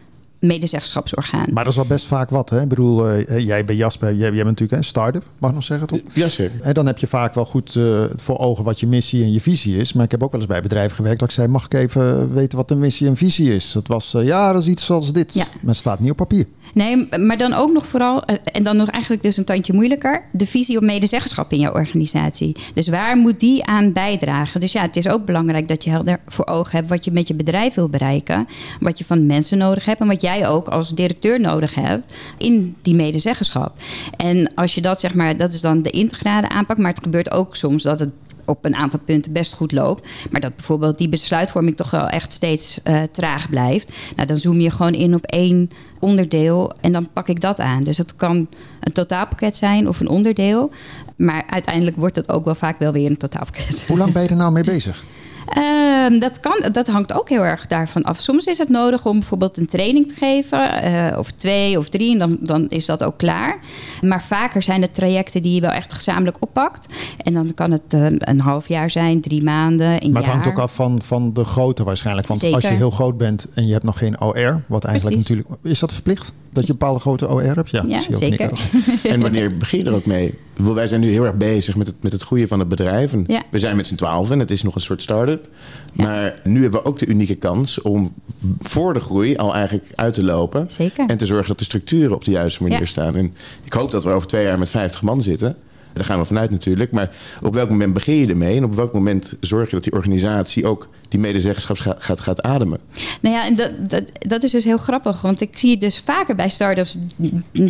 medezeggenschapsorgaan? 0.45 1.47
Maar 1.53 1.65
dat 1.65 1.73
is 1.73 1.79
wel 1.79 1.89
best 1.89 2.07
vaak 2.07 2.31
wat. 2.31 2.51
Hè? 2.51 2.63
Ik 2.63 2.69
bedoel, 2.69 3.09
eh, 3.09 3.39
jij 3.47 3.65
bij 3.65 3.75
Jasper, 3.75 4.09
jij, 4.09 4.19
jij 4.19 4.31
bent 4.31 4.45
natuurlijk 4.45 4.79
een 4.79 4.85
start-up, 4.85 5.25
mag 5.39 5.51
ik 5.51 5.57
nog 5.57 5.65
zeggen 5.65 5.87
toch? 5.87 6.01
Ja, 6.13 6.29
zeker. 6.29 6.61
En 6.61 6.75
dan 6.75 6.87
heb 6.87 6.99
je 6.99 7.07
vaak 7.07 7.35
wel 7.35 7.45
goed 7.45 7.77
eh, 7.77 8.05
voor 8.17 8.39
ogen 8.39 8.65
wat 8.65 8.81
je 8.81 8.87
missie 8.87 9.23
en 9.23 9.33
je 9.33 9.41
visie 9.41 9.77
is. 9.77 9.93
Maar 9.93 10.05
ik 10.05 10.11
heb 10.11 10.23
ook 10.23 10.31
wel 10.31 10.41
eens 10.41 10.49
bij 10.49 10.63
bedrijven 10.63 10.97
gewerkt 10.97 11.19
dat 11.19 11.29
ik 11.29 11.35
zei: 11.35 11.49
mag 11.49 11.65
ik 11.65 11.75
even 11.75 12.35
weten 12.35 12.59
wat 12.59 12.69
de 12.69 12.75
missie 12.75 13.07
en 13.07 13.17
visie 13.17 13.55
is? 13.55 13.73
Dat 13.73 13.87
was 13.87 14.15
eh, 14.15 14.25
ja, 14.25 14.53
dat 14.53 14.63
is 14.63 14.69
iets 14.69 14.85
zoals 14.85 15.13
dit. 15.13 15.35
Ja. 15.35 15.45
Maar 15.45 15.71
het 15.71 15.77
staat 15.77 16.01
niet 16.01 16.11
op 16.11 16.17
papier. 16.17 16.47
Nee, 16.75 17.09
maar 17.19 17.39
dan 17.39 17.53
ook 17.53 17.73
nog 17.73 17.87
vooral, 17.87 18.25
eh, 18.25 18.37
en 18.43 18.63
dan 18.63 18.77
nog 18.77 18.89
eigenlijk 18.89 19.23
dus 19.23 19.37
een 19.37 19.45
tandje 19.45 19.73
moeilijker, 19.73 20.23
de 20.33 20.47
visie 20.47 20.77
op 20.77 20.83
medezeggenschap 20.83 21.53
in 21.53 21.59
jouw 21.59 21.73
organisatie. 21.73 22.57
Dus 22.75 22.89
waar 22.89 23.17
moet 23.17 23.41
die 23.41 23.65
aan 23.65 23.93
bijdragen? 23.93 24.61
Dus 24.61 24.73
ja, 24.73 24.83
het 24.83 24.97
is 24.97 25.09
ook 25.09 25.25
belangrijk 25.25 25.69
dat 25.69 25.85
je 25.85 25.91
helder 25.91 26.21
voor 26.27 26.47
ogen 26.47 26.77
hebt 26.77 26.89
wat 26.89 27.05
je 27.05 27.11
met 27.11 27.29
je 27.29 27.35
bedrijf 27.35 27.75
wil 27.75 27.89
bereiken, 27.89 28.47
wat 28.81 28.99
je 28.99 29.05
van 29.05 29.27
mensen 29.27 29.59
nodig 29.59 29.85
hebt 29.85 30.01
en 30.01 30.07
wat 30.07 30.23
jij 30.23 30.49
ook 30.49 30.69
als 30.69 30.95
directeur 30.95 31.41
nodig 31.41 31.75
hebt 31.75 32.15
in 32.39 32.77
die 32.83 32.95
medezeggenschap. 32.95 33.79
En 34.17 34.55
als 34.55 34.75
je 34.75 34.81
dat 34.81 35.01
zeg 35.01 35.15
maar, 35.15 35.37
dat 35.37 35.53
is 35.53 35.61
dan 35.61 35.83
de 35.83 35.91
integrale 35.91 36.49
aanpak, 36.49 36.79
maar 36.79 36.91
het 36.91 37.03
gebeurt 37.03 37.31
ook 37.31 37.57
soms 37.57 37.83
dat 37.83 38.01
het 38.01 38.11
op 38.45 38.65
een 38.65 38.75
aantal 38.75 39.01
punten 39.05 39.33
best 39.33 39.53
goed 39.53 39.73
loopt. 39.73 40.09
Maar 40.31 40.41
dat 40.41 40.57
bijvoorbeeld 40.57 40.99
die 40.99 41.09
besluitvorming 41.09 41.77
toch 41.77 41.91
wel 41.91 42.09
echt 42.09 42.33
steeds 42.33 42.81
eh, 42.83 43.03
traag 43.13 43.51
blijft. 43.51 43.93
Nou, 44.17 44.29
dan 44.29 44.39
zoom 44.39 44.61
je 44.61 44.71
gewoon 44.71 44.93
in 44.93 45.15
op 45.15 45.25
één 45.25 45.71
onderdeel 46.05 46.73
en 46.81 46.93
dan 46.93 47.09
pak 47.13 47.29
ik 47.29 47.41
dat 47.41 47.61
aan. 47.61 47.81
Dus 47.81 47.99
het 47.99 48.17
kan 48.17 48.49
een 48.81 48.93
totaalpakket 48.93 49.57
zijn 49.57 49.89
of 49.89 50.01
een 50.01 50.09
onderdeel. 50.09 50.71
Maar 51.17 51.45
uiteindelijk 51.51 51.97
wordt 51.97 52.17
het 52.17 52.29
ook 52.29 52.45
wel 52.45 52.55
vaak 52.55 52.79
wel 52.79 52.93
weer 52.93 53.11
een 53.11 53.17
totaalpakket. 53.17 53.85
Hoe 53.87 53.99
lang 53.99 54.13
ben 54.13 54.23
je 54.23 54.29
er 54.29 54.37
nou 54.37 54.53
mee 54.53 54.65
bezig? 54.75 55.05
Ehm, 55.49 56.19
dat, 56.19 56.41
kan, 56.41 56.73
dat 56.73 56.87
hangt 56.87 57.13
ook 57.13 57.29
heel 57.29 57.43
erg 57.45 57.67
daarvan 57.67 58.03
af. 58.03 58.21
Soms 58.21 58.47
is 58.47 58.59
het 58.59 58.69
nodig 58.69 59.07
om 59.07 59.19
bijvoorbeeld 59.19 59.57
een 59.57 59.67
training 59.67 60.09
te 60.09 60.15
geven, 60.15 60.83
eh, 60.83 61.19
of 61.19 61.31
twee 61.31 61.79
of 61.79 61.89
drie, 61.89 62.13
en 62.13 62.19
dan, 62.19 62.37
dan 62.41 62.69
is 62.69 62.87
dat 62.87 63.05
ook 63.05 63.17
klaar. 63.19 63.59
Maar 64.01 64.23
vaker 64.23 64.63
zijn 64.63 64.83
het 64.83 64.95
trajecten 64.95 65.43
die 65.43 65.55
je 65.55 65.61
wel 65.61 65.71
echt 65.71 65.93
gezamenlijk 65.93 66.37
oppakt. 66.41 66.87
En 67.17 67.35
dan 67.35 67.55
kan 67.55 67.71
het 67.71 67.93
eh, 67.93 68.07
een 68.19 68.41
half 68.41 68.69
jaar 68.69 68.91
zijn, 68.91 69.21
drie 69.21 69.43
maanden, 69.43 69.87
een 69.87 70.13
Maar 70.13 70.23
het 70.23 70.25
jaar. 70.25 70.25
hangt 70.25 70.47
ook 70.47 70.59
af 70.59 70.75
van, 70.75 71.03
van 71.03 71.33
de 71.33 71.45
grootte 71.45 71.85
waarschijnlijk. 71.85 72.27
Want 72.27 72.41
Zeker. 72.41 72.57
als 72.57 72.69
je 72.69 72.75
heel 72.75 72.91
groot 72.91 73.19
bent 73.19 73.47
en 73.55 73.67
je 73.67 73.73
hebt 73.73 73.85
nog 73.85 73.99
geen 73.99 74.21
OR, 74.21 74.63
wat 74.67 74.85
eigenlijk 74.85 75.17
Precies. 75.17 75.37
natuurlijk. 75.37 75.49
Is 75.63 75.79
dat 75.79 75.93
verplicht? 75.93 76.33
Dat 76.55 76.67
je 76.67 76.73
een 76.73 76.79
bepaalde 76.79 77.01
grote 77.01 77.29
OR 77.29 77.43
hebt? 77.43 77.71
Ja, 77.71 77.85
Ja, 77.89 78.01
zie 78.01 78.09
je 78.11 78.15
ook 78.17 78.23
zeker. 78.23 78.51
En 79.13 79.21
wanneer 79.21 79.57
begin 79.57 79.79
je 79.79 79.85
er 79.85 79.95
ook 79.95 80.07
mee? 80.07 80.35
Wij 80.57 80.87
zijn 80.87 81.01
nu 81.01 81.11
heel 81.11 81.25
erg 81.25 81.35
bezig 81.37 81.77
met 81.77 81.87
het, 81.87 82.03
met 82.03 82.13
het 82.13 82.23
groeien 82.23 82.49
van 82.49 82.59
het 82.59 82.69
bedrijf. 82.69 83.13
En 83.13 83.25
Ja. 83.27 83.43
We 83.51 83.59
zijn 83.59 83.77
met 83.77 83.87
z'n 83.87 83.95
twaalf 83.95 84.31
en 84.31 84.39
het 84.39 84.51
is 84.51 84.63
nog 84.63 84.75
een 84.75 84.81
soort 84.81 85.03
start-up. 85.03 85.49
Maar 85.93 86.41
nu 86.45 86.63
hebben 86.63 86.81
we 86.83 86.87
ook 86.89 86.99
de 86.99 87.07
unieke 87.07 87.35
kans 87.35 87.83
om 87.83 88.13
voor 88.61 88.93
de 88.95 89.01
groei 89.01 89.37
al 89.37 89.55
eigenlijk 89.55 89.87
uit 89.95 90.15
te 90.15 90.23
lopen. 90.25 90.65
Zeker. 90.71 91.07
En 91.07 91.19
te 91.19 91.27
zorgen 91.27 91.49
dat 91.49 91.59
de 91.59 91.65
structuren 91.65 92.15
op 92.15 92.25
de 92.25 92.31
juiste 92.31 92.63
manier 92.63 92.79
Ja. 92.79 92.85
staan. 92.87 93.17
En 93.17 93.35
ik 93.65 93.73
hoop 93.73 93.91
dat 93.91 94.05
we 94.05 94.11
over 94.11 94.29
twee 94.29 94.45
jaar 94.45 94.59
met 94.59 94.71
50 94.71 95.03
man 95.03 95.23
zitten. 95.23 95.57
Daar 95.95 96.05
gaan 96.05 96.19
we 96.19 96.25
vanuit 96.25 96.51
natuurlijk. 96.51 96.93
Maar 96.93 97.11
op 97.43 97.55
welk 97.55 97.69
moment 97.69 97.95
begin 97.95 98.15
je 98.15 98.27
ermee? 98.27 98.57
En 98.57 98.65
op 98.65 98.75
welk 98.75 98.93
moment 98.93 99.35
zorg 99.41 99.69
je 99.69 99.75
dat 99.75 99.85
die 99.85 99.93
organisatie 99.93 100.67
ook 100.67 100.89
die 101.09 101.21
medezeggenschap 101.21 101.99
gaat, 101.99 102.21
gaat, 102.21 102.43
ademen? 102.43 102.79
Nou 103.21 103.35
ja, 103.35 103.47
en 103.47 103.57
dat, 103.57 103.91
dat, 103.91 104.03
dat 104.19 104.43
is 104.43 104.51
dus 104.51 104.65
heel 104.65 104.79
grappig. 104.79 105.21
Want 105.21 105.41
ik 105.41 105.59
zie 105.59 105.77
dus 105.77 106.01
vaker 106.01 106.35
bij 106.35 106.49
start-ups 106.49 106.99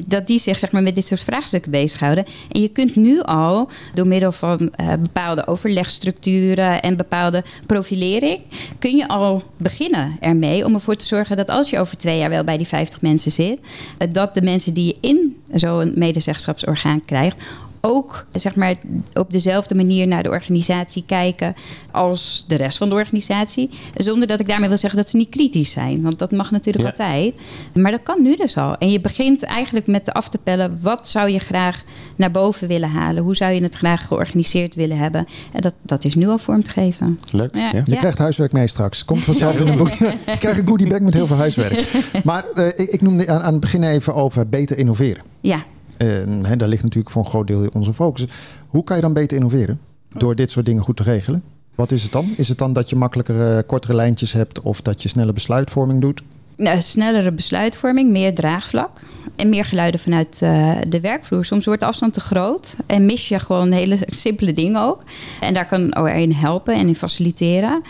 dat 0.07 0.26
die 0.26 0.38
zich 0.38 0.59
zeg 0.59 0.73
maar, 0.73 0.83
met 0.83 0.95
dit 0.95 1.07
soort 1.07 1.21
vraagstukken 1.21 1.71
bezighouden. 1.71 2.25
En 2.50 2.61
je 2.61 2.69
kunt 2.69 2.97
nu 2.97 3.23
al 3.23 3.69
door 3.95 4.07
middel 4.07 4.33
van 4.33 4.71
eh, 4.75 4.93
bepaalde 5.00 5.47
overlegstructuren 5.47 6.83
en 6.83 6.97
bepaalde 6.97 7.45
profilering, 7.66 8.40
kun 8.78 8.97
je 8.97 9.09
al 9.09 9.43
beginnen 9.57 10.16
ermee 10.21 10.64
om 10.64 10.75
ervoor 10.75 10.97
te 10.97 11.07
zorgen 11.07 11.37
dat 11.37 11.50
als 11.50 11.71
je 11.71 11.78
over 11.78 11.97
twee 11.97 12.19
jaar 12.19 12.31
wel 12.31 12.45
bij 12.45 12.57
die 12.57 12.66
50 12.66 13.00
mensen 13.00 13.33
zit, 13.33 13.59
eh, 13.99 14.09
dat 14.12 14.35
de 14.35 14.43
mensen 14.43 14.75
die 14.75 14.87
je 14.87 14.97
in 15.00 15.43
zo'n 15.52 15.93
medezeggenschapsorgaan 15.95 17.04
krijgt, 17.04 17.45
ook 17.84 18.26
zeg 18.32 18.56
maar, 18.56 18.74
op 19.14 19.30
dezelfde 19.30 19.74
manier 19.74 20.06
naar 20.06 20.22
de 20.22 20.28
organisatie 20.28 21.04
kijken 21.06 21.54
als 21.90 22.44
de 22.48 22.56
rest 22.56 22.78
van 22.78 22.88
de 22.88 22.94
organisatie. 22.94 23.70
Zonder 23.94 24.28
dat 24.28 24.40
ik 24.40 24.48
daarmee 24.48 24.68
wil 24.68 24.78
zeggen 24.78 24.98
dat 24.98 25.08
ze 25.08 25.16
niet 25.16 25.28
kritisch 25.28 25.70
zijn. 25.70 26.02
Want 26.02 26.18
dat 26.18 26.30
mag 26.30 26.50
natuurlijk 26.50 26.86
altijd. 26.86 27.34
Maar 27.74 27.90
dat 27.90 28.02
kan 28.02 28.22
nu 28.22 28.36
dus 28.36 28.56
al. 28.56 28.76
En 28.78 28.90
je 28.90 29.00
begint 29.00 29.42
eigenlijk 29.42 29.86
met 29.86 30.12
af 30.12 30.28
te 30.28 30.38
pellen... 30.38 30.78
wat 30.82 31.08
zou 31.08 31.30
je 31.30 31.38
graag 31.38 31.82
naar 32.16 32.30
boven 32.30 32.68
willen 32.68 32.90
halen? 32.90 33.22
Hoe 33.22 33.36
zou 33.36 33.52
je 33.52 33.62
het 33.62 33.74
graag 33.74 34.06
georganiseerd 34.06 34.74
willen 34.74 34.98
hebben? 34.98 35.26
En 35.52 35.60
dat, 35.60 35.74
dat 35.82 36.04
is 36.04 36.14
nu 36.14 36.28
al 36.28 36.38
vorm 36.38 36.62
te 36.62 36.70
geven. 36.70 37.20
Leuk. 37.30 37.54
Ja. 37.54 37.70
Ja. 37.72 37.82
Je 37.84 37.96
krijgt 37.96 38.18
huiswerk 38.18 38.52
mee 38.52 38.66
straks. 38.66 39.04
Komt 39.04 39.24
vanzelf 39.24 39.60
in 39.60 39.68
een 39.68 39.78
boek. 39.78 39.88
Je 39.88 40.16
krijgt 40.38 40.58
een 40.58 40.66
goodie 40.66 40.88
bag 40.88 41.00
met 41.00 41.14
heel 41.14 41.26
veel 41.26 41.36
huiswerk. 41.36 41.82
Maar 42.24 42.44
eh, 42.54 42.66
ik, 42.66 42.88
ik 42.88 43.02
noemde 43.02 43.28
aan, 43.28 43.42
aan 43.42 43.52
het 43.52 43.60
begin 43.60 43.82
even 43.82 44.14
over 44.14 44.48
beter 44.48 44.78
innoveren. 44.78 45.22
Ja, 45.40 45.64
En 45.96 46.58
daar 46.58 46.68
ligt 46.68 46.82
natuurlijk 46.82 47.10
voor 47.10 47.24
een 47.24 47.30
groot 47.30 47.46
deel 47.46 47.68
onze 47.72 47.94
focus. 47.94 48.26
Hoe 48.68 48.84
kan 48.84 48.96
je 48.96 49.02
dan 49.02 49.12
beter 49.12 49.36
innoveren? 49.36 49.80
Door 50.08 50.34
dit 50.34 50.50
soort 50.50 50.66
dingen 50.66 50.82
goed 50.82 50.96
te 50.96 51.02
regelen. 51.02 51.42
Wat 51.74 51.90
is 51.90 52.02
het 52.02 52.12
dan? 52.12 52.34
Is 52.36 52.48
het 52.48 52.58
dan 52.58 52.72
dat 52.72 52.90
je 52.90 52.96
makkelijker 52.96 53.56
eh, 53.56 53.62
kortere 53.66 53.94
lijntjes 53.94 54.32
hebt 54.32 54.60
of 54.60 54.82
dat 54.82 55.02
je 55.02 55.08
snelle 55.08 55.32
besluitvorming 55.32 56.00
doet? 56.00 56.22
Nou, 56.56 56.80
snellere 56.80 57.32
besluitvorming, 57.32 58.10
meer 58.10 58.34
draagvlak 58.34 59.00
en 59.36 59.48
meer 59.48 59.64
geluiden 59.64 60.00
vanuit 60.00 60.42
eh, 60.42 60.72
de 60.88 61.00
werkvloer. 61.00 61.44
Soms 61.44 61.64
wordt 61.64 61.80
de 61.80 61.86
afstand 61.86 62.14
te 62.14 62.20
groot 62.20 62.76
en 62.86 63.06
mis 63.06 63.28
je 63.28 63.38
gewoon 63.38 63.72
hele 63.72 63.98
simpele 64.06 64.52
dingen 64.52 64.80
ook. 64.80 65.02
En 65.40 65.54
daar 65.54 65.66
kan 65.66 65.98
OR 65.98 66.08
in 66.08 66.32
helpen 66.32 66.74
en 66.74 66.88
in 66.88 66.96
faciliteren. 66.96 67.82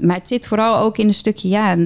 Maar 0.00 0.16
het 0.16 0.28
zit 0.28 0.46
vooral 0.46 0.78
ook 0.78 0.98
in 0.98 1.06
een 1.06 1.14
stukje, 1.14 1.48
ja, 1.48 1.76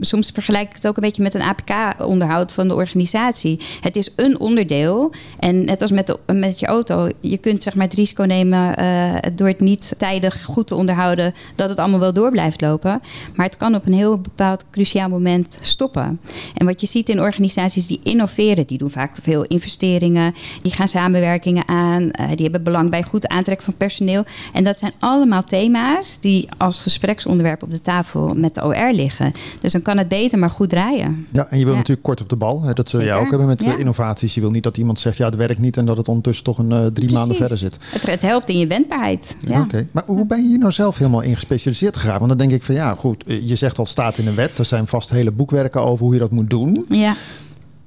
soms 0.00 0.30
vergelijk 0.30 0.68
ik 0.68 0.74
het 0.74 0.86
ook 0.86 0.96
een 0.96 1.02
beetje 1.02 1.22
met 1.22 1.34
een 1.34 1.42
APK-onderhoud 1.42 2.52
van 2.52 2.68
de 2.68 2.74
organisatie. 2.74 3.60
Het 3.80 3.96
is 3.96 4.12
een 4.16 4.38
onderdeel. 4.40 5.12
En 5.38 5.64
net 5.64 5.82
als 5.82 5.90
met, 5.90 6.16
met 6.26 6.60
je 6.60 6.66
auto, 6.66 7.08
je 7.20 7.38
kunt 7.38 7.62
zeg 7.62 7.74
maar 7.74 7.84
het 7.84 7.94
risico 7.94 8.24
nemen 8.24 8.76
eh, 8.76 9.14
door 9.34 9.48
het 9.48 9.60
niet 9.60 9.94
tijdig 9.98 10.44
goed 10.44 10.66
te 10.66 10.74
onderhouden, 10.74 11.34
dat 11.54 11.68
het 11.68 11.78
allemaal 11.78 12.00
wel 12.00 12.12
door 12.12 12.30
blijft 12.30 12.60
lopen. 12.60 13.00
Maar 13.34 13.46
het 13.46 13.56
kan 13.56 13.74
op 13.74 13.86
een 13.86 13.92
heel 13.92 14.18
bepaald 14.18 14.64
cruciaal 14.70 15.08
moment 15.08 15.58
stoppen. 15.60 16.20
En 16.54 16.66
wat 16.66 16.80
je 16.80 16.86
ziet 16.86 17.08
in 17.08 17.20
organisaties 17.20 17.86
die 17.86 18.00
innoveren, 18.02 18.66
die 18.66 18.78
doen 18.78 18.90
vaak 18.90 19.12
veel 19.20 19.44
investeringen, 19.44 20.34
die 20.62 20.72
gaan 20.72 20.88
samenwerkingen 20.88 21.68
aan, 21.68 22.10
eh, 22.10 22.28
die 22.28 22.42
hebben 22.42 22.62
belang 22.62 22.90
bij 22.90 23.02
goed 23.02 23.28
aantrekken 23.28 23.64
van 23.64 23.76
personeel. 23.76 24.24
En 24.52 24.64
dat 24.64 24.78
zijn 24.78 24.92
allemaal 24.98 25.42
thema's 25.42 26.20
die 26.20 26.48
als 26.56 26.78
gespreksonderwerp 26.78 27.62
op 27.62 27.70
de 27.70 27.80
tafel 27.80 28.34
met 28.34 28.54
de 28.54 28.64
OR 28.64 28.90
liggen. 28.92 29.32
Dus 29.60 29.72
dan 29.72 29.82
kan 29.82 29.89
het 29.98 30.08
beter 30.08 30.38
maar 30.38 30.50
goed 30.50 30.68
draaien. 30.68 31.26
Ja, 31.32 31.46
en 31.50 31.58
je 31.58 31.64
wil 31.64 31.72
Ja. 31.72 31.78
natuurlijk 31.78 32.06
kort 32.06 32.20
op 32.20 32.28
de 32.28 32.36
bal. 32.36 32.62
Hè, 32.62 32.72
dat 32.72 32.88
zul 32.88 33.00
jij 33.00 33.08
Zeker. 33.08 33.22
ook 33.24 33.30
hebben 33.30 33.48
met 33.48 33.62
Ja. 33.64 33.72
eh, 33.72 33.78
innovaties. 33.78 34.34
Je 34.34 34.40
wil 34.40 34.50
niet 34.50 34.62
dat 34.62 34.76
iemand 34.76 34.98
zegt, 35.00 35.16
ja, 35.16 35.24
het 35.24 35.34
werkt 35.36 35.60
niet... 35.60 35.76
en 35.76 35.84
dat 35.84 35.96
het 35.96 36.08
ondertussen 36.08 36.44
toch 36.44 36.58
een 36.58 36.72
eh, 36.72 36.86
drie 36.86 37.12
maanden 37.12 37.36
verder 37.36 37.56
zit. 37.58 37.78
Het, 37.80 38.06
het 38.06 38.22
helpt 38.22 38.48
in 38.48 38.58
je 38.58 38.66
wendbaarheid. 38.66 39.36
Ja. 39.46 39.60
Oké, 39.60 39.86
maar 39.90 40.02
hoe 40.06 40.26
ben 40.26 40.42
je 40.42 40.48
hier 40.48 40.58
nou 40.58 40.72
zelf 40.72 40.98
helemaal 40.98 41.20
in 41.20 41.34
gespecialiseerd 41.34 41.96
geraakt? 41.96 42.18
Want 42.18 42.28
dan 42.28 42.38
denk 42.38 42.52
ik 42.52 42.62
van 42.62 42.74
ja, 42.74 42.94
goed, 42.98 43.24
eh, 43.24 43.48
je 43.48 43.56
zegt 43.56 43.78
al 43.78 43.86
staat 43.86 44.18
in 44.18 44.26
een 44.26 44.34
wet. 44.34 44.58
Er 44.58 44.64
zijn 44.64 44.86
vast 44.86 45.10
hele 45.10 45.30
boekwerken 45.32 45.84
over 45.84 46.04
hoe 46.04 46.14
je 46.14 46.20
dat 46.20 46.30
moet 46.30 46.50
doen. 46.50 46.84
Ja. 46.88 47.14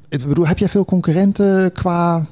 Ik 0.10 0.26
bedoel, 0.28 0.48
heb 0.48 0.58
jij 0.58 0.70
veel 0.70 0.86
concurrenten 0.86 1.72
qua 1.72 2.26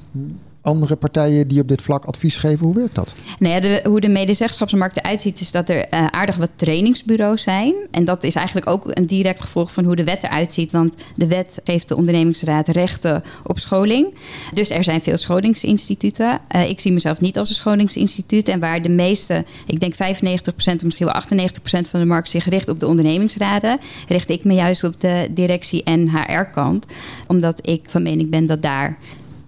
andere 0.62 0.96
partijen 0.96 1.48
die 1.48 1.60
op 1.60 1.68
dit 1.68 1.82
vlak 1.82 2.04
advies 2.04 2.36
geven? 2.36 2.66
Hoe 2.66 2.74
werkt 2.74 2.94
dat? 2.94 3.12
Nou 3.38 3.64
ja, 3.64 3.80
hoe 3.82 4.00
de 4.00 4.08
medezeggenschapsmarkt 4.08 4.96
eruit 4.96 5.20
ziet, 5.20 5.40
is 5.40 5.50
dat 5.50 5.68
er 5.68 5.84
eh, 5.84 6.06
aardig 6.06 6.36
wat 6.36 6.50
trainingsbureaus 6.56 7.42
zijn. 7.42 7.74
En 7.90 8.04
dat 8.04 8.24
is 8.24 8.34
eigenlijk 8.34 8.66
ook 8.66 8.84
een 8.84 9.06
direct 9.06 9.42
gevolg 9.42 9.72
van 9.72 9.84
hoe 9.84 9.96
de 9.96 10.04
wet 10.04 10.22
eruit 10.22 10.52
ziet. 10.52 10.70
Want 10.70 10.94
de 11.16 11.26
wet 11.26 11.60
geeft 11.64 11.88
de 11.88 11.96
ondernemingsraad 11.96 12.68
rechten 12.68 13.22
op 13.42 13.58
scholing. 13.58 14.14
Dus 14.52 14.70
er 14.70 14.84
zijn 14.84 15.02
veel 15.02 15.16
scholingsinstituten. 15.16 16.40
Eh, 16.48 16.68
ik 16.68 16.80
zie 16.80 16.92
mezelf 16.92 17.20
niet 17.20 17.38
als 17.38 17.48
een 17.48 17.54
scholingsinstituut. 17.54 18.48
En 18.48 18.60
waar 18.60 18.82
de 18.82 18.88
meeste, 18.88 19.44
ik 19.66 19.80
denk 19.80 19.94
95% 19.94 20.76
of 20.76 20.84
misschien 20.84 21.06
wel 21.06 21.14
98% 21.14 21.88
van 21.88 22.00
de 22.00 22.06
markt 22.06 22.30
zich 22.30 22.48
richt 22.48 22.68
op 22.68 22.80
de 22.80 22.86
ondernemingsraden, 22.86 23.78
richt 24.08 24.30
ik 24.30 24.44
me 24.44 24.54
juist 24.54 24.84
op 24.84 25.00
de 25.00 25.28
directie 25.30 25.82
en 25.84 26.10
HR-kant. 26.10 26.86
Omdat 27.26 27.66
ik 27.66 27.82
van 27.86 28.02
mening 28.02 28.30
ben 28.30 28.46
dat 28.46 28.62
daar 28.62 28.98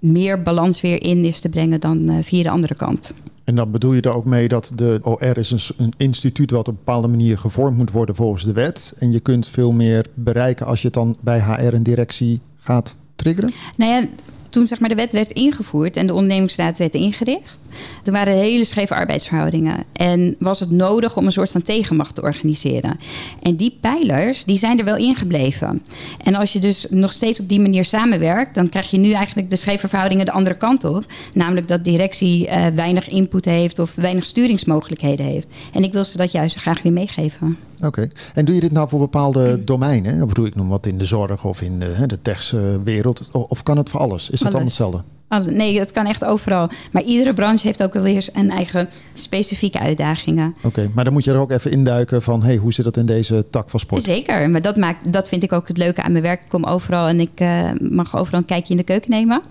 meer 0.05 0.43
balans 0.43 0.81
weer 0.81 1.03
in 1.03 1.25
is 1.25 1.41
te 1.41 1.49
brengen 1.49 1.81
dan 1.81 2.09
eh, 2.09 2.17
via 2.23 2.43
de 2.43 2.51
andere 2.51 2.75
kant. 2.75 3.15
En 3.45 3.55
dan 3.55 3.71
bedoel 3.71 3.93
je 3.93 4.01
er 4.01 4.15
ook 4.15 4.25
mee 4.25 4.49
dat 4.49 4.73
de 4.75 4.99
OR 5.03 5.39
is 5.39 5.73
een, 5.77 5.93
instituut 5.97 6.51
wat 6.51 6.61
op 6.61 6.67
een 6.67 6.75
bepaalde 6.75 7.09
manier 7.09 7.39
gevormd 7.39 7.77
moet 7.77 7.91
worden 7.91 8.15
volgens 8.15 8.45
de 8.45 8.53
wet. 8.53 8.95
En 8.99 9.13
je 9.13 9.21
kunt 9.21 9.47
veel 9.47 9.73
meer 9.73 10.07
bereiken 10.15 10.67
als 10.67 10.81
je 10.81 10.87
het 10.87 10.95
dan 10.95 11.17
bij 11.21 11.41
HR 11.41 11.75
en 11.75 11.83
directie 11.83 12.41
gaat 12.59 12.97
triggeren. 13.17 13.53
Nou 13.77 13.93
ja, 13.93 14.09
toen 14.55 14.67
zeg 14.67 14.79
maar, 14.79 14.89
de 14.89 14.95
wet 14.95 15.13
werd 15.13 15.33
ingevoerd 15.33 15.97
en 15.97 16.07
de 16.07 16.13
ondernemingsraad 16.13 16.79
werd 16.79 16.95
ingericht, 16.95 17.59
toen 18.03 18.15
waren 18.15 18.33
er 18.33 18.39
hele 18.39 18.65
scheve 18.65 18.95
arbeidsverhoudingen. 18.95 19.85
En 19.93 20.37
was 20.39 20.61
het 20.61 20.71
nodig 20.71 21.17
om 21.17 21.27
een 21.27 21.33
soort 21.33 21.51
van 21.51 21.63
tegenmacht 21.63 22.15
te 22.15 22.23
organiseren. 22.23 22.99
En 23.43 23.57
die 23.57 23.77
pijlers, 23.81 24.45
die 24.45 24.59
zijn 24.59 24.79
er 24.79 24.85
wel 24.85 24.97
ingebleven. 24.97 25.83
En 26.25 26.35
als 26.35 26.53
je 26.53 26.59
dus 26.59 26.87
nog 26.91 27.13
steeds 27.13 27.41
op 27.41 27.49
die 27.49 27.61
manier 27.61 27.85
samenwerkt, 27.85 28.55
dan 28.55 28.69
krijg 28.69 28.91
je 28.91 28.99
nu 28.99 29.13
eigenlijk 29.13 29.51
de 29.51 29.57
scheve 29.57 29.89
verhoudingen 29.89 30.27
de 30.27 30.33
andere 30.33 30.57
kant 30.57 30.85
op. 30.85 31.05
Namelijk 31.33 31.69
dat 31.69 31.85
directie 31.85 32.49
eh, 32.49 32.67
weinig 32.75 33.09
input 33.09 33.45
heeft 33.45 33.79
of 33.79 33.95
weinig 33.95 34.25
sturingsmogelijkheden 34.25 35.27
heeft. 35.27 35.49
En 35.73 35.83
ik 35.83 35.93
wil 35.93 36.05
ze 36.05 36.17
dat 36.17 36.33
juist 36.33 36.57
graag 36.57 36.83
weer 36.83 36.93
meegeven. 36.93 37.57
Oké. 37.81 38.09
En 38.35 38.45
doe 38.45 38.55
je 38.55 38.61
dit 38.61 38.73
nou 38.73 38.89
voor 38.89 38.99
bepaalde 38.99 39.65
domeinen? 39.65 40.21
Ik 40.23 40.29
bedoel, 40.29 40.47
ik 40.47 40.55
noem 40.55 40.69
wat 40.69 40.87
in 40.87 40.99
de 40.99 41.05
zorg 41.05 41.45
of 41.45 41.61
in 41.63 41.79
de, 41.79 42.07
de 42.07 42.23
techse 42.23 42.81
wereld. 42.85 43.29
O- 43.33 43.41
Of 43.49 43.63
kan 43.63 43.77
het 43.77 43.91
voor 43.91 44.01
alles? 44.01 44.31
Is 44.31 44.41
het 44.41 44.51
dan 44.51 44.61
Alles. 44.61 44.67
hetzelfde? 44.67 45.03
Nee, 45.43 45.79
dat 45.79 45.91
kan 45.91 46.07
echt 46.07 46.25
overal. 46.25 46.69
Maar 46.91 47.03
iedere 47.03 47.35
branche 47.35 47.67
heeft 47.67 47.83
ook 47.83 47.93
wel 47.93 48.03
weer 48.03 48.23
zijn 48.23 48.51
eigen 48.51 48.89
specifieke 49.15 49.79
uitdagingen. 49.79 50.55
Oké, 50.63 50.91
maar 50.95 51.05
dan 51.05 51.13
moet 51.13 51.25
je 51.25 51.31
er 51.31 51.37
ook 51.37 51.51
even 51.51 51.71
induiken 51.71 52.23
van... 52.23 52.43
Hey, 52.43 52.57
hoe 52.57 52.73
zit 52.73 52.85
dat 52.85 52.97
in 52.97 53.07
deze 53.07 53.47
tak 53.51 53.71
van 53.71 53.81
sport? 53.81 54.03
Zeker, 54.03 54.51
maar 54.51 54.63
dat, 54.63 54.77
maakt, 54.77 55.13
dat 55.13 55.29
vind 55.29 55.43
ik 55.43 55.53
ook 55.53 55.69
het 55.69 55.77
leuke 55.77 56.03
aan 56.03 56.13
mijn 56.13 56.25
werk. 56.25 56.43
Ik 56.43 56.49
kom 56.49 56.65
overal 56.65 57.09
en 57.09 57.21
ik 57.21 57.33
eh, 57.35 57.71
mag 57.79 58.17
overal 58.17 58.41
een 58.41 58.47
kijkje 58.47 58.71
in 58.71 58.79
de 58.79 58.85
keuken 58.85 59.11
nemen. 59.11 59.43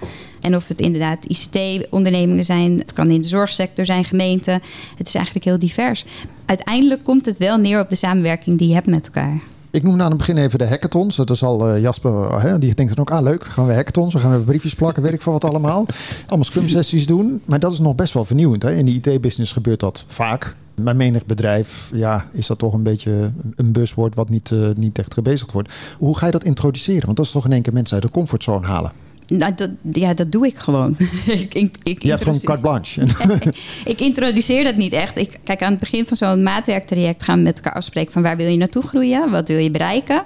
En 0.42 0.56
of 0.56 0.68
het 0.68 0.82
inderdaad 0.82 1.26
ICT-ondernemingen 1.26 2.46
zijn, 2.46 2.80
het 2.80 2.94
kan 2.94 3.10
in 3.10 3.22
de 3.22 3.28
zorgsector 3.28 3.86
zijn, 3.86 4.06
gemeenten. 4.06 4.62
Het 4.98 5.08
is 5.08 5.16
eigenlijk 5.16 5.46
heel 5.46 5.60
divers. 5.60 6.06
Uiteindelijk 6.46 7.04
komt 7.04 7.26
het 7.26 7.38
wel 7.38 7.58
neer 7.58 7.80
op 7.80 7.90
de 7.90 7.96
samenwerking 7.96 8.58
die 8.58 8.68
je 8.68 8.74
hebt 8.74 8.88
met 8.88 9.06
elkaar. 9.06 9.40
Ik 9.74 9.84
noemde 9.84 10.04
aan 10.04 10.10
het 10.10 10.18
begin 10.18 10.38
even 10.38 10.60
de 10.60 10.68
hackathons. 10.68 11.16
Dat 11.16 11.30
is 11.30 11.44
al 11.44 11.70
eh, 11.70 11.82
Jasper, 11.82 12.42
hè, 12.42 12.60
die 12.60 12.76
denkt 12.76 12.96
dan 12.96 13.06
ook... 13.06 13.12
ah 13.12 13.24
leuk, 13.24 13.44
gaan 13.44 13.66
we 13.66 13.74
hackathons, 13.74 14.14
we 14.14 14.20
gaan 14.20 14.32
we 14.32 14.44
briefjes 14.44 14.76
plakken, 14.76 15.04
weet 15.04 15.14
ik 15.14 15.22
van 15.22 15.34
wat 15.34 15.44
allemaal. 15.44 15.86
Allemaal 16.28 16.44
scrum 16.46 16.68
sessies 16.68 17.06
doen. 17.06 17.42
Maar 17.46 17.60
dat 17.60 17.72
is 17.72 17.80
nog 17.80 17.96
best 17.96 18.14
wel 18.14 18.26
vernieuwend. 18.26 18.64
Hè? 18.64 18.72
In 18.72 18.86
de 18.86 18.92
IT-business 18.92 19.52
gebeurt 19.52 19.80
dat 19.80 20.06
vaak. 20.08 20.56
Bij 20.76 20.94
menig 20.94 21.26
bedrijf 21.26 21.90
ja, 21.94 22.26
is 22.32 22.48
dat 22.48 22.60
toch 22.60 22.74
een 22.74 22.84
beetje 22.84 23.32
een 23.56 23.72
buzzwoord... 23.72 24.16
wat 24.16 24.30
niet, 24.30 24.52
eh, 24.52 24.70
niet 24.76 25.00
echt 25.00 25.14
gebezigd 25.14 25.52
wordt. 25.52 25.74
Hoe 25.98 26.18
ga 26.18 26.26
je 26.26 26.32
dat 26.32 26.44
introduceren? 26.44 27.06
Want 27.06 27.18
dat 27.18 27.26
is 27.26 27.32
toch 27.32 27.46
in 27.46 27.52
één 27.52 27.62
keer 27.62 27.74
mensen 27.74 27.94
uit 27.94 28.06
de 28.06 28.12
comfortzone 28.12 28.68
halen. 28.68 28.92
Nou, 29.38 29.54
dat, 29.56 29.70
ja, 29.92 30.14
dat 30.14 30.32
doe 30.32 30.46
ik 30.48 30.58
gewoon. 30.58 30.96
ik, 31.26 31.54
ik, 31.54 31.78
ik 31.84 32.04
Je 32.04 32.10
hebt 32.10 32.24
gewoon 32.24 32.40
introduceer- 32.40 32.46
carte 32.46 32.62
blanche. 32.62 33.52
ik 33.92 34.02
introduceer 34.02 34.64
dat 34.64 34.76
niet 34.76 34.94
echt. 34.94 35.18
Ik, 35.18 35.40
kijk, 35.44 35.62
aan 35.64 35.72
het 35.72 35.80
begin 35.80 36.06
van 36.06 36.18
zo'n 36.18 36.44
maatwerktraject 36.44 37.24
gaan 37.24 37.38
we 37.38 37.44
met 37.44 37.56
elkaar 37.58 37.74
afspreken 37.74 38.12
van 38.12 38.22
waar 38.22 38.38
wil 38.38 38.48
je 38.48 38.58
naartoe 38.58 38.84
groeien, 38.84 39.32
wat 39.32 39.48
wil 39.48 39.58
je 39.58 39.72
bereiken. 39.72 40.24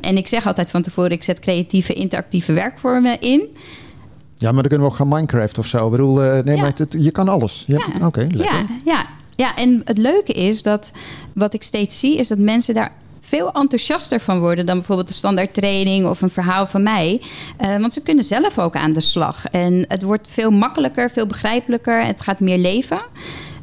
En 0.00 0.16
ik 0.16 0.26
zeg 0.28 0.46
altijd 0.46 0.70
van 0.70 0.82
tevoren, 0.82 1.10
ik 1.10 1.22
zet 1.22 1.38
creatieve, 1.40 1.92
interactieve 1.92 2.52
werkvormen 2.52 3.20
in. 3.20 3.46
ja, 4.36 4.52
maar 4.52 4.60
dan 4.62 4.68
kunnen 4.70 4.80
we 4.86 4.92
ook 4.92 4.98
gaan 4.98 5.08
Minecraft 5.08 5.58
of 5.58 5.66
zo. 5.66 5.84
Ik 5.84 5.90
bedoel, 5.90 6.22
eh, 6.22 6.42
nee, 6.44 6.54
Ja. 6.56 6.60
maar 6.62 6.72
het, 6.74 6.96
je 6.98 7.10
kan 7.10 7.28
alles. 7.28 7.64
Ja, 7.66 7.86
Ja. 7.98 8.06
Oké, 8.06 8.20
lekker. 8.20 8.44
Ja, 8.56 8.64
ja, 8.84 9.06
ja, 9.36 9.56
en 9.56 9.80
het 9.84 9.98
leuke 9.98 10.32
is 10.32 10.62
dat 10.62 10.90
wat 11.34 11.54
ik 11.54 11.62
steeds 11.62 11.98
zie, 12.00 12.16
is 12.16 12.28
dat 12.28 12.38
mensen 12.38 12.74
daar 12.74 12.92
veel 13.30 13.52
enthousiaster 13.52 14.20
van 14.20 14.38
worden 14.38 14.66
dan 14.66 14.76
bijvoorbeeld 14.76 15.08
een 15.08 15.14
standaard 15.14 15.54
training 15.54 16.06
of 16.06 16.22
een 16.22 16.30
verhaal 16.30 16.66
van 16.66 16.82
mij. 16.82 17.20
Eh, 17.56 17.76
want 17.76 17.92
ze 17.92 18.02
kunnen 18.02 18.24
zelf 18.24 18.58
ook 18.58 18.76
aan 18.76 18.92
de 18.92 19.00
slag. 19.00 19.46
En 19.46 19.84
het 19.88 20.02
wordt 20.02 20.28
veel 20.30 20.50
makkelijker, 20.50 21.10
veel 21.10 21.26
begrijpelijker. 21.26 22.04
Het 22.04 22.20
gaat 22.20 22.40
meer 22.40 22.58
leven. 22.58 23.00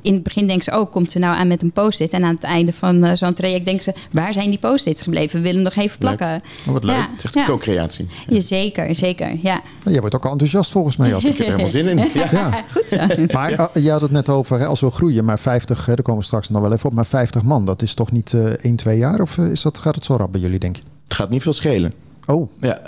In 0.07 0.13
het 0.13 0.23
begin 0.23 0.47
denken 0.47 0.63
ze, 0.63 0.79
oh, 0.79 0.91
komt 0.91 1.11
ze 1.11 1.19
nou 1.19 1.37
aan 1.37 1.47
met 1.47 1.61
een 1.61 1.71
post-it? 1.71 2.11
En 2.11 2.23
aan 2.23 2.33
het 2.33 2.43
einde 2.43 2.73
van 2.73 3.03
uh, 3.03 3.11
zo'n 3.13 3.33
traject 3.33 3.65
denken 3.65 3.83
ze, 3.83 3.93
waar 4.11 4.33
zijn 4.33 4.49
die 4.49 4.59
post-its 4.59 5.01
gebleven? 5.01 5.41
We 5.41 5.47
willen 5.47 5.61
nog 5.61 5.75
even 5.75 5.97
plakken. 5.97 6.41
Oh, 6.67 6.73
wat 6.73 6.83
leuk. 6.83 6.95
Ja. 6.95 7.09
Het 7.09 7.17
is 7.17 7.23
echt 7.23 7.33
ja. 7.33 7.45
co-creatie. 7.45 8.07
Ja, 8.27 8.39
zeker, 8.39 8.95
zeker, 8.95 9.37
ja. 9.41 9.61
Jij 9.83 9.99
wordt 9.99 10.15
ook 10.15 10.25
al 10.25 10.31
enthousiast 10.31 10.71
volgens 10.71 10.97
mij. 10.97 11.13
Als 11.13 11.23
ik 11.23 11.29
heb 11.29 11.39
er 11.39 11.45
helemaal 11.45 11.67
zin 11.67 11.87
in. 11.87 11.97
Ja. 12.31 12.63
Goed 12.71 12.85
zo. 12.87 12.97
Maar 13.37 13.51
uh, 13.51 13.83
je 13.83 13.91
had 13.91 14.01
het 14.01 14.11
net 14.11 14.29
over, 14.29 14.59
hè, 14.59 14.65
als 14.65 14.79
we 14.79 14.91
groeien, 14.91 15.25
maar 15.25 15.39
50, 15.39 15.85
hè, 15.85 15.93
daar 15.95 16.03
komen 16.03 16.19
we 16.19 16.25
straks 16.25 16.49
nog 16.49 16.61
wel 16.61 16.73
even 16.73 16.89
op, 16.89 16.95
maar 16.95 17.05
50 17.05 17.43
man, 17.43 17.65
dat 17.65 17.81
is 17.81 17.93
toch 17.93 18.11
niet 18.11 18.31
uh, 18.31 18.43
1, 18.43 18.75
2 18.75 18.97
jaar? 18.97 19.21
Of 19.21 19.37
is 19.37 19.61
dat, 19.61 19.77
gaat 19.77 19.95
het 19.95 20.03
zo 20.03 20.15
rap 20.15 20.31
bij 20.31 20.41
jullie, 20.41 20.59
denk 20.59 20.75
je? 20.75 20.81
Het 21.03 21.13
gaat 21.13 21.29
niet 21.29 21.41
veel 21.41 21.53
schelen. 21.53 21.93
Oh. 22.25 22.49
Ja, 22.61 22.79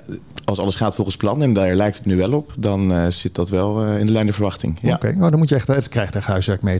als 0.49 0.59
alles 0.59 0.75
gaat 0.75 0.95
volgens 0.95 1.17
plan, 1.17 1.41
en 1.41 1.53
daar 1.53 1.75
lijkt 1.75 1.97
het 1.97 2.05
nu 2.05 2.15
wel 2.15 2.33
op, 2.33 2.53
dan 2.57 2.91
uh, 2.91 3.05
zit 3.09 3.35
dat 3.35 3.49
wel 3.49 3.85
uh, 3.85 3.99
in 3.99 4.05
de 4.05 4.11
lijn 4.11 4.25
der 4.25 4.33
verwachting. 4.33 4.77
Ja. 4.81 4.93
Oké, 4.93 5.07
okay. 5.07 5.21
oh, 5.21 5.29
dan 5.29 5.39
moet 5.39 5.49
je 5.49 5.55
echt, 5.55 5.67
het 5.67 5.89
krijgt 5.89 6.15
echt 6.15 6.27
huiswerk 6.27 6.61
mee. 6.61 6.79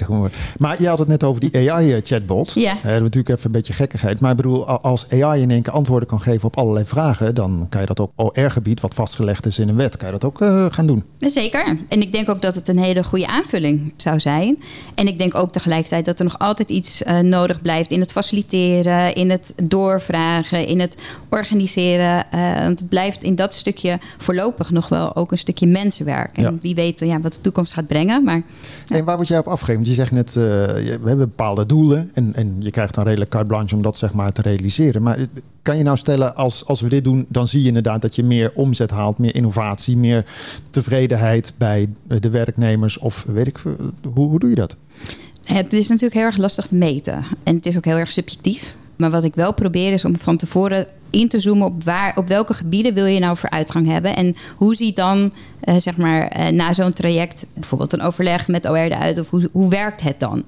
Maar 0.58 0.82
je 0.82 0.88
had 0.88 1.00
het 1.00 1.08
net 1.08 1.24
over 1.24 1.42
die 1.42 1.72
AI-chatbot. 1.72 2.54
Ja. 2.54 2.78
Uh, 2.78 2.84
natuurlijk 2.84 3.30
even 3.30 3.46
een 3.46 3.52
beetje 3.52 3.74
gekkigheid. 3.74 4.20
Maar 4.20 4.32
ik 4.32 4.38
bedoel, 4.38 4.68
als 4.68 5.06
AI 5.10 5.42
in 5.42 5.52
één 5.52 5.62
keer 5.62 5.74
antwoorden 5.74 6.08
kan 6.08 6.22
geven 6.22 6.48
op 6.48 6.58
allerlei 6.58 6.86
vragen, 6.86 7.36
dan 7.36 7.66
kan 7.70 7.82
je 7.82 7.88
dat 7.88 8.00
op 8.00 8.12
OR-gebied, 8.16 8.82
wat 8.82 8.94
vastgelegd 8.94 9.46
is 9.46 9.60
in 9.60 9.70
een 9.70 9.76
wet, 9.76 9.98
kan 9.98 10.08
je 10.08 10.18
dat 10.20 10.26
ook 10.26 10.38
gaan 10.74 10.88
doen. 10.88 11.04
Zeker. 11.20 11.78
En 11.90 12.02
ik 12.02 12.12
denk 12.12 12.30
ook 12.30 12.42
dat 12.42 12.56
het 12.56 12.68
een 12.68 12.80
hele 12.80 13.04
goede 13.04 13.28
aanvulling 13.28 13.94
zou 13.96 14.20
zijn. 14.20 14.60
En 14.96 15.08
ik 15.08 15.18
denk 15.18 15.36
ook 15.36 15.52
tegelijkertijd 15.52 16.06
dat 16.06 16.20
er 16.20 16.26
nog 16.26 16.40
altijd 16.40 16.70
iets 16.70 17.02
nodig 17.22 17.62
blijft 17.62 17.92
in 17.92 18.00
het 18.00 18.12
faciliteren, 18.12 19.16
in 19.16 19.30
het 19.30 19.54
doorvragen, 19.64 20.68
in 20.68 20.80
het 20.80 20.96
organiseren. 21.30 22.26
want 22.64 22.80
het 22.80 22.90
blijft 22.90 23.24
in 23.24 23.36
dat 23.36 23.54
stukje 23.60 24.00
voorlopig 24.18 24.72
nog 24.72 24.90
wel 24.90 25.16
ook 25.16 25.32
een 25.32 25.38
stukje 25.38 25.68
mensenwerk. 25.68 26.38
En 26.38 26.44
Ja. 26.44 26.54
wie 26.62 26.76
weet 26.76 27.00
ja, 27.00 27.20
wat 27.20 27.34
de 27.34 27.42
toekomst 27.42 27.74
gaat 27.74 27.88
brengen. 27.88 28.24
Maar 28.24 28.42
En 28.88 29.06
waar 29.06 29.16
word 29.16 29.28
jij 29.28 29.38
op 29.40 29.48
afgegeven? 29.48 29.76
Want 29.76 29.88
je 29.88 29.94
zegt 30.02 30.12
net, 30.12 30.28
eh, 30.28 30.44
we 30.44 31.00
hebben 31.06 31.18
bepaalde 31.30 31.66
doelen 31.66 32.10
en, 32.14 32.36
en 32.36 32.56
je 32.60 32.72
krijgt 32.72 32.94
dan 32.96 33.04
redelijk 33.04 33.30
carte 33.32 33.48
blanche 33.48 33.76
om 33.76 33.82
dat 33.82 33.98
zeg 33.98 34.14
maar 34.14 34.32
te 34.32 34.42
realiseren. 34.42 35.02
Maar 35.02 35.18
kan 35.62 35.78
je 35.78 35.84
nou 35.84 35.98
stellen, 35.98 36.36
als, 36.36 36.66
als 36.66 36.82
we 36.82 36.90
dit 36.90 37.04
doen, 37.04 37.26
dan 37.30 37.48
zie 37.48 37.62
je 37.62 37.68
inderdaad 37.68 38.02
dat 38.02 38.16
je 38.16 38.24
meer 38.24 38.52
omzet 38.56 38.92
haalt, 38.92 39.18
meer 39.18 39.36
innovatie, 39.36 39.98
meer 39.98 40.26
tevredenheid 40.70 41.54
bij 41.58 41.90
de 42.20 42.30
werknemers 42.30 42.98
of 42.98 43.26
weet 43.28 43.48
ik 43.48 43.60
veel. 43.60 43.76
Hoe, 44.14 44.30
hoe 44.30 44.40
doe 44.40 44.50
je 44.50 44.56
dat? 44.56 44.76
Het 45.44 45.74
is 45.74 45.88
natuurlijk 45.88 46.14
heel 46.14 46.24
erg 46.24 46.38
lastig 46.38 46.68
te 46.68 46.76
meten. 46.76 47.26
En 47.44 47.56
het 47.56 47.66
is 47.66 47.78
ook 47.78 47.86
heel 47.86 47.98
erg 47.98 48.12
subjectief. 48.12 48.78
Maar 49.00 49.10
wat 49.10 49.24
ik 49.24 49.36
wel 49.36 49.54
probeer 49.54 49.94
is 49.94 50.06
om 50.06 50.18
van 50.18 50.38
tevoren 50.38 50.88
in 51.10 51.30
te 51.30 51.40
zoomen 51.40 51.68
op, 51.68 51.84
waar, 51.84 52.18
op 52.18 52.28
welke 52.28 52.54
gebieden 52.54 52.94
wil 52.94 53.06
je 53.06 53.20
nou 53.20 53.38
vooruitgang 53.38 53.88
hebben. 53.88 54.16
En 54.16 54.36
hoe 54.56 54.76
ziet 54.76 54.96
dan, 54.96 55.34
eh, 55.60 55.76
zeg 55.78 55.98
maar, 55.98 56.28
eh, 56.28 56.48
na 56.48 56.74
zo'n 56.74 56.94
traject 56.94 57.46
bijvoorbeeld 57.54 57.94
een 57.94 58.02
overleg 58.02 58.48
met 58.48 58.70
OR 58.70 58.78
eruit? 58.78 59.20
Of 59.20 59.30
hoe, 59.30 59.50
hoe 59.52 59.70
werkt 59.70 60.02
het 60.02 60.20
dan? 60.20 60.44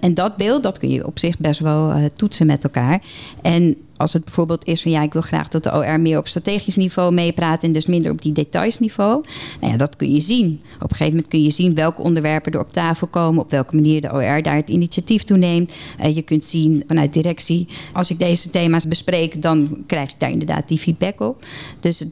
En 0.00 0.14
dat 0.14 0.36
beeld, 0.36 0.62
dat 0.62 0.78
kun 0.78 0.90
je 0.90 1.06
op 1.06 1.18
zich 1.18 1.38
best 1.38 1.60
wel 1.60 1.96
uh, 1.96 2.04
toetsen 2.14 2.46
met 2.46 2.64
elkaar. 2.64 3.00
En 3.42 3.76
als 4.00 4.12
het 4.12 4.24
bijvoorbeeld 4.24 4.64
is 4.66 4.82
van 4.82 4.90
ja, 4.90 5.02
ik 5.02 5.12
wil 5.12 5.22
graag 5.22 5.48
dat 5.48 5.62
de 5.62 5.74
OR 5.74 6.00
meer 6.00 6.18
op 6.18 6.28
strategisch 6.28 6.76
niveau 6.76 7.12
meepraat 7.12 7.62
en 7.62 7.72
dus 7.72 7.86
minder 7.86 8.12
op 8.12 8.22
die 8.22 8.32
detailsniveau. 8.32 9.24
Nou 9.60 9.72
ja, 9.72 9.78
dat 9.78 9.96
kun 9.96 10.12
je 10.12 10.20
zien. 10.20 10.60
Op 10.74 10.82
een 10.82 10.96
gegeven 10.96 11.12
moment 11.12 11.28
kun 11.28 11.42
je 11.42 11.50
zien 11.50 11.74
welke 11.74 12.02
onderwerpen 12.02 12.52
er 12.52 12.60
op 12.60 12.72
tafel 12.72 13.06
komen, 13.06 13.42
op 13.42 13.50
welke 13.50 13.74
manier 13.74 14.00
de 14.00 14.12
OR 14.12 14.42
daar 14.42 14.56
het 14.56 14.70
initiatief 14.70 15.22
toe 15.22 15.36
neemt. 15.36 15.72
Uh, 16.00 16.14
je 16.14 16.22
kunt 16.22 16.44
zien 16.44 16.84
vanuit 16.86 17.12
directie, 17.12 17.68
als 17.92 18.10
ik 18.10 18.18
deze 18.18 18.50
thema's 18.50 18.88
bespreek, 18.88 19.42
dan 19.42 19.82
krijg 19.86 20.10
ik 20.10 20.20
daar 20.20 20.30
inderdaad 20.30 20.68
die 20.68 20.78
feedback 20.78 21.20
op. 21.20 21.44
Dus 21.80 22.04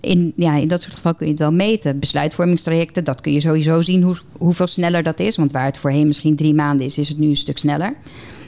in, 0.00 0.32
ja, 0.36 0.56
in 0.56 0.68
dat 0.68 0.82
soort 0.82 0.94
gevallen 0.94 1.16
kun 1.16 1.26
je 1.26 1.32
het 1.32 1.42
wel 1.42 1.52
meten. 1.52 1.98
Besluitvormingstrajecten, 1.98 3.04
dat 3.04 3.20
kun 3.20 3.32
je 3.32 3.40
sowieso 3.40 3.82
zien 3.82 4.02
hoe, 4.02 4.16
hoeveel 4.38 4.66
sneller 4.66 5.02
dat 5.02 5.20
is. 5.20 5.36
Want 5.36 5.52
waar 5.52 5.64
het 5.64 5.78
voorheen 5.78 6.06
misschien 6.06 6.36
drie 6.36 6.54
maanden 6.54 6.86
is, 6.86 6.98
is 6.98 7.08
het 7.08 7.18
nu 7.18 7.28
een 7.28 7.36
stuk 7.36 7.58
sneller. 7.58 7.94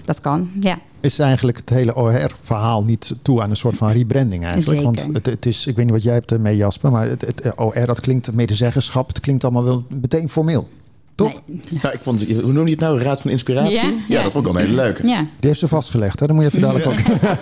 Dat 0.06 0.20
kan, 0.20 0.50
ja. 0.60 0.78
Is 1.00 1.18
eigenlijk 1.18 1.56
het 1.56 1.68
hele 1.68 1.96
OR-verhaal 1.96 2.84
niet 2.84 3.14
toe 3.22 3.42
aan 3.42 3.50
een 3.50 3.56
soort 3.56 3.76
van 3.76 3.90
rebranding 3.90 4.44
eigenlijk? 4.44 4.80
Zeker. 4.80 5.02
Want 5.04 5.14
het, 5.14 5.26
het, 5.26 5.46
is, 5.46 5.66
ik 5.66 5.76
weet 5.76 5.84
niet 5.84 5.94
wat 5.94 6.02
jij 6.02 6.14
hebt 6.14 6.38
mee 6.38 6.56
Jasper, 6.56 6.90
maar 6.90 7.08
het, 7.08 7.20
het 7.20 7.52
OR 7.56 7.86
dat 7.86 8.00
klinkt 8.00 8.32
medezeggenschap, 8.32 9.08
het 9.08 9.20
klinkt 9.20 9.44
allemaal 9.44 9.64
wel 9.64 9.84
meteen 9.88 10.28
formeel. 10.28 10.68
Toch? 11.16 11.42
Nee. 11.46 11.60
Nou, 11.82 11.94
ik 11.94 12.00
vond, 12.02 12.24
hoe 12.42 12.52
noem 12.52 12.64
je 12.64 12.70
het 12.70 12.80
nou? 12.80 13.02
Raad 13.02 13.20
van 13.20 13.30
Inspiratie? 13.30 13.74
Ja, 13.74 13.82
Ja, 13.82 13.92
ja. 14.08 14.22
dat 14.22 14.32
vond 14.32 14.46
ik 14.46 14.52
wel 14.52 14.62
een 14.62 14.68
hele 14.68 14.82
leuke. 14.82 15.06
Ja, 15.06 15.18
Die 15.18 15.48
heeft 15.48 15.58
ze 15.58 15.68
vastgelegd, 15.68 16.20
hè? 16.20 16.26
Dan 16.26 16.36
moet 16.36 16.44
je 16.44 16.50
even 16.50 16.60
dadelijk 16.60 16.86
ook. 16.86 16.98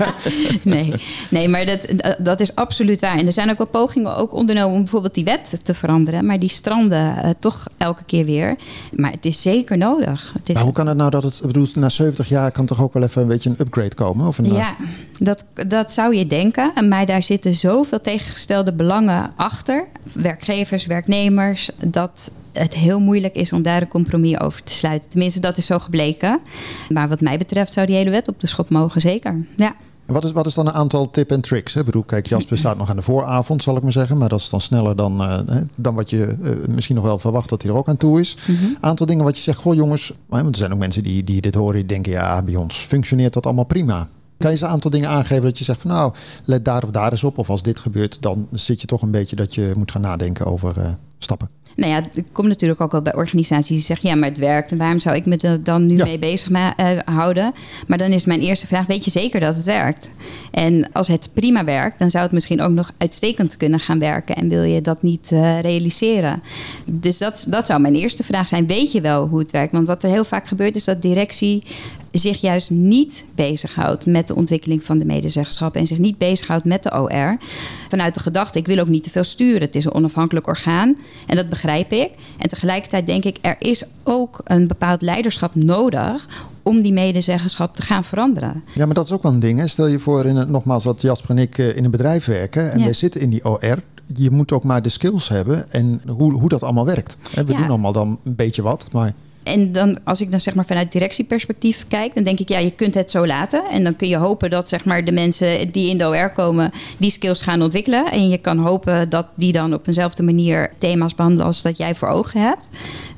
nee, 0.75 0.95
nee 1.31 1.49
maar 1.49 1.67
dat, 1.67 1.87
dat 2.19 2.41
is 2.41 2.55
absoluut 2.55 3.01
waar. 3.01 3.19
En 3.19 3.27
er 3.27 3.33
zijn 3.33 3.51
ook 3.51 3.59
wel 3.59 3.67
pogingen 3.67 4.17
ook 4.17 4.33
ondernomen 4.33 4.75
om 4.75 4.81
bijvoorbeeld 4.81 5.15
die 5.15 5.25
wet 5.25 5.61
te 5.63 5.75
veranderen. 5.75 6.27
Maar 6.27 6.39
die 6.39 6.49
stranden 6.49 7.17
uh, 7.25 7.31
toch 7.39 7.67
elke 7.79 8.05
keer 8.05 8.25
weer. 8.25 8.57
Maar 8.91 9.11
het 9.11 9.25
is 9.25 9.43
zeker 9.43 9.79
nodig. 9.79 10.33
Het 10.39 10.49
is, 10.49 10.55
Maar 10.55 10.65
hoe 10.65 10.73
kan 10.73 10.87
het 10.87 10.97
nou 10.97 11.11
dat 11.11 11.23
het, 11.23 11.43
bedoel, 11.47 11.67
na 11.75 11.89
70 11.89 12.29
jaar 12.29 12.51
kan 12.51 12.67
toch 12.67 12.83
ook 12.83 12.93
wel 12.93 13.03
even 13.03 13.23
een 13.23 13.29
beetje 13.29 13.51
een 13.51 13.57
upgrade 13.59 13.95
komen? 13.95 14.27
Of 14.27 14.39
een, 14.39 14.53
Ja, 14.53 14.75
dat, 15.19 15.45
dat 15.69 15.93
zou 15.93 16.15
je 16.17 16.27
denken. 16.27 16.89
Maar 16.89 17.07
daar 17.07 17.23
zitten 17.23 17.55
zoveel 17.55 18.01
tegengestelde 18.01 18.73
belangen 18.73 19.33
achter. 19.37 19.87
Werkgevers, 20.13 20.87
werknemers. 20.87 21.71
Dat 21.77 22.31
het 22.59 22.75
heel 22.75 23.01
moeilijk 23.01 23.35
is 23.35 23.53
om 23.53 23.63
daar 23.63 23.83
een 23.83 23.89
compromis 23.89 24.41
over 24.41 24.63
te 24.63 24.73
sluiten. 24.73 25.09
Tenminste, 25.09 25.41
dat 25.41 25.57
is 25.57 25.67
zo 25.67 25.79
gebleken. 25.79 26.41
Maar 26.89 27.09
wat 27.09 27.21
mij 27.21 27.39
betreft 27.39 27.73
zou 27.73 27.87
die 27.87 27.97
hele 27.97 28.11
wet 28.11 28.29
op 28.29 28.41
de 28.41 28.47
schop 28.47 28.71
mogen, 28.71 29.01
zeker. 29.01 29.47
Ja. 29.57 29.75
En 30.07 30.15
Wat 30.15 30.25
is, 30.25 30.33
wat 30.33 30.47
is 30.47 30.55
dan 30.55 30.67
een 30.67 30.73
aantal 30.73 31.11
tip 31.11 31.31
en 31.31 31.41
tricks? 31.41 31.75
Hè? 31.75 31.85
Bedoel, 31.85 32.03
kijk, 32.03 32.27
Jasper 32.27 32.59
staat 32.59 32.77
nog 32.77 32.91
aan 32.91 32.97
de 32.97 33.03
vooravond, 33.03 33.63
zal 33.63 33.77
ik 33.77 33.83
maar 33.83 33.93
zeggen. 33.93 34.19
Maar 34.19 34.29
dat 34.29 34.41
is 34.41 34.49
dan 34.49 34.61
sneller 34.61 34.97
dan, 34.97 35.23
uh, 35.23 35.41
dan 35.79 35.95
wat 35.95 36.11
je 36.11 36.37
uh, 36.41 36.51
misschien 36.69 36.97
nog 36.97 37.05
wel 37.05 37.19
verwacht 37.19 37.49
dat 37.49 37.63
hij 37.63 37.71
er 37.71 37.77
ook 37.77 37.89
aan 37.89 37.97
toe 37.97 38.21
is. 38.21 38.37
Mhm. 38.47 38.67
Aantal 38.81 39.07
dingen 39.07 39.25
wat 39.25 39.37
je 39.37 39.43
zegt, 39.43 39.59
goh 39.59 39.75
jongens. 39.75 40.13
Maar 40.27 40.47
er 40.47 40.57
zijn 40.57 40.73
ook 40.73 40.79
mensen 40.79 41.03
die, 41.03 41.25
die 41.25 41.41
dit 41.41 41.55
horen 41.55 41.75
die 41.75 41.87
denken, 41.87 42.13
ja, 42.13 42.43
bij 42.43 42.57
ons 42.57 42.77
functioneert 42.77 43.33
dat 43.33 43.45
allemaal 43.47 43.65
prima. 43.65 44.09
Kan 44.39 44.51
je 44.51 44.57
ze 44.57 44.65
een 44.65 44.71
aantal 44.71 44.91
dingen 44.91 45.09
aangeven 45.09 45.43
dat 45.43 45.59
je 45.59 45.65
zegt 45.65 45.81
van 45.81 45.91
nou, 45.91 46.13
let 46.45 46.65
daar 46.65 46.83
of 46.83 46.91
daar 46.91 47.11
eens 47.11 47.25
op. 47.25 47.39
Of 47.39 47.51
als 47.51 47.63
dit 47.63 47.79
gebeurt, 47.79 48.23
dan 48.23 48.49
zit 48.53 48.81
je 48.81 48.87
toch 48.87 49.03
een 49.03 49.11
beetje 49.11 49.37
dat 49.37 49.55
je 49.55 49.73
moet 49.77 49.91
gaan 49.91 50.01
nadenken 50.01 50.47
over 50.47 50.75
uh, 50.79 50.89
stappen. 51.19 51.49
Nou 51.77 51.91
ja, 51.93 51.97
het 52.15 52.31
komt 52.33 52.49
natuurlijk 52.49 52.81
ook 52.81 52.93
wel 52.93 53.03
bij 53.03 53.15
organisaties 53.15 53.77
die 53.77 53.85
zeggen... 53.85 54.09
ja, 54.09 54.15
maar 54.17 54.29
het 54.29 54.39
werkt 54.39 54.71
en 54.71 54.79
waarom 54.79 54.99
zou 54.99 55.17
ik 55.17 55.27
me 55.27 55.37
er 55.37 55.63
dan 55.63 55.87
nu 55.87 55.97
Ja. 55.97 56.05
mee 56.05 56.19
bezig 56.19 56.51
ma- 56.51 56.77
eh, 56.77 56.99
houden? 57.05 57.53
Maar 57.87 57.99
dan 57.99 58.11
is 58.11 58.25
mijn 58.25 58.41
eerste 58.41 58.67
vraag, 58.67 58.87
weet 58.87 59.05
je 59.05 59.11
zeker 59.11 59.41
dat 59.41 59.55
het 59.55 59.65
werkt? 59.65 60.11
En 60.51 60.93
als 60.93 61.09
het 61.09 61.31
prima 61.33 61.65
werkt, 61.65 61.99
dan 61.99 62.11
zou 62.11 62.25
het 62.25 62.33
misschien 62.33 62.61
ook 62.61 62.71
nog 62.73 62.91
uitstekend 62.99 63.57
kunnen 63.57 63.81
gaan 63.81 63.99
werken... 63.99 64.35
en 64.37 64.49
wil 64.49 64.63
je 64.63 64.81
dat 64.81 65.03
niet 65.03 65.33
eh, 65.33 65.61
realiseren? 65.61 66.43
Dus 66.85 67.19
dat, 67.19 67.47
dat 67.49 67.67
zou 67.67 67.81
mijn 67.81 67.95
eerste 67.95 68.25
vraag 68.25 68.49
zijn. 68.49 68.67
Weet 68.67 68.93
je 68.93 69.01
wel 69.01 69.27
hoe 69.29 69.39
het 69.39 69.51
werkt? 69.51 69.73
Want 69.73 69.87
wat 69.87 70.03
er 70.03 70.11
heel 70.11 70.25
vaak 70.25 70.47
gebeurt 70.47 70.77
is 70.77 70.85
dat 70.85 71.03
directie 71.03 71.63
zich 72.19 72.41
juist 72.41 72.71
niet 72.71 73.25
bezighoudt 73.35 74.07
met 74.07 74.29
de 74.29 74.35
ontwikkeling 74.35 74.85
van 74.85 74.99
de 74.99 75.05
medezeggenschap 75.05 75.77
en 75.77 75.87
zich 75.87 75.99
niet 75.99 76.19
bezighoudt 76.19 76.65
met 76.65 76.83
de 76.83 76.93
OR. 77.01 77.37
Vanuit 77.89 78.15
de 78.15 78.21
gedachte, 78.21 78.59
ik 78.59 78.67
wil 78.67 78.79
ook 78.79 78.89
niet 78.89 79.03
te 79.03 79.11
veel 79.11 79.25
sturen. 79.25 79.61
Het 79.61 79.77
is 79.77 79.85
een 79.85 79.95
onafhankelijk 79.95 80.47
orgaan 80.47 80.97
en 81.27 81.37
dat 81.37 81.49
begrijp 81.49 81.93
ik. 81.93 82.13
En 82.39 82.49
tegelijkertijd 82.49 83.07
denk 83.07 83.25
ik, 83.25 83.39
er 83.41 83.57
is 83.59 83.85
ook 84.03 84.41
een 84.45 84.67
bepaald 84.67 85.03
leiderschap 85.03 85.55
nodig 85.55 86.29
om 86.63 86.83
die 86.83 86.93
medezeggenschap 86.93 87.75
te 87.77 87.83
gaan 87.83 88.05
veranderen. 88.05 88.63
Ja, 88.75 88.85
maar 88.87 88.95
dat 88.95 89.05
is 89.05 89.13
ook 89.13 89.23
wel 89.23 89.33
een 89.33 89.41
ding. 89.41 89.59
Hè? 89.59 89.69
Stel 89.69 89.87
je 89.87 89.99
voor, 89.99 90.25
in 90.25 90.51
nogmaals, 90.51 90.85
dat 90.85 91.03
Jasper 91.03 91.31
en 91.31 91.39
ik 91.39 91.59
uh, 91.59 91.77
in 91.77 91.85
een 91.85 91.91
bedrijf 91.91 92.25
werken 92.25 92.73
en 92.73 92.79
Ja. 92.79 92.85
wij 92.85 92.93
zitten 92.95 93.21
in 93.21 93.31
die 93.31 93.45
OR. 93.45 93.83
Je 94.17 94.31
moet 94.31 94.53
ook 94.53 94.65
maar 94.65 94.83
de 94.83 94.89
skills 94.89 95.29
hebben 95.29 95.71
en 95.73 96.03
hoe, 96.07 96.33
hoe 96.33 96.49
dat 96.49 96.63
allemaal 96.63 96.85
werkt. 96.87 97.17
We 97.35 97.37
Ja. 97.37 97.43
doen 97.59 97.69
allemaal 97.69 97.93
dan 97.93 98.19
een 98.25 98.35
beetje 98.35 98.63
wat, 98.63 98.87
maar 98.93 99.13
En 99.45 99.73
dan, 99.73 99.99
als 100.05 100.21
ik 100.21 100.31
dan 100.31 100.41
zeg 100.41 100.55
maar 100.55 100.67
vanuit 100.67 100.93
directieperspectief 100.93 101.85
kijk, 101.89 102.15
dan 102.15 102.23
denk 102.25 102.39
ik, 102.39 102.49
ja, 102.49 102.59
je 102.59 102.71
kunt 102.71 102.95
het 102.95 103.11
zo 103.11 103.27
laten. 103.27 103.65
En 103.71 103.85
dan 103.85 103.97
kun 103.97 104.09
je 104.09 104.17
hopen 104.17 104.51
dat 104.51 104.69
zeg 104.69 104.85
maar 104.85 105.05
de 105.05 105.13
mensen 105.13 105.73
die 105.73 105.91
in 105.91 105.99
de 105.99 106.09
OR 106.09 106.31
komen, 106.31 106.71
die 106.97 107.11
skills 107.11 107.41
gaan 107.41 107.63
ontwikkelen. 107.63 108.11
En 108.13 108.29
je 108.29 108.39
kan 108.39 108.59
hopen 108.59 109.09
dat 109.09 109.27
die 109.35 109.53
dan 109.53 109.75
op 109.75 109.87
eenzelfde 109.87 110.23
manier 110.23 110.71
thema's 110.79 111.15
behandelen 111.15 111.47
als 111.47 111.63
dat 111.63 111.77
jij 111.77 111.95
voor 111.95 112.09
ogen 112.09 112.41
hebt. 112.41 112.69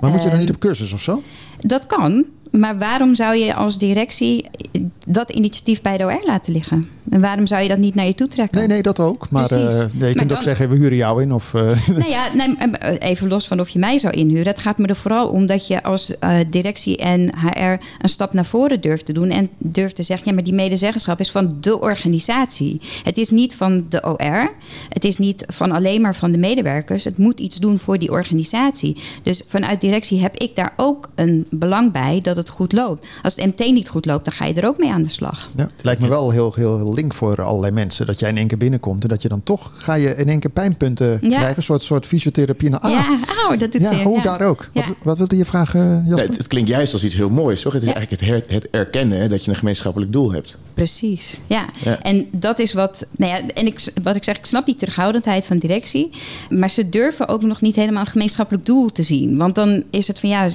Maar 0.01 0.11
moet 0.11 0.23
je 0.23 0.29
dan 0.29 0.35
Eh, 0.39 0.41
niet 0.45 0.55
op 0.55 0.59
cursus 0.61 0.93
of 0.93 1.03
zo? 1.03 1.23
Dat 1.61 1.87
kan. 1.87 2.25
Maar 2.51 2.79
waarom 2.79 3.15
zou 3.15 3.37
je 3.37 3.55
als 3.55 3.79
directie 3.79 4.51
dat 5.09 5.31
initiatief 5.31 5.83
bij 5.83 5.97
de 5.97 6.05
OR 6.05 6.21
laten 6.25 6.53
liggen? 6.53 6.85
En 7.11 7.21
waarom 7.21 7.47
zou 7.47 7.63
je 7.63 7.69
dat 7.69 7.79
niet 7.79 7.95
naar 7.95 8.07
je 8.07 8.15
toe 8.15 8.29
trekken? 8.29 8.59
Nee, 8.59 8.69
nee, 8.69 8.83
dat 8.83 9.01
ook. 9.01 9.31
Maar 9.31 9.53
uh, 9.53 9.59
nee, 9.59 9.67
je 9.69 9.97
Maar 9.99 10.13
kunt 10.13 10.29
dan- 10.29 10.37
ook 10.39 10.43
zeggen, 10.43 10.69
we 10.69 10.77
huren 10.77 10.97
jou 10.97 11.23
in. 11.23 11.33
Of, 11.33 11.53
uh, 11.55 11.61
Nou 11.89 12.09
ja, 12.09 12.29
nee, 12.35 12.57
even 12.99 13.29
los 13.29 13.47
van 13.47 13.61
of 13.61 13.69
je 13.69 13.79
mij 13.79 13.99
zou 13.99 14.15
inhuren. 14.15 14.47
Het 14.47 14.59
gaat 14.59 14.79
me 14.79 14.87
er 14.87 14.97
vooral 14.97 15.29
om 15.29 15.47
dat 15.47 15.67
je 15.67 15.83
als 15.83 16.15
uh, 16.25 16.39
directie 16.51 16.97
en 16.97 17.33
HR 17.39 17.63
een 18.01 18.09
stap 18.09 18.33
naar 18.33 18.45
voren 18.45 18.81
durft 18.81 19.07
te 19.07 19.13
doen. 19.13 19.29
En 19.31 19.49
durft 19.59 19.97
te 19.97 20.03
zeggen, 20.03 20.27
ja, 20.29 20.35
maar 20.35 20.43
die 20.45 20.53
medezeggenschap 20.55 21.21
is 21.21 21.31
van 21.31 21.57
de 21.61 21.81
organisatie. 21.81 22.81
Het 23.05 23.17
is 23.17 23.31
niet 23.31 23.55
van 23.55 23.87
de 23.89 24.05
OR. 24.05 24.51
Het 24.89 25.05
is 25.05 25.19
niet 25.19 25.45
van 25.49 25.73
alleen 25.73 26.01
maar 26.01 26.15
van 26.17 26.33
de 26.33 26.39
medewerkers. 26.39 27.05
Het 27.05 27.19
moet 27.19 27.41
iets 27.41 27.57
doen 27.57 27.79
voor 27.79 27.99
die 27.99 28.11
organisatie. 28.11 28.97
Dus 29.23 29.43
vanuit 29.47 29.81
directie 29.81 30.21
heb 30.21 30.37
ik 30.37 30.57
daar 30.57 30.73
ook 30.77 31.09
een 31.15 31.47
belang 31.51 31.93
bij 31.93 32.21
dat 32.23 32.37
het 32.37 32.49
goed 32.49 32.73
loopt. 32.73 33.07
Als 33.23 33.37
het 33.37 33.45
MT 33.47 33.73
niet 33.73 33.89
goed 33.89 34.07
loopt, 34.07 34.25
dan 34.25 34.35
ga 34.35 34.45
je 34.45 34.55
er 34.55 34.67
ook 34.67 34.79
mee 34.79 34.91
aan 34.91 34.96
de 35.03 35.09
slag. 35.09 35.51
ja, 35.57 35.69
lijkt 35.83 36.01
me 36.01 36.09
wel 36.09 36.31
heel, 36.31 36.53
heel, 36.55 36.95
link 36.95 37.15
voor 37.15 37.43
allerlei 37.43 37.73
mensen. 37.73 38.07
Dat 38.07 38.21
jij 38.21 38.29
in 38.29 38.37
één 38.37 38.47
keer 38.47 38.59
binnenkomt 38.59 39.03
en 39.03 39.09
dat 39.09 39.23
je 39.23 39.29
dan 39.29 39.43
toch 39.43 39.71
ga 39.75 39.95
je 39.95 40.17
in 40.17 40.29
één 40.29 40.41
keer 40.41 40.51
pijnpunten 40.51 41.11
Ja. 41.11 41.19
krijgen. 41.19 41.57
Een 41.57 41.63
soort, 41.63 41.83
soort 41.83 42.07
fysiotherapie. 42.07 42.71
Nou, 42.71 42.83
ah, 42.83 42.91
ja, 42.91 43.19
auw, 43.49 43.57
dat 43.57 43.73
doet 43.73 43.81
ja, 43.81 43.95
zeer. 43.95 44.07
oh, 44.07 44.17
ja. 44.17 44.23
daar 44.23 44.41
ook. 44.49 44.69
Ja. 44.73 44.85
Wat, 44.87 44.97
wat 45.03 45.19
wilde 45.19 45.37
je 45.37 45.45
vragen, 45.45 45.81
Jasper? 45.81 46.17
Nee, 46.17 46.27
het, 46.27 46.37
het 46.37 46.47
klinkt 46.47 46.69
juist 46.69 46.93
als 46.93 47.05
iets 47.05 47.15
heel 47.15 47.31
moois, 47.31 47.61
toch? 47.61 47.73
Het 47.73 47.83
is 47.83 47.89
Ja. 47.89 47.95
eigenlijk 47.95 48.23
het, 48.23 48.31
her- 48.31 48.55
het 48.57 48.71
erkennen 48.71 49.19
hè, 49.21 49.29
dat 49.29 49.45
je 49.45 49.51
een 49.51 49.57
gemeenschappelijk 49.57 50.13
doel 50.13 50.33
hebt. 50.33 50.59
Precies, 50.75 51.41
ja. 51.47 51.65
Ja. 51.85 52.03
En 52.03 52.27
dat 52.33 52.59
is 52.59 52.73
wat, 52.73 53.07
nou 53.17 53.33
ja, 53.33 53.47
en 53.55 53.67
ik, 53.67 53.93
wat 54.03 54.17
ik 54.17 54.25
zeg, 54.25 54.37
ik 54.39 54.47
snap 54.47 54.67
die 54.67 54.75
terughoudendheid 54.75 55.47
van 55.47 55.59
directie, 55.59 56.11
maar 56.51 56.71
ze 56.71 56.89
durven 56.89 57.29
ook 57.29 57.43
nog 57.43 57.61
niet 57.61 57.77
helemaal 57.77 58.01
een 58.01 58.07
gemeenschappelijk 58.11 58.67
doel 58.67 58.93
te 58.93 59.03
zien. 59.03 59.37
Want 59.37 59.55
dan 59.55 59.83
is 59.91 60.09
het 60.09 60.19
van 60.21 60.29
ja, 60.29 60.49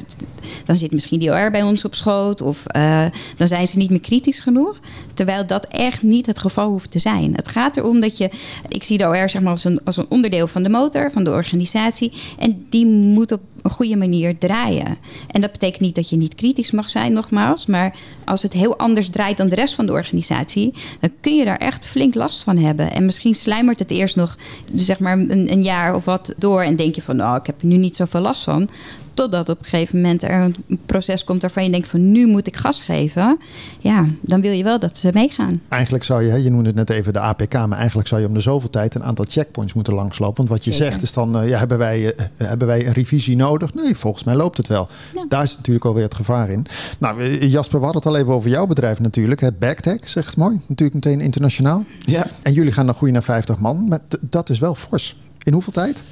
dan 0.65 0.77
zit 0.77 0.91
misschien 0.91 1.19
die 1.19 1.32
OR 1.32 1.51
bij 1.51 1.62
ons 1.63 1.86
op 1.86 1.95
schoot, 1.95 2.41
of 2.41 2.65
eh, 2.65 3.06
dan 3.38 3.47
zijn 3.47 3.67
ze 3.67 3.77
niet 3.77 3.89
meer 3.89 3.99
kritisch 4.01 4.31
genoeg. 4.39 4.80
Terwijl 5.13 5.48
dat 5.48 5.65
echt 5.65 6.04
niet 6.04 6.26
het 6.26 6.39
geval 6.39 6.70
hoeft 6.70 6.91
te 6.91 7.00
zijn. 7.00 7.36
Het 7.36 7.48
gaat 7.48 7.78
erom 7.78 8.00
dat 8.00 8.17
je, 8.17 8.30
ik 8.67 8.84
zie 8.84 8.98
de 8.98 9.08
OR 9.08 9.30
zeg 9.30 9.41
maar 9.41 9.52
als 9.52 9.63
een, 9.63 9.80
als 9.84 9.98
een 9.98 10.06
onderdeel 10.10 10.48
van 10.48 10.63
de 10.63 10.70
motor, 10.70 11.12
van 11.12 11.24
de 11.24 11.32
organisatie, 11.32 12.12
en 12.39 12.65
die 12.70 12.86
moet 12.86 13.32
op 13.32 13.41
een 13.62 13.72
goede 13.72 13.96
manier 13.96 14.38
draaien. 14.38 14.98
En 15.28 15.41
dat 15.41 15.52
betekent 15.52 15.82
niet 15.82 15.96
dat 15.96 16.10
je 16.10 16.15
niet 16.15 16.36
kritisch 16.36 16.72
mag 16.72 16.89
zijn, 16.89 17.13
nogmaals. 17.13 17.65
Maar 17.65 17.96
als 18.26 18.41
het 18.41 18.54
heel 18.54 18.78
anders 18.78 19.10
draait 19.10 19.38
dan 19.38 19.50
de 19.50 19.56
rest 19.56 19.76
van 19.76 19.86
de 19.86 19.91
organisatie, 19.91 20.74
dan 21.00 21.12
kun 21.22 21.36
je 21.36 21.46
daar 21.46 21.58
echt 21.58 21.88
flink 21.88 22.15
last 22.15 22.44
van 22.44 22.58
hebben. 22.58 22.91
En 22.91 23.06
misschien 23.06 23.36
slijmert 23.36 23.80
het 23.80 23.91
eerst 23.91 24.15
nog 24.15 24.38
zeg 24.76 25.00
maar 25.00 25.17
een, 25.17 25.52
een 25.52 25.63
jaar 25.63 25.96
of 25.96 26.06
wat 26.06 26.34
door. 26.38 26.62
En 26.62 26.76
denk 26.76 26.96
je 26.96 27.02
van, 27.02 27.15
nou, 27.15 27.39
ik 27.39 27.46
heb 27.46 27.62
er 27.62 27.67
nu 27.67 27.78
niet 27.78 27.96
zoveel 27.96 28.22
last 28.22 28.44
van. 28.44 28.70
Totdat 29.13 29.50
op 29.50 29.60
een 29.60 29.65
gegeven 29.65 30.02
moment 30.02 30.24
er 30.24 30.41
een 30.41 30.56
proces 30.86 31.24
komt 31.24 31.41
waarvan 31.41 31.63
je 31.63 31.71
denkt 31.71 31.88
van 31.88 32.12
nu 32.12 32.28
moet 32.28 32.47
ik 32.47 32.56
gas 32.56 32.82
geven. 32.82 33.39
Ja, 33.80 34.06
dan 34.21 34.41
wil 34.41 34.52
je 34.52 34.63
wel 34.63 34.80
dat 34.80 34.97
ze 34.97 35.10
meegaan. 35.13 35.62
Eigenlijk 35.69 36.04
zou 36.04 36.24
je, 36.24 36.30
hè, 36.30 36.36
je 36.36 36.50
noemde 36.50 36.67
het 36.67 36.76
net 36.76 36.89
even 36.89 37.13
de 37.13 37.19
APK, 37.19 37.54
maar 37.54 37.78
eigenlijk 37.78 38.08
zou 38.08 38.21
je 38.21 38.28
om 38.28 38.34
de 38.34 38.39
zoveel 38.39 38.69
tijd 38.69 38.95
een 38.95 39.04
aantal 39.04 39.26
checkpoints 39.28 39.74
moeten 39.74 39.93
langslopen. 39.93 40.36
Want 40.36 40.50
wat 40.50 40.63
je 40.63 40.71
Zeker. 40.71 40.86
zegt 40.86 41.02
is 41.02 41.13
dan, 41.13 41.38
eh, 41.38 41.50
ja, 41.50 41.58
hebben, 41.58 41.78
wij, 41.78 42.13
eh, 42.13 42.26
hebben 42.38 42.67
wij 42.67 42.86
een 42.88 42.93
revisie 42.93 43.36
nodig? 43.36 43.74
Nee, 43.74 43.97
volgens 43.97 44.24
mij 44.24 44.36
loopt 44.36 44.58
het 44.58 44.67
wel. 44.67 44.88
Ja. 45.13 45.26
Daar 45.30 45.43
is 45.43 45.56
natuurlijk 45.56 45.86
alweer 45.86 46.04
het 46.04 46.15
gevaar 46.15 46.50
in. 46.50 46.65
Nou, 47.00 47.21
eh, 47.21 47.52
Jasper, 47.52 47.80
we 47.80 47.86
hadden 47.86 48.04
het 48.04 48.12
al 48.12 48.17
even 48.17 48.34
over 48.34 48.50
jouw 48.50 48.67
bedrijf 48.67 49.00
natuurlijk. 49.00 49.41
Het 49.41 49.60
Backtech, 49.60 50.10
zegt 50.10 50.28
het 50.28 50.38
mooi. 50.38 50.60
Natuurlijk 50.67 51.06
meteen 51.06 51.21
internationaal. 51.21 51.84
Ja. 52.00 52.26
En 52.41 52.54
jullie 52.54 52.71
gaan 52.71 52.86
dan 52.86 52.95
groeien 52.95 53.13
naar 53.13 53.24
50 53.24 53.60
man. 53.60 53.88
Maar 53.88 54.00
dat 54.21 54.50
is 54.50 54.60
wel 54.60 54.76
fors. 54.76 55.19
In 55.43 55.54
hoeveel 55.54 55.74
tijd? 55.74 56.04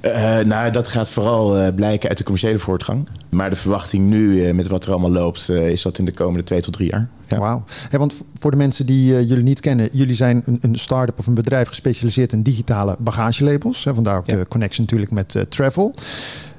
Eh, 0.00 0.38
nou, 0.38 0.70
dat 0.70 0.88
gaat 0.88 1.10
vooral 1.10 1.58
eh, 1.58 1.74
blijken 1.74 2.08
uit 2.08 2.18
de 2.18 2.24
commerciële 2.24 2.58
voortgang. 2.58 3.08
Maar 3.28 3.50
de 3.50 3.56
verwachting 3.56 4.06
nu, 4.06 4.44
eh, 4.46 4.54
met 4.54 4.68
wat 4.68 4.84
er 4.84 4.90
allemaal 4.90 5.10
loopt, 5.10 5.48
is 5.48 5.82
dat 5.82 5.98
in 5.98 6.04
de 6.04 6.12
komende 6.12 6.44
twee 6.44 6.60
tot 6.60 6.72
drie 6.72 6.90
jaar. 6.90 7.08
Ja. 7.26 7.38
Wauw. 7.38 7.64
Want 7.90 8.14
voor 8.38 8.50
de 8.50 8.56
mensen 8.56 8.86
die 8.86 9.26
jullie 9.26 9.42
niet 9.42 9.60
kennen, 9.60 9.88
jullie 9.92 10.14
zijn 10.14 10.42
een, 10.46 10.58
een 10.60 10.78
start-up 10.78 11.18
of 11.18 11.26
een 11.26 11.34
bedrijf 11.34 11.68
gespecialiseerd 11.68 12.32
in 12.32 12.42
digitale 12.42 12.96
bagagelabels. 12.98 13.84
Hè, 13.84 13.94
vandaar 13.94 14.16
ook 14.18 14.30
Ja. 14.30 14.36
de 14.36 14.48
connectie 14.48 14.80
natuurlijk 14.80 15.10
met 15.10 15.46
travel. 15.48 15.94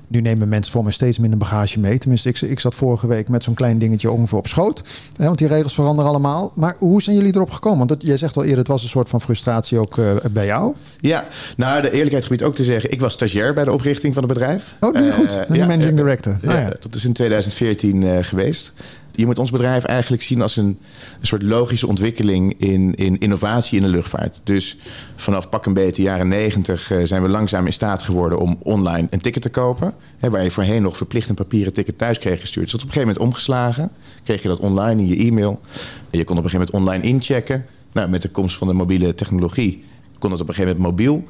Nu 0.10 0.22
nemen 0.22 0.50
mensen 0.50 0.72
voor 0.72 0.84
mij 0.84 0.92
steeds 0.92 1.20
minder 1.20 1.40
bagage 1.40 1.80
mee. 1.80 1.98
Tenminste, 1.98 2.30
ik, 2.30 2.42
ik 2.42 2.60
zat 2.60 2.76
vorige 2.76 3.08
week 3.08 3.30
met 3.30 3.44
zo'n 3.44 3.54
klein 3.54 3.80
dingetje 3.80 4.12
ongeveer 4.12 4.38
op 4.38 4.48
schoot. 4.48 4.84
Hè, 5.18 5.26
want 5.26 5.38
die 5.38 5.48
regels 5.48 5.74
veranderen 5.74 6.10
allemaal. 6.10 6.52
Maar 6.56 6.76
hoe 6.78 7.02
zijn 7.02 7.16
jullie 7.16 7.36
erop 7.36 7.50
gekomen? 7.50 7.78
Want 7.78 7.90
dat, 7.90 8.02
jij 8.02 8.18
zegt 8.18 8.36
al 8.38 8.44
eerder, 8.44 8.58
het 8.58 8.68
was 8.68 8.84
een 8.84 8.90
soort 8.90 9.10
van 9.10 9.22
frustratie 9.22 9.80
ook 9.80 9.98
eh, 9.98 10.16
bij 10.32 10.46
jou. 10.46 10.76
Ja, 11.00 11.28
nou, 11.58 11.82
de 11.82 11.92
eerlijkheid 11.92 12.24
gebied 12.24 12.44
ook 12.44 12.56
te 12.56 12.64
zeggen. 12.64 12.92
Ik 12.92 13.00
was 13.00 13.14
stagiair 13.14 13.54
bij 13.54 13.64
de 13.64 13.72
oprichting 13.72 14.14
van 14.14 14.24
het 14.24 14.34
bedrijf. 14.34 14.76
Oh, 14.80 14.94
doe 14.94 15.04
je 15.04 15.12
goed. 15.14 15.38
Eh, 15.38 15.44
die 15.50 15.66
managing 15.66 15.96
director. 15.98 16.38
Ja, 16.42 16.52
Ah, 16.54 16.60
ja. 16.62 16.70
Dat 16.80 16.96
is 16.96 17.06
in 17.06 17.14
2014 17.14 18.04
eh, 18.04 18.18
geweest. 18.24 18.74
Je 19.20 19.26
moet 19.26 19.40
ons 19.40 19.52
bedrijf 19.52 19.84
eigenlijk 19.84 20.22
zien 20.22 20.42
als 20.42 20.58
een, 20.58 20.66
een 21.20 21.28
soort 21.28 21.42
logische 21.42 21.88
ontwikkeling 21.88 22.56
in, 22.58 22.96
in 22.96 23.18
innovatie 23.18 23.78
in 23.78 23.84
de 23.84 23.90
luchtvaart. 23.90 24.42
Dus 24.44 24.78
vanaf 25.16 25.50
pak 25.50 25.66
een 25.66 25.74
beetje 25.74 26.02
jaren 26.02 26.28
90 26.28 26.92
eh, 26.92 27.00
zijn 27.04 27.22
we 27.22 27.30
langzaam 27.30 27.66
in 27.66 27.74
staat 27.74 28.04
geworden 28.04 28.40
om 28.40 28.58
online 28.64 29.08
een 29.10 29.22
ticket 29.22 29.42
te 29.42 29.50
kopen. 29.50 29.94
Hè, 30.18 30.30
waar 30.30 30.44
je 30.44 30.52
voorheen 30.52 30.82
nog 30.82 30.98
verplicht 30.98 31.30
een 31.30 31.36
papieren 31.36 31.74
ticket 31.74 31.98
thuis 31.98 32.20
kreeg 32.20 32.40
gestuurd. 32.40 32.64
Dus 32.64 32.72
dat 32.72 32.82
op 32.82 32.88
een 32.88 32.94
gegeven 32.94 33.16
moment 33.16 33.34
omgeslagen. 33.34 33.92
Kreeg 34.24 34.42
je 34.42 34.48
dat 34.48 34.60
online 34.60 35.02
in 35.02 35.08
je 35.08 35.16
e-mail. 35.16 35.62
Je 36.10 36.24
kon 36.24 36.38
op 36.38 36.44
een 36.44 36.50
gegeven 36.50 36.74
moment 36.74 37.02
online 37.04 37.14
inchecken. 37.14 37.66
Nou, 37.92 38.10
met 38.10 38.22
de 38.22 38.30
komst 38.30 38.58
van 38.58 38.68
de 38.68 38.74
mobiele 38.74 39.16
technologie 39.16 39.84
kon 40.18 40.30
dat 40.30 40.42
op 40.42 40.48
een 40.48 40.54
gegeven 40.54 40.78
moment 40.78 40.98
mobiel. 40.98 41.24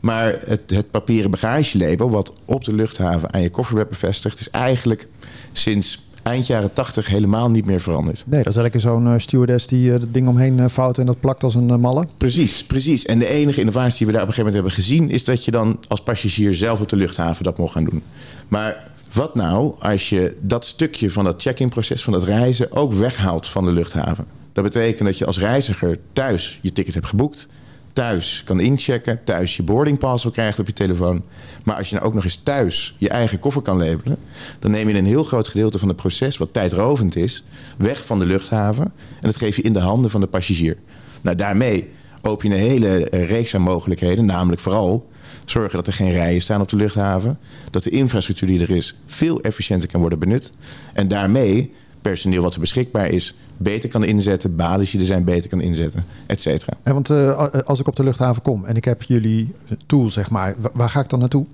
Maar 0.00 0.38
het, 0.44 0.70
het 0.70 0.90
papieren 0.90 1.30
bagagelabel, 1.30 2.10
wat 2.10 2.42
op 2.44 2.64
de 2.64 2.74
luchthaven 2.74 3.32
aan 3.32 3.42
je 3.42 3.50
koffer 3.50 3.76
werd 3.76 3.88
bevestigd, 3.88 4.40
is 4.40 4.50
eigenlijk 4.50 5.08
sinds 5.52 6.08
eind 6.22 6.46
jaren 6.46 6.72
80 6.72 7.06
helemaal 7.06 7.50
niet 7.50 7.66
meer 7.66 7.80
veranderd. 7.80 8.24
Nee, 8.26 8.42
dat 8.42 8.52
is 8.52 8.58
eigenlijk 8.60 8.86
zo'n 8.86 9.12
eh, 9.12 9.18
stewardess 9.18 9.66
die 9.66 9.92
eh, 9.92 10.00
het 10.00 10.14
ding 10.14 10.28
omheen 10.28 10.58
eh, 10.58 10.68
vouwt 10.68 10.98
en 10.98 11.06
dat 11.06 11.20
plakt 11.20 11.42
als 11.42 11.54
een 11.54 11.70
eh, 11.70 11.76
malle. 11.76 12.06
Precies, 12.16 12.64
precies. 12.64 13.06
En 13.06 13.18
de 13.18 13.28
enige 13.28 13.60
innovatie 13.60 13.98
die 13.98 14.06
we 14.06 14.12
daar 14.12 14.22
op 14.22 14.28
een 14.28 14.34
gegeven 14.34 14.52
moment 14.52 14.74
hebben 14.74 14.84
gezien, 14.84 15.10
is 15.10 15.24
dat 15.24 15.44
je 15.44 15.50
dan 15.50 15.78
als 15.88 16.02
passagier 16.02 16.54
zelf 16.54 16.80
op 16.80 16.88
de 16.88 16.96
luchthaven 16.96 17.44
dat 17.44 17.58
mocht 17.58 17.72
gaan 17.72 17.84
doen. 17.84 18.02
Maar 18.48 18.88
wat 19.12 19.34
nou 19.34 19.74
als 19.78 20.08
je 20.08 20.36
dat 20.40 20.64
stukje 20.64 21.10
van 21.10 21.24
dat 21.24 21.42
check-in 21.42 21.68
proces, 21.68 22.02
van 22.02 22.12
dat 22.12 22.24
reizen, 22.24 22.72
ook 22.72 22.92
weghaalt 22.92 23.46
van 23.46 23.64
de 23.64 23.72
luchthaven? 23.72 24.24
Dat 24.52 24.64
betekent 24.64 25.08
dat 25.08 25.18
je 25.18 25.26
als 25.26 25.38
reiziger 25.38 25.98
thuis 26.12 26.58
je 26.62 26.72
ticket 26.72 26.94
hebt 26.94 27.06
geboekt, 27.06 27.48
thuis 27.92 28.42
kan 28.44 28.60
inchecken, 28.60 29.24
thuis 29.24 29.56
je 29.56 29.62
boardingpass 29.62 30.24
al 30.24 30.30
krijgt 30.30 30.58
op 30.58 30.66
je 30.66 30.72
telefoon. 30.72 31.24
Maar 31.64 31.76
als 31.76 31.88
je 31.88 31.94
nou 31.94 32.06
ook 32.06 32.14
nog 32.14 32.24
eens 32.24 32.40
thuis 32.42 32.94
je 32.98 33.08
eigen 33.08 33.38
koffer 33.38 33.62
kan 33.62 33.78
labelen, 33.78 34.18
dan 34.58 34.70
neem 34.70 34.88
je 34.88 34.98
een 34.98 35.06
heel 35.06 35.24
groot 35.24 35.48
gedeelte 35.48 35.78
van 35.78 35.88
het 35.88 35.96
proces, 35.96 36.36
wat 36.36 36.52
tijdrovend 36.52 37.16
is, 37.16 37.44
weg 37.76 38.06
van 38.06 38.18
de 38.18 38.26
luchthaven. 38.26 38.84
En 38.84 39.26
dat 39.26 39.36
geef 39.36 39.56
je 39.56 39.62
in 39.62 39.72
de 39.72 39.78
handen 39.78 40.10
van 40.10 40.20
de 40.20 40.26
passagier. 40.26 40.76
Nou, 41.20 41.36
daarmee 41.36 41.88
open 42.22 42.48
je 42.48 42.54
een 42.54 42.60
hele 42.60 43.08
reeks 43.10 43.54
aan 43.54 43.62
mogelijkheden. 43.62 44.24
Namelijk 44.24 44.60
vooral 44.60 45.08
zorgen 45.44 45.76
dat 45.76 45.86
er 45.86 45.92
geen 45.92 46.12
rijen 46.12 46.40
staan 46.40 46.60
op 46.60 46.68
de 46.68 46.76
luchthaven. 46.76 47.38
Dat 47.70 47.82
de 47.82 47.90
infrastructuur 47.90 48.48
die 48.48 48.60
er 48.60 48.70
is 48.70 48.94
veel 49.06 49.40
efficiënter 49.40 49.88
kan 49.88 50.00
worden 50.00 50.18
benut. 50.18 50.52
En 50.92 51.08
daarmee 51.08 51.72
personeel 52.02 52.42
wat 52.42 52.54
er 52.54 52.60
beschikbaar 52.60 53.08
is 53.08 53.34
beter 53.56 53.88
kan 53.88 54.04
inzetten. 54.04 54.56
Balies 54.56 54.90
die 54.90 55.00
er 55.00 55.06
zijn 55.06 55.24
beter 55.24 55.50
kan 55.50 55.60
inzetten, 55.60 56.04
et 56.26 56.40
cetera. 56.40 56.72
En 56.82 56.92
want 56.92 57.10
eh, 57.10 57.38
als 57.64 57.80
ik 57.80 57.88
op 57.88 57.96
de 57.96 58.04
luchthaven 58.04 58.42
kom 58.42 58.64
en 58.64 58.76
ik 58.76 58.84
heb 58.84 59.02
jullie 59.02 59.52
tool, 59.86 60.10
zeg 60.10 60.30
maar, 60.30 60.54
wa- 60.58 60.70
waar 60.72 60.88
ga 60.90 61.00
ik 61.00 61.08
dan 61.08 61.18
naartoe? 61.18 61.46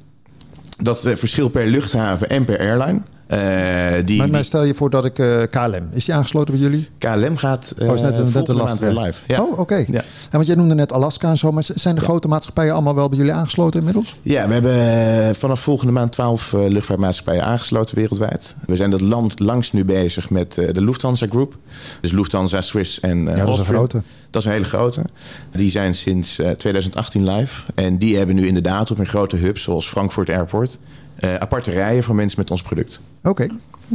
Dat 0.79 1.05
eh, 1.05 1.17
verschilt 1.17 1.53
per 1.53 1.67
luchthaven 1.67 2.29
en 2.31 2.45
per 2.45 2.59
airline. 2.59 3.01
Eh, 3.27 3.93
die, 4.05 4.27
maar, 4.27 4.45
stel 4.45 4.65
je 4.65 4.75
voor 4.75 4.91
dat 4.91 5.05
ik 5.05 5.19
eh, 5.19 5.43
KLM, 5.51 5.89
is 5.93 6.05
die 6.05 6.15
aangesloten 6.15 6.55
bij 6.55 6.63
jullie? 6.63 6.89
KLM 6.99 7.37
gaat 7.37 7.75
eh 7.79 7.89
Oh, 7.89 7.95
is 7.95 8.01
net, 8.01 8.17
een- 8.17 8.23
net 8.23 8.33
volgende 8.33 8.53
de 8.53 8.59
maand 8.59 8.69
last 8.69 8.95
weer 8.95 9.05
live. 9.05 9.21
Ja. 9.27 9.43
Oh, 9.43 9.59
oké. 9.59 9.75
Ja. 9.77 9.85
En 10.01 10.05
want 10.31 10.47
jij 10.47 10.57
noemde 10.57 10.75
net 10.75 10.93
Alaska 10.93 11.31
en 11.31 11.39
zo, 11.39 11.53
maar 11.53 11.65
zijn 11.75 11.95
de 11.95 12.01
grote 12.01 12.29
maatschappijen 12.29 12.73
allemaal 12.73 12.95
wel 12.95 13.09
bij 13.09 13.19
jullie 13.19 13.33
aangesloten 13.33 13.79
inmiddels? 13.79 14.17
Ja, 14.23 14.47
we 14.47 14.53
hebben 14.53 14.73
eh, 15.29 15.35
vanaf 15.35 15.61
volgende 15.61 15.93
maand 15.93 16.13
12 16.13 16.53
eh, 16.53 16.61
luchtvaartmaatschappijen 16.69 17.45
aangesloten 17.45 17.97
wereldwijd. 17.97 18.57
We 18.67 18.77
zijn 18.77 18.91
dat 18.91 19.01
land 19.01 19.41
langs 19.41 19.73
nu 19.73 19.85
bezig 19.85 20.31
met 20.31 20.59
eh, 20.59 20.73
de 20.73 20.83
Lufthansa 20.83 21.27
Groep. 21.31 21.57
Dus 22.01 22.13
Lufthansa, 22.13 22.61
Swiss 22.61 23.01
en 23.01 23.25
Ja, 23.25 23.35
dat 23.45 23.49
is 23.55 23.59
een 23.59 23.65
grote. 23.65 24.03
Dat 24.31 24.43
is 24.43 24.49
een 24.49 24.55
hele 24.55 24.65
grote. 24.69 25.03
Die 25.51 25.71
zijn 25.71 25.95
sinds 25.95 26.39
eh, 26.39 26.51
2018 26.51 27.31
live. 27.31 27.63
En 27.75 27.99
die 27.99 28.17
hebben 28.17 28.35
nu 28.35 28.47
inderdaad 28.47 28.91
op 28.91 28.99
een 28.99 29.07
grote 29.07 29.37
hub 29.37 29.59
zoals 29.59 29.89
Frankfurt 29.89 30.29
Airport... 30.31 30.79
eh, 31.17 31.35
aparte 31.35 31.71
rijen 31.71 32.03
voor 32.03 32.15
mensen 32.15 32.39
met 32.41 32.51
ons 32.51 32.63
product. 32.63 33.01
Oké, 33.23 33.47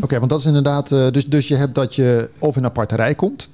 Oké, 0.02 0.18
want 0.18 0.30
dat 0.30 0.40
is 0.40 0.46
inderdaad, 0.46 0.92
eh, 0.92 1.08
dus, 1.12 1.26
dus 1.26 1.48
je 1.48 1.56
hebt 1.56 1.76
dat 1.76 1.96
je 1.96 2.30
of 2.40 2.56
in 2.56 2.64
een 2.64 2.70
aparte 2.70 2.96
rij 2.96 3.16
komt, 3.16 3.50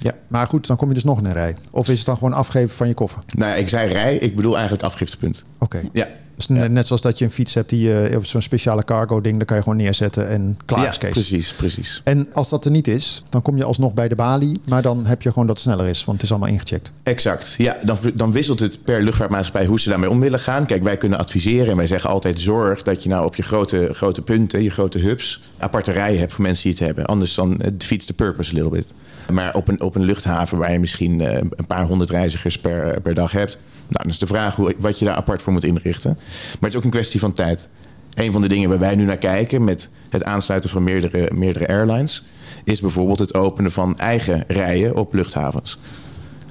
Ja. 0.00 0.12
maar 0.28 0.46
goed, 0.46 0.66
dan 0.66 0.76
kom 0.76 0.88
je 0.88 0.94
dus 0.94 1.04
nog 1.04 1.18
in 1.18 1.24
een 1.24 1.32
rij. 1.32 1.56
Of 1.70 1.88
is 1.88 1.96
het 1.96 2.06
dan 2.06 2.16
gewoon 2.16 2.32
afgeven 2.32 2.76
van 2.76 2.88
je 2.88 2.94
koffer? 2.94 3.22
Nou, 3.36 3.56
ik 3.58 3.68
zei 3.68 3.92
rij, 3.92 4.16
ik 4.16 4.36
bedoel 4.36 4.54
eigenlijk 4.54 4.84
afgiftepunt. 4.84 5.44
Oké. 5.58 5.80
Ja. 5.92 6.06
Net, 6.48 6.70
net 6.70 6.86
zoals 6.86 7.02
dat 7.02 7.18
je 7.18 7.24
een 7.24 7.30
fiets 7.30 7.54
hebt, 7.54 7.70
die 7.70 7.80
je, 7.80 8.14
of 8.16 8.26
zo'n 8.26 8.42
speciale 8.42 8.84
cargo 8.84 9.20
ding, 9.20 9.36
daar 9.36 9.46
kan 9.46 9.56
je 9.56 9.62
gewoon 9.62 9.78
neerzetten 9.78 10.28
en 10.28 10.58
klaar 10.64 10.88
is 10.88 10.98
Kees. 10.98 11.10
precies, 11.10 11.52
precies. 11.52 12.00
En 12.04 12.28
als 12.32 12.48
dat 12.48 12.64
er 12.64 12.70
niet 12.70 12.88
is, 12.88 13.22
dan 13.28 13.42
kom 13.42 13.56
je 13.56 13.64
alsnog 13.64 13.94
bij 13.94 14.08
de 14.08 14.14
balie, 14.14 14.60
maar 14.68 14.82
dan 14.82 15.06
heb 15.06 15.22
je 15.22 15.28
gewoon 15.28 15.46
dat 15.46 15.56
het 15.56 15.64
sneller 15.64 15.86
is, 15.86 16.04
want 16.04 16.16
het 16.16 16.26
is 16.26 16.30
allemaal 16.30 16.54
ingecheckt. 16.54 16.92
Exact. 17.02 17.54
Ja, 17.58 17.76
dan, 17.84 17.98
dan 18.14 18.32
wisselt 18.32 18.60
het 18.60 18.84
per 18.84 19.02
luchtvaartmaatschappij 19.02 19.66
hoe 19.66 19.80
ze 19.80 19.88
daarmee 19.88 20.10
om 20.10 20.20
willen 20.20 20.38
gaan. 20.38 20.66
Kijk, 20.66 20.82
wij 20.82 20.96
kunnen 20.96 21.18
adviseren 21.18 21.70
en 21.70 21.76
wij 21.76 21.86
zeggen 21.86 22.10
altijd: 22.10 22.40
zorg 22.40 22.82
dat 22.82 23.02
je 23.02 23.08
nou 23.08 23.26
op 23.26 23.34
je 23.34 23.42
grote, 23.42 23.88
grote 23.92 24.22
punten, 24.22 24.62
je 24.62 24.70
grote 24.70 24.98
hubs, 24.98 25.42
aparte 25.58 25.92
rijen 25.92 26.18
hebt 26.18 26.32
voor 26.32 26.42
mensen 26.44 26.62
die 26.62 26.72
het 26.72 26.86
hebben. 26.86 27.06
Anders 27.06 27.34
dan 27.34 27.60
eh, 27.60 27.70
defeats 27.76 28.04
the 28.04 28.12
purpose 28.14 28.50
a 28.50 28.54
little 28.54 28.70
bit. 28.70 28.92
Maar 29.32 29.54
op 29.54 29.68
een, 29.68 29.80
op 29.80 29.94
een 29.94 30.04
luchthaven 30.04 30.58
waar 30.58 30.72
je 30.72 30.78
misschien 30.78 31.20
eh, 31.20 31.36
een 31.36 31.66
paar 31.66 31.84
honderd 31.84 32.10
reizigers 32.10 32.58
per, 32.58 33.00
per 33.00 33.14
dag 33.14 33.32
hebt, 33.32 33.58
nou, 33.88 34.02
dan 34.02 34.08
is 34.08 34.18
de 34.18 34.26
vraag 34.26 34.54
hoe, 34.54 34.74
wat 34.78 34.98
je 34.98 35.04
daar 35.04 35.14
apart 35.14 35.42
voor 35.42 35.52
moet 35.52 35.64
inrichten. 35.64 36.16
Maar 36.18 36.56
het 36.60 36.70
is 36.70 36.76
ook 36.76 36.84
een 36.84 36.90
kwestie 36.90 37.20
van 37.20 37.32
tijd. 37.32 37.68
Een 38.14 38.32
van 38.32 38.42
de 38.42 38.48
dingen 38.48 38.68
waar 38.68 38.78
wij 38.78 38.94
nu 38.94 39.04
naar 39.04 39.18
kijken 39.18 39.64
met 39.64 39.88
het 40.10 40.24
aansluiten 40.24 40.70
van 40.70 40.84
meerdere, 40.84 41.30
meerdere 41.34 41.68
airlines, 41.68 42.24
is 42.64 42.80
bijvoorbeeld 42.80 43.18
het 43.18 43.34
openen 43.34 43.72
van 43.72 43.98
eigen 43.98 44.44
rijen 44.46 44.96
op 44.96 45.14
luchthavens. 45.14 45.78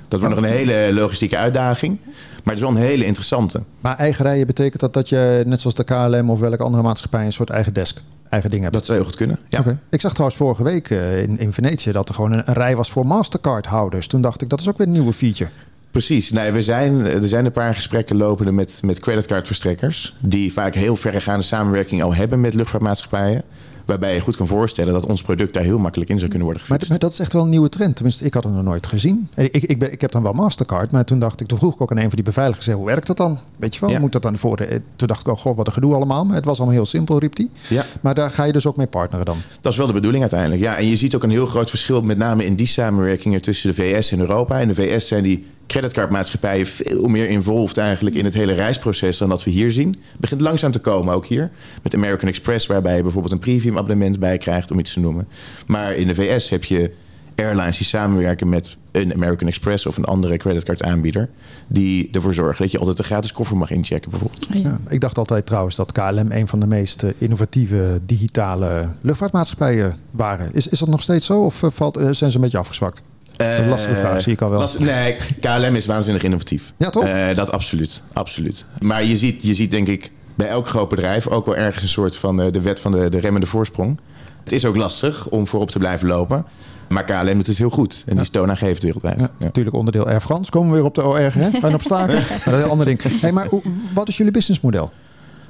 Dat 0.08 0.20
wordt 0.20 0.36
nog 0.36 0.44
een 0.44 0.52
hele 0.52 0.94
logistieke 0.94 1.38
uitdaging. 1.38 2.00
Maar 2.04 2.56
het 2.56 2.64
is 2.64 2.70
wel 2.70 2.82
een 2.82 2.88
hele 2.88 3.06
interessante. 3.06 3.62
Maar 3.82 3.98
eigen 3.98 4.26
rijden 4.26 4.48
betekent 4.48 4.82
dat 4.82 4.94
dat 4.94 5.10
je, 5.10 5.44
net 5.46 5.62
zoals 5.62 5.76
de 5.76 5.84
KLM 5.84 6.30
of 6.30 6.40
welke 6.40 6.64
andere 6.64 6.84
maatschappij, 6.84 7.26
een 7.26 7.34
soort 7.34 7.50
eigen 7.50 7.74
desk 7.74 8.02
eigen 8.30 8.50
ding 8.50 8.64
hebben. 8.64 8.80
Dat 8.80 8.90
zou 8.90 8.98
heel 8.98 9.08
goed 9.08 9.18
kunnen. 9.18 9.40
Ja. 9.50 9.64
Ik 9.90 10.02
zag 10.02 10.12
trouwens 10.12 10.40
vorige 10.40 10.64
week 10.64 10.90
eh, 10.90 11.22
in, 11.22 11.38
in 11.38 11.54
Venetië 11.54 11.92
dat 11.92 12.10
er 12.10 12.16
gewoon 12.16 12.32
een, 12.32 12.42
een 12.46 12.54
rij 12.54 12.76
was 12.76 12.90
voor 12.90 13.06
Mastercard-houders. 13.06 14.08
Toen 14.08 14.22
dacht 14.22 14.42
ik, 14.42 14.50
dat 14.50 14.60
is 14.62 14.70
ook 14.70 14.78
weer 14.78 14.88
een 14.88 14.94
nieuwe 14.94 15.14
feature. 15.14 15.50
Precies. 15.98 16.32
Nee, 16.32 16.52
we 16.52 16.62
zijn, 16.62 17.06
er 17.06 17.28
zijn 17.28 17.46
een 17.46 17.52
paar 17.52 17.74
gesprekken 17.76 18.18
lopende 18.18 18.52
met, 18.52 18.80
met 18.84 19.00
creditcardverstrekkers. 19.00 20.16
Die 20.20 20.54
vaak 20.54 20.76
heel 20.76 20.96
verregaande 20.96 21.44
samenwerking 21.44 22.04
al 22.04 22.14
hebben 22.16 22.42
met 22.42 22.54
luchtvaartmaatschappijen. 22.54 23.44
Waarbij 23.86 24.14
je 24.14 24.20
goed 24.20 24.36
kan 24.36 24.48
voorstellen 24.48 24.94
dat 24.94 25.06
ons 25.06 25.22
product 25.22 25.54
daar 25.54 25.64
heel 25.64 25.78
makkelijk 25.80 26.10
in 26.10 26.18
zou 26.18 26.30
kunnen 26.30 26.48
worden 26.48 26.66
gefixt. 26.66 26.90
maar 26.90 27.00
dat 27.00 27.12
is 27.12 27.20
echt 27.20 27.34
wel 27.34 27.44
een 27.44 27.50
nieuwe 27.50 27.70
trend. 27.70 27.96
Tenminste, 27.96 28.26
ik 28.26 28.34
had 28.34 28.44
het 28.44 28.54
nog 28.54 28.64
nooit 28.64 28.88
gezien. 28.88 29.30
Ik, 29.36 29.56
ik, 29.56 29.80
ben, 29.80 29.92
ik 29.92 30.02
heb 30.02 30.12
dan 30.12 30.24
wel 30.24 30.34
Mastercard, 30.34 30.92
maar 30.92 31.06
toen 31.06 31.20
dacht 31.20 31.42
ik, 31.42 31.48
toen 31.48 31.58
vroeg 31.58 31.74
ik 31.74 31.82
ook 31.82 31.92
aan 31.92 31.98
een 31.98 32.04
van 32.04 32.16
die 32.16 32.24
beveiligers, 32.24 32.68
hoe 32.68 32.86
werkt 32.86 33.08
dat 33.08 33.18
dan? 33.18 33.40
Weet 33.56 33.74
je 33.74 33.80
wel, 33.82 33.90
Ja. 33.90 34.00
moet 34.00 34.12
dat 34.12 34.22
dan 34.22 34.38
voor? 34.38 34.58
de- 34.58 34.82
Toen 34.96 35.08
dacht 35.08 35.22
ik, 35.22 35.28
oh 35.28 35.38
god, 35.38 35.56
wat 35.56 35.68
een 35.68 35.74
gedoe 35.74 35.94
allemaal. 35.94 36.26
Maar 36.26 36.36
het 36.36 36.46
was 36.46 36.58
allemaal 36.58 36.76
heel 36.76 36.86
simpel, 36.86 37.20
riep 37.20 37.38
hij. 37.38 37.48
Ja. 37.70 37.84
Maar 38.02 38.16
daar 38.16 38.32
ga 38.32 38.44
je 38.44 38.52
dus 38.54 38.66
ook 38.66 38.78
mee 38.78 38.88
partneren 38.88 39.26
dan. 39.26 39.38
Dat 39.62 39.72
is 39.72 39.78
wel 39.78 39.88
de 39.88 39.94
bedoeling 39.94 40.22
uiteindelijk. 40.24 40.62
Ja, 40.62 40.78
en 40.78 40.88
je 40.88 40.98
ziet 40.98 41.16
ook 41.16 41.24
een 41.24 41.30
heel 41.30 41.46
groot 41.46 41.70
verschil, 41.70 42.02
met 42.02 42.18
name 42.18 42.46
in 42.46 42.56
die 42.56 42.68
samenwerkingen 42.68 43.42
tussen 43.42 43.70
de 43.70 43.76
VS 43.76 44.12
en 44.12 44.20
Europa. 44.20 44.60
In 44.60 44.68
de 44.68 44.76
VS 44.76 45.08
zijn 45.08 45.24
die 45.24 45.46
creditcardmaatschappijen 45.68 46.68
veel 46.68 47.08
meer 47.08 47.30
involved 47.30 47.78
eigenlijk 47.78 48.16
in 48.16 48.26
het 48.26 48.34
hele 48.34 48.54
reisproces 48.54 49.18
dan 49.18 49.30
dat 49.30 49.44
we 49.44 49.52
hier 49.52 49.72
zien. 49.72 49.88
Het 49.88 50.20
begint 50.20 50.42
langzaam 50.42 50.72
te 50.72 50.80
komen, 50.80 51.14
ook 51.14 51.26
hier. 51.26 51.52
Met 51.84 51.96
American 51.96 52.30
Express, 52.30 52.68
waarbij 52.68 52.96
je 52.96 53.02
bijvoorbeeld 53.02 53.34
een 53.34 53.40
premium 53.40 53.78
abonnement 53.78 54.20
bij 54.20 54.38
krijgt, 54.38 54.72
om 54.72 54.80
iets 54.80 54.94
te 54.94 55.00
noemen. 55.00 55.28
Maar 55.68 55.96
in 55.96 56.08
de 56.08 56.16
VS 56.16 56.50
heb 56.50 56.64
je 56.64 56.92
airlines 57.36 57.78
die 57.78 57.86
samenwerken 57.86 58.50
met 58.50 58.78
een 58.92 59.14
American 59.14 59.48
Express 59.48 59.86
of 59.86 59.98
een 59.98 60.06
andere 60.06 60.38
creditcard 60.38 60.84
aanbieder. 60.84 61.30
Die 61.68 62.10
ervoor 62.12 62.34
zorgen 62.34 62.62
dat 62.62 62.72
je 62.72 62.80
altijd 62.80 63.00
een 63.00 63.04
gratis 63.04 63.32
koffer 63.32 63.58
mag 63.58 63.72
inchecken, 63.72 64.12
bijvoorbeeld. 64.12 64.48
Ja, 64.54 64.80
ik 64.90 65.02
dacht 65.02 65.18
altijd 65.18 65.46
trouwens 65.46 65.76
dat 65.76 65.92
KLM 65.92 66.32
een 66.32 66.48
van 66.48 66.60
de 66.60 66.68
meest 66.68 67.04
eh, 67.04 67.10
innovatieve 67.18 68.00
digitale 68.06 68.90
luchtvaartmaatschappijen 69.02 69.96
waren. 70.12 70.54
Is, 70.54 70.68
is 70.68 70.80
dat 70.80 70.88
nog 70.88 71.02
steeds 71.02 71.26
zo 71.26 71.44
of 71.44 71.64
eh, 71.64 71.70
valt, 71.72 71.98
eh, 71.98 72.04
zijn 72.12 72.32
ze 72.32 72.38
een 72.38 72.44
beetje 72.44 72.58
afgezwakt? 72.58 73.02
Een 73.38 73.68
lastige 73.70 73.94
Eh, 73.96 74.00
vraag, 74.02 74.22
zie 74.22 74.34
ik 74.34 74.42
al 74.42 74.50
wel. 74.50 74.60
last- 74.60 74.80
nee, 74.80 75.16
KLM 75.40 75.76
is 75.76 75.86
waanzinnig 75.86 76.24
innovatief. 76.24 76.74
Ja, 76.78 76.90
toch? 76.90 77.04
Eh, 77.04 77.36
dat 77.36 77.52
absoluut, 77.52 78.02
absoluut. 78.14 78.66
Maar 78.80 79.04
je 79.04 79.18
ziet, 79.18 79.42
je 79.44 79.54
ziet 79.54 79.72
denk 79.72 79.88
ik 79.88 80.12
bij 80.36 80.48
elk 80.48 80.68
groot 80.68 80.90
bedrijf 80.90 81.28
ook 81.28 81.46
wel 81.46 81.56
ergens 81.56 81.84
een 81.84 81.90
soort 81.90 82.18
van 82.18 82.42
eh, 82.42 82.52
de 82.52 82.62
wet 82.62 82.80
van 82.80 82.92
de, 82.92 83.10
de 83.10 83.20
remmende 83.20 83.48
voorsprong. 83.48 84.00
Het 84.44 84.52
is 84.52 84.66
ook 84.66 84.76
lastig 84.76 85.28
om 85.30 85.48
voorop 85.48 85.72
te 85.72 85.80
blijven 85.80 86.08
lopen. 86.08 86.46
Maar 86.88 87.04
KLM 87.04 87.34
doet 87.34 87.48
het 87.48 87.58
heel 87.58 87.70
goed. 87.70 88.04
En 88.06 88.14
die 88.14 88.22
is 88.22 88.30
toonaangevend 88.30 88.84
wereldwijd. 88.84 89.20
Ja, 89.20 89.30
Ja. 89.40 89.46
Natuurlijk 89.46 89.76
onderdeel 89.76 90.08
Air 90.08 90.22
France. 90.22 90.52
Komen 90.52 90.70
we 90.70 90.76
weer 90.76 90.86
op 90.86 90.96
de 90.96 91.06
OR, 91.06 91.18
hè? 91.34 91.50
En 91.62 91.74
op 91.74 91.82
staken. 91.82 92.14
Maar 92.20 92.28
dat 92.28 92.38
is 92.38 92.46
een 92.46 92.56
heel 92.56 92.70
ander 92.70 92.86
ding. 92.86 93.02
Hey, 93.22 93.32
maar 93.32 93.48
wat 93.94 94.08
is 94.08 94.18
jullie 94.18 94.32
businessmodel? 94.32 94.92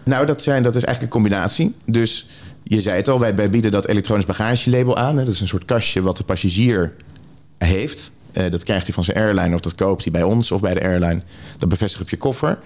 Nou, 0.04 0.26
dat, 0.26 0.42
zijn, 0.44 0.64
dat 0.64 0.76
is 0.76 0.84
eigenlijk 0.84 1.16
een 1.16 1.22
combinatie. 1.22 1.76
Dus 1.86 2.28
je 2.64 2.82
zei 2.82 2.98
het 2.98 3.08
al, 3.08 3.20
wij, 3.20 3.36
wij 3.36 3.50
bieden 3.50 3.72
dat 3.72 3.88
elektronisch 3.88 4.26
bagagelabel 4.26 4.98
aan. 4.98 5.18
Hè. 5.18 5.24
Dat 5.26 5.34
is 5.34 5.42
een 5.42 5.48
soort 5.48 5.66
kastje 5.66 6.02
wat 6.02 6.18
de 6.18 6.24
passagier 6.24 6.94
heeft. 7.58 8.12
Eh, 8.32 8.52
dat 8.52 8.64
krijgt 8.64 8.86
hij 8.86 8.94
van 8.94 9.04
zijn 9.04 9.18
airline 9.18 9.56
of 9.56 9.62
dat 9.62 9.76
koopt 9.76 10.04
hij 10.04 10.12
bij 10.12 10.24
ons 10.24 10.52
of 10.52 10.62
bij 10.62 10.74
de 10.74 10.82
airline. 10.84 11.22
Dat 11.58 11.70
bevestigt 11.70 12.02
op 12.02 12.10
je 12.10 12.18
koffer. 12.18 12.60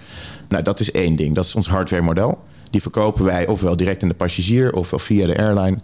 Nou, 0.48 0.62
dat 0.62 0.80
is 0.80 0.90
één 0.90 1.16
ding. 1.16 1.34
Dat 1.34 1.44
is 1.44 1.54
ons 1.54 1.66
hardware 1.66 2.02
model. 2.02 2.44
Die 2.70 2.82
verkopen 2.82 3.24
wij 3.24 3.46
ofwel 3.46 3.76
direct 3.76 4.02
aan 4.02 4.08
de 4.08 4.14
passagier 4.14 4.72
ofwel 4.72 4.98
via 4.98 5.26
de 5.26 5.38
airline. 5.38 5.78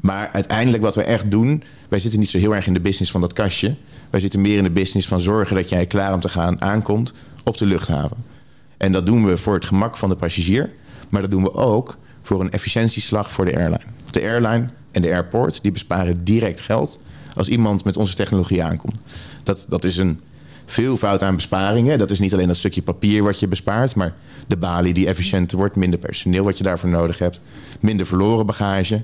Maar 0.00 0.30
uiteindelijk 0.32 0.82
wat 0.82 0.94
we 0.94 1.02
echt 1.02 1.30
doen... 1.30 1.62
wij 1.88 1.98
zitten 1.98 2.20
niet 2.20 2.30
zo 2.30 2.38
heel 2.38 2.54
erg 2.54 2.66
in 2.66 2.74
de 2.74 2.80
business 2.80 3.10
van 3.10 3.20
dat 3.20 3.32
kastje. 3.32 3.74
Wij 4.10 4.20
zitten 4.20 4.40
meer 4.40 4.56
in 4.56 4.62
de 4.62 4.70
business 4.70 5.08
van 5.08 5.20
zorgen 5.20 5.56
dat 5.56 5.68
jij 5.68 5.86
klaar 5.86 6.12
om 6.12 6.20
te 6.20 6.28
gaan 6.28 6.60
aankomt 6.60 7.14
op 7.44 7.58
de 7.58 7.66
luchthaven. 7.66 8.16
En 8.76 8.92
dat 8.92 9.06
doen 9.06 9.26
we 9.26 9.36
voor 9.36 9.54
het 9.54 9.64
gemak 9.64 9.96
van 9.96 10.08
de 10.08 10.16
passagier. 10.16 10.70
Maar 11.08 11.20
dat 11.20 11.30
doen 11.30 11.42
we 11.42 11.54
ook 11.54 11.96
voor 12.22 12.40
een 12.40 12.50
efficiëntieslag 12.50 13.32
voor 13.32 13.44
de 13.44 13.56
airline. 13.56 13.80
De 14.10 14.20
airline 14.20 14.68
en 14.90 15.02
de 15.02 15.12
airport 15.12 15.62
die 15.62 15.72
besparen 15.72 16.24
direct 16.24 16.60
geld 16.60 16.98
als 17.38 17.48
iemand 17.48 17.84
met 17.84 17.96
onze 17.96 18.14
technologie 18.14 18.62
aankomt. 18.62 18.96
Dat, 19.42 19.66
dat 19.68 19.84
is 19.84 19.96
een 19.96 20.20
veelvoud 20.66 21.22
aan 21.22 21.34
besparingen. 21.34 21.98
Dat 21.98 22.10
is 22.10 22.18
niet 22.18 22.32
alleen 22.32 22.46
dat 22.46 22.56
stukje 22.56 22.82
papier 22.82 23.22
wat 23.22 23.40
je 23.40 23.48
bespaart, 23.48 23.94
maar 23.94 24.14
de 24.46 24.56
balie 24.56 24.94
die 24.94 25.06
efficiënter 25.06 25.58
wordt, 25.58 25.76
minder 25.76 25.98
personeel 25.98 26.44
wat 26.44 26.58
je 26.58 26.64
daarvoor 26.64 26.88
nodig 26.88 27.18
hebt, 27.18 27.40
minder 27.80 28.06
verloren 28.06 28.46
bagage. 28.46 29.02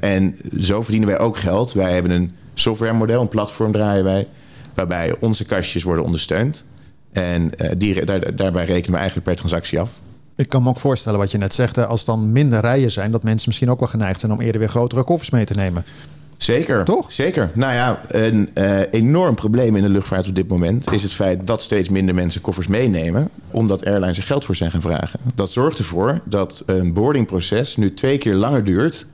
En 0.00 0.38
zo 0.60 0.82
verdienen 0.82 1.08
wij 1.08 1.18
ook 1.18 1.36
geld. 1.36 1.72
Wij 1.72 1.92
hebben 1.92 2.12
een 2.12 2.32
softwaremodel, 2.54 3.20
een 3.20 3.28
platform 3.28 3.72
draaien 3.72 4.04
wij, 4.04 4.28
waarbij 4.74 5.16
onze 5.20 5.44
kastjes 5.44 5.82
worden 5.82 6.04
ondersteund. 6.04 6.64
En 7.12 7.58
eh, 7.58 8.04
daar, 8.04 8.36
daarbij 8.36 8.64
rekenen 8.64 8.90
we 8.90 8.96
eigenlijk 8.96 9.26
per 9.26 9.36
transactie 9.36 9.80
af. 9.80 10.00
Ik 10.36 10.48
kan 10.48 10.62
me 10.62 10.68
ook 10.68 10.80
voorstellen 10.80 11.18
wat 11.18 11.30
je 11.30 11.38
net 11.38 11.52
zegt. 11.52 11.78
Als 11.78 12.04
dan 12.04 12.32
minder 12.32 12.60
rijen 12.60 12.90
zijn, 12.90 13.10
dat 13.10 13.22
mensen 13.22 13.48
misschien 13.48 13.70
ook 13.70 13.80
wel 13.80 13.88
geneigd 13.88 14.20
zijn 14.20 14.32
om 14.32 14.40
eerder 14.40 14.60
weer 14.60 14.68
grotere 14.68 15.02
koffers 15.02 15.30
mee 15.30 15.44
te 15.44 15.54
nemen. 15.54 15.84
Zeker. 16.46 16.84
Toch? 16.84 17.12
Zeker. 17.12 17.50
Nou 17.54 17.74
ja, 17.74 18.00
een 18.08 18.50
eh, 18.54 18.80
enorm 18.90 19.34
probleem 19.34 19.76
in 19.76 19.82
de 19.82 19.88
luchtvaart 19.88 20.28
op 20.28 20.34
dit 20.34 20.48
moment 20.48 20.92
is 20.92 21.02
het 21.02 21.12
feit 21.12 21.46
dat 21.46 21.62
steeds 21.62 21.88
minder 21.88 22.14
mensen 22.14 22.40
koffers 22.40 22.66
meenemen, 22.66 23.28
omdat 23.50 23.84
airlines 23.84 24.16
er 24.16 24.22
geld 24.22 24.44
voor 24.44 24.54
zijn 24.54 24.70
gaan 24.70 24.80
vragen. 24.80 25.20
Dat 25.34 25.50
zorgt 25.50 25.78
ervoor 25.78 26.20
dat 26.24 26.62
een 26.66 26.92
boardingproces 26.92 27.76
nu 27.76 27.94
twee 27.94 28.18
keer 28.18 28.34
langer 28.34 28.64
duurt 28.64 29.06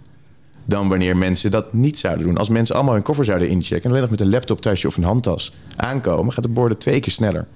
dan 0.65 0.89
wanneer 0.89 1.17
mensen 1.17 1.51
dat 1.51 1.73
niet 1.73 1.99
zouden 1.99 2.27
doen. 2.27 2.37
Als 2.37 2.49
mensen 2.49 2.75
allemaal 2.75 2.95
hun 2.95 3.03
koffer 3.03 3.25
zouden 3.25 3.49
inchecken 3.49 3.85
en 3.85 3.91
alleen 3.91 4.03
nog 4.03 4.11
met 4.11 4.21
een 4.21 4.31
laptoptasje 4.31 4.87
of 4.87 4.97
een 4.97 5.05
handtas 5.05 5.53
aankomen, 5.77 6.33
gaat 6.33 6.45
de 6.45 6.51
borden 6.51 6.79
twee 6.79 7.01
keer 7.01 7.13
sneller. 7.13 7.47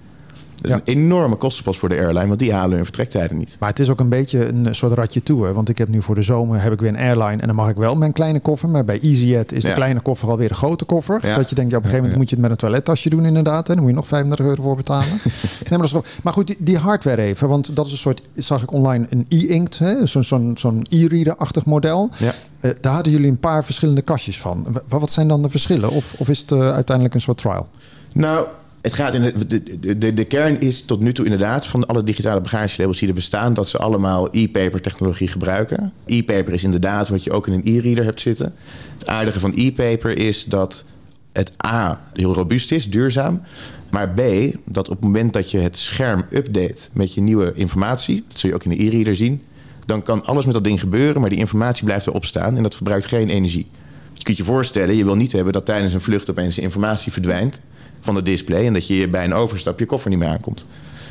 Dat 0.56 0.64
is 0.64 0.70
Ja. 0.70 0.76
een 0.76 0.98
enorme 0.98 1.36
kostenpost 1.36 1.78
voor 1.78 1.88
de 1.88 1.94
airline, 1.94 2.26
want 2.26 2.38
die 2.38 2.52
halen 2.52 2.74
hun 2.76 2.84
vertrektijden 2.84 3.36
niet. 3.36 3.56
Maar 3.60 3.68
het 3.68 3.78
is 3.78 3.88
ook 3.88 4.00
een 4.00 4.08
beetje 4.08 4.48
een 4.48 4.74
soort 4.74 4.92
ratje 4.92 5.22
toe. 5.22 5.44
Hè? 5.46 5.52
Want 5.52 5.68
ik 5.68 5.78
heb 5.78 5.88
nu 5.88 6.02
voor 6.02 6.14
de 6.14 6.22
zomer 6.22 6.62
heb 6.62 6.72
ik 6.72 6.80
weer 6.80 6.88
een 6.88 6.96
airline. 6.96 7.40
En 7.40 7.46
dan 7.46 7.56
mag 7.56 7.68
ik 7.68 7.76
wel 7.76 7.96
mijn 7.96 8.12
kleine 8.12 8.40
koffer. 8.40 8.68
Maar 8.68 8.84
bij 8.84 8.98
EasyJet 9.02 9.52
is 9.52 9.62
de 9.62 9.68
Ja. 9.68 9.74
kleine 9.74 10.00
koffer 10.00 10.28
alweer 10.30 10.48
de 10.48 10.54
grote 10.54 10.84
koffer. 10.84 11.26
Ja. 11.26 11.36
Dat 11.36 11.48
je 11.48 11.54
denkt, 11.54 11.70
ja, 11.70 11.76
op 11.76 11.82
een 11.82 11.90
gegeven 11.90 12.10
moment 12.10 12.16
moet 12.16 12.28
je 12.28 12.34
het 12.34 12.40
met 12.44 12.50
een 12.50 12.56
toilettasje 12.68 13.10
doen 13.10 13.24
inderdaad. 13.24 13.68
En 13.68 13.74
dan 13.74 13.82
moet 13.84 13.92
je 13.92 13.98
nog 13.98 14.06
35 14.08 14.46
euro 14.46 14.62
voor 14.62 14.76
betalen. 14.76 15.06
nee, 15.08 15.20
maar, 15.68 15.78
dat 15.78 15.84
is 15.86 15.90
toch- 15.92 16.06
maar 16.22 16.32
goed, 16.32 16.46
die, 16.46 16.56
die 16.60 16.78
hardware 16.78 17.22
even. 17.22 17.48
Want 17.48 17.76
dat 17.76 17.86
is 17.86 17.92
een 17.92 17.98
soort, 17.98 18.22
zag 18.34 18.62
ik 18.62 18.72
online, 18.72 19.06
een 19.10 19.26
e-inkt. 19.28 19.80
Zo'n 20.04 20.24
zo'n 20.24 20.52
zo'n 20.58 20.86
e-reader-achtig 20.90 21.64
model. 21.64 22.10
Ja. 22.18 22.32
Eh, 22.60 22.70
daar 22.80 22.92
hadden 22.92 23.12
jullie 23.12 23.30
een 23.30 23.38
paar 23.40 23.64
verschillende 23.64 24.02
kastjes 24.02 24.40
van. 24.40 24.66
Wa- 24.88 24.98
Wat 24.98 25.10
zijn 25.10 25.28
dan 25.28 25.42
de 25.42 25.50
verschillen? 25.50 25.90
Of, 25.90 26.14
of 26.18 26.28
is 26.28 26.40
het 26.40 26.50
eh, 26.52 26.58
uiteindelijk 26.72 27.14
een 27.14 27.20
soort 27.20 27.38
trial? 27.38 27.68
Nou, 28.12 28.46
het 28.86 28.94
gaat 28.94 29.14
in 29.14 29.22
de, 29.22 29.98
de, 29.98 30.14
de, 30.14 30.24
kern 30.24 30.60
is 30.60 30.82
tot 30.82 31.00
nu 31.00 31.12
toe 31.12 31.24
inderdaad 31.24 31.66
van 31.66 31.86
alle 31.86 32.02
digitale 32.02 32.40
bagagelabels 32.40 32.98
die 32.98 33.08
er 33.08 33.14
bestaan, 33.14 33.54
dat 33.54 33.68
ze 33.68 33.78
allemaal 33.78 34.28
e-paper 34.30 34.80
technologie 34.80 35.28
gebruiken. 35.28 35.92
E-paper 36.04 36.52
is 36.52 36.64
inderdaad 36.64 37.08
wat 37.08 37.24
je 37.24 37.32
ook 37.32 37.46
in 37.46 37.52
een 37.52 37.62
e-reader 37.64 38.04
hebt 38.04 38.20
zitten. 38.20 38.54
Het 38.92 39.06
aardige 39.06 39.40
van 39.40 39.52
e-paper 39.54 40.18
is 40.18 40.44
dat 40.44 40.84
het 41.32 41.52
A 41.66 42.00
heel 42.12 42.34
robuust 42.34 42.72
is, 42.72 42.90
duurzaam. 42.90 43.42
Maar 43.90 44.08
B, 44.08 44.20
dat 44.64 44.88
op 44.88 44.96
het 44.96 45.04
moment 45.04 45.32
dat 45.32 45.50
je 45.50 45.58
het 45.58 45.76
scherm 45.76 46.24
update 46.30 46.88
met 46.92 47.14
je 47.14 47.20
nieuwe 47.20 47.52
informatie, 47.54 48.24
dat 48.28 48.38
zul 48.38 48.48
je 48.48 48.54
ook 48.54 48.64
in 48.64 48.70
de 48.70 48.84
e-reader 48.84 49.16
zien, 49.16 49.42
dan 49.86 50.02
kan 50.02 50.24
alles 50.24 50.44
met 50.44 50.54
dat 50.54 50.64
ding 50.64 50.80
gebeuren, 50.80 51.20
maar 51.20 51.30
die 51.30 51.38
informatie 51.38 51.84
blijft 51.84 52.06
erop 52.06 52.24
staan 52.24 52.56
en 52.56 52.62
dat 52.62 52.74
verbruikt 52.74 53.06
geen 53.06 53.28
energie. 53.28 53.66
Je 54.12 54.22
kunt 54.22 54.36
je 54.36 54.44
voorstellen, 54.44 54.96
je 54.96 55.04
wil 55.04 55.16
niet 55.16 55.32
hebben 55.32 55.52
dat 55.52 55.64
tijdens 55.64 55.94
een 55.94 56.00
vlucht 56.00 56.30
opeens 56.30 56.54
de 56.54 56.62
informatie 56.62 57.12
verdwijnt 57.12 57.60
van 58.06 58.14
het 58.14 58.24
display 58.24 58.66
en 58.66 58.72
dat 58.72 58.86
je 58.86 59.08
bij 59.08 59.24
een 59.24 59.34
overstap 59.34 59.78
je 59.78 59.86
koffer 59.86 60.10
niet 60.10 60.18
meer 60.18 60.28
aankomt. 60.28 60.66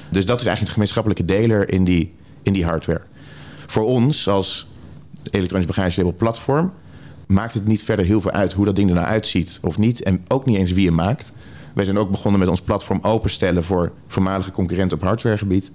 Dus 0.10 0.26
dat 0.26 0.40
is 0.40 0.46
eigenlijk 0.46 0.66
de 0.66 0.72
gemeenschappelijke 0.72 1.26
deler 1.26 1.70
in 1.70 1.84
die, 1.84 2.14
in 2.42 2.54
die 2.54 2.66
hardware. 2.66 3.02
Voor 3.68 3.86
ons 3.86 4.28
als 4.28 4.68
elektronisch 5.32 5.68
bagagelabel 5.68 6.14
platform 6.18 6.74
maakt 7.28 7.54
het 7.54 7.68
niet 7.68 7.84
verder 7.84 8.06
heel 8.06 8.22
veel 8.22 8.32
uit 8.32 8.54
hoe 8.54 8.66
dat 8.66 8.76
ding 8.76 8.90
er 8.90 8.96
nou 8.96 9.08
uitziet 9.08 9.60
of 9.62 9.78
niet. 9.78 10.04
En 10.04 10.24
ook 10.28 10.46
niet 10.46 10.58
eens 10.58 10.72
wie 10.72 10.86
hem 10.86 10.96
maakt. 10.96 11.32
Wij 11.74 11.86
zijn 11.86 11.98
ook 11.98 12.12
begonnen 12.12 12.40
met 12.40 12.50
ons 12.50 12.62
platform 12.62 13.00
openstellen 13.02 13.64
voor 13.64 13.92
voormalige 14.08 14.52
concurrenten 14.52 14.98
op 14.98 15.04
hardwaregebied. 15.04 15.72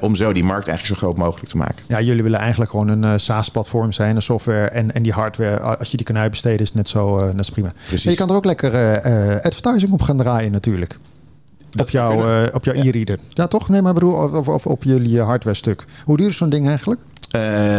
Om 0.00 0.14
zo 0.14 0.32
die 0.32 0.44
markt 0.44 0.68
eigenlijk 0.68 1.00
zo 1.00 1.06
groot 1.06 1.16
mogelijk 1.18 1.48
te 1.50 1.56
maken. 1.56 1.84
Ja, 1.88 2.00
jullie 2.00 2.22
willen 2.22 2.38
eigenlijk 2.38 2.70
gewoon 2.70 2.88
een 2.88 3.04
eh, 3.04 3.12
SaaS-platform 3.16 3.92
zijn, 3.92 4.16
een 4.16 4.22
software 4.22 4.66
en, 4.68 4.92
en 4.94 5.02
die 5.02 5.12
hardware. 5.12 5.60
Als 5.60 5.90
je 5.90 5.96
die 5.96 6.06
kan 6.06 6.18
uitbesteden, 6.18 6.60
is 6.60 6.66
het 6.66 6.76
net 6.76 6.88
zo, 6.88 7.18
eh, 7.18 7.34
net 7.34 7.50
prima. 7.52 7.72
Precies. 7.86 8.04
Maar 8.04 8.12
je 8.12 8.18
kan 8.18 8.28
er 8.28 8.34
ook 8.36 8.44
lekker 8.44 8.72
eh, 8.74 9.44
advertising 9.44 9.92
op 9.92 10.02
gaan 10.02 10.16
draaien 10.18 10.52
natuurlijk. 10.52 10.98
op 11.80 11.88
jouw, 11.88 12.46
op 12.52 12.64
jouw 12.64 12.74
Ja. 12.74 12.84
e-reader. 12.84 13.18
Ja, 13.32 13.46
toch? 13.46 13.68
Nee, 13.68 13.82
maar 13.82 13.94
bedoel, 13.94 14.14
of, 14.14 14.48
of 14.48 14.66
op 14.66 14.82
jullie 14.84 15.20
hardware 15.20 15.56
stuk. 15.56 15.84
Hoe 16.04 16.16
duur 16.16 16.28
is 16.28 16.36
zo'n 16.36 16.50
ding 16.50 16.68
eigenlijk? 16.68 17.00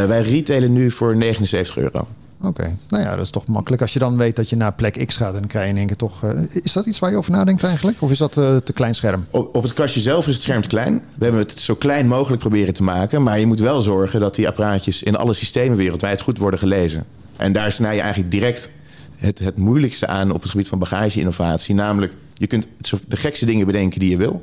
Wij 0.07 0.21
retailen 0.21 0.73
nu 0.73 0.91
voor 0.91 1.15
79 1.15 1.77
euro. 1.77 2.07
Oké, 2.41 2.77
nou 2.89 3.03
ja, 3.03 3.09
dat 3.09 3.25
is 3.25 3.29
toch 3.29 3.47
makkelijk. 3.47 3.81
Als 3.81 3.93
je 3.93 3.99
dan 3.99 4.17
weet 4.17 4.35
dat 4.35 4.49
je 4.49 4.55
naar 4.55 4.73
plek 4.73 5.05
X 5.05 5.15
gaat 5.15 5.33
dan 5.33 5.47
krijg 5.47 5.65
je 5.65 5.71
in 5.71 5.77
één 5.77 5.87
keer 5.87 5.95
toch... 5.95 6.23
eh, 6.23 6.41
is 6.51 6.73
dat 6.73 6.85
iets 6.85 6.99
waar 6.99 7.09
je 7.09 7.17
over 7.17 7.31
nadenkt 7.31 7.63
eigenlijk? 7.63 8.01
Of 8.01 8.11
is 8.11 8.17
dat 8.17 8.37
eh, 8.37 8.55
te 8.55 8.73
klein 8.73 8.95
scherm? 8.95 9.25
Op, 9.31 9.63
het 9.63 9.73
kastje 9.73 9.99
zelf 9.99 10.27
is 10.27 10.33
het 10.33 10.43
scherm 10.43 10.61
te 10.61 10.67
klein. 10.67 10.93
We 10.93 11.23
hebben 11.23 11.41
het 11.41 11.59
zo 11.59 11.75
klein 11.75 12.07
mogelijk 12.07 12.41
proberen 12.41 12.73
te 12.73 12.83
maken. 12.83 13.23
Maar 13.23 13.39
je 13.39 13.45
moet 13.45 13.59
wel 13.59 13.81
zorgen 13.81 14.19
dat 14.19 14.35
die 14.35 14.47
apparaatjes 14.47 15.03
in 15.03 15.15
alle 15.15 15.33
systemen 15.33 15.77
wereldwijd 15.77 16.21
goed 16.21 16.37
worden 16.37 16.59
gelezen. 16.59 17.05
En 17.37 17.53
daar 17.53 17.71
snij 17.71 17.95
je 17.95 18.01
eigenlijk 18.01 18.31
direct 18.31 18.69
het, 19.17 19.39
het 19.39 19.57
moeilijkste 19.57 20.07
aan 20.07 20.31
op 20.31 20.41
het 20.41 20.49
gebied 20.51 20.67
van 20.67 20.79
bagage-innovatie. 20.79 21.75
Namelijk, 21.75 22.13
je 22.33 22.47
kunt 22.47 22.67
de 23.07 23.17
gekste 23.17 23.45
dingen 23.45 23.65
bedenken 23.65 23.99
die 23.99 24.09
je 24.09 24.17
wil. 24.17 24.41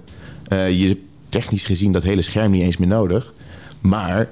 Eh, 0.48 0.70
je 0.80 0.88
hebt 0.88 1.00
technisch 1.28 1.64
gezien 1.64 1.92
dat 1.92 2.02
hele 2.02 2.22
scherm 2.22 2.50
niet 2.50 2.62
eens 2.62 2.76
meer 2.76 2.88
nodig. 2.88 3.32
Maar 3.80 4.28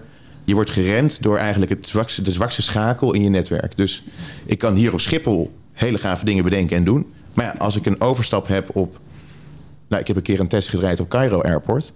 je 0.53 0.59
wordt 0.59 0.71
geremd 0.71 1.23
door 1.23 1.37
eigenlijk 1.37 1.71
het 1.71 1.89
zwakste, 1.89 2.23
de 2.23 2.33
zwakste 2.33 2.63
schakel 2.63 3.13
in 3.13 3.23
je 3.23 3.29
netwerk. 3.29 3.77
Dus 3.77 4.05
ik 4.45 4.59
kan 4.59 4.75
hier 4.75 4.93
op 4.93 5.01
Schiphol 5.01 5.53
hele 5.73 5.99
gave 5.99 6.25
dingen 6.25 6.45
bedenken 6.45 6.77
en 6.77 6.85
doen. 6.85 7.07
Maar 7.35 7.45
ja, 7.45 7.55
als 7.59 7.77
ik 7.77 7.87
een 7.87 8.01
overstap 8.01 8.49
heb 8.49 8.77
op... 8.77 9.01
Nou, 9.89 10.01
ik 10.01 10.07
heb 10.07 10.17
een 10.17 10.23
keer 10.23 10.41
een 10.41 10.49
test 10.49 10.69
gedraaid 10.69 11.01
op 11.01 11.09
Cairo 11.09 11.41
Airport. 11.41 11.93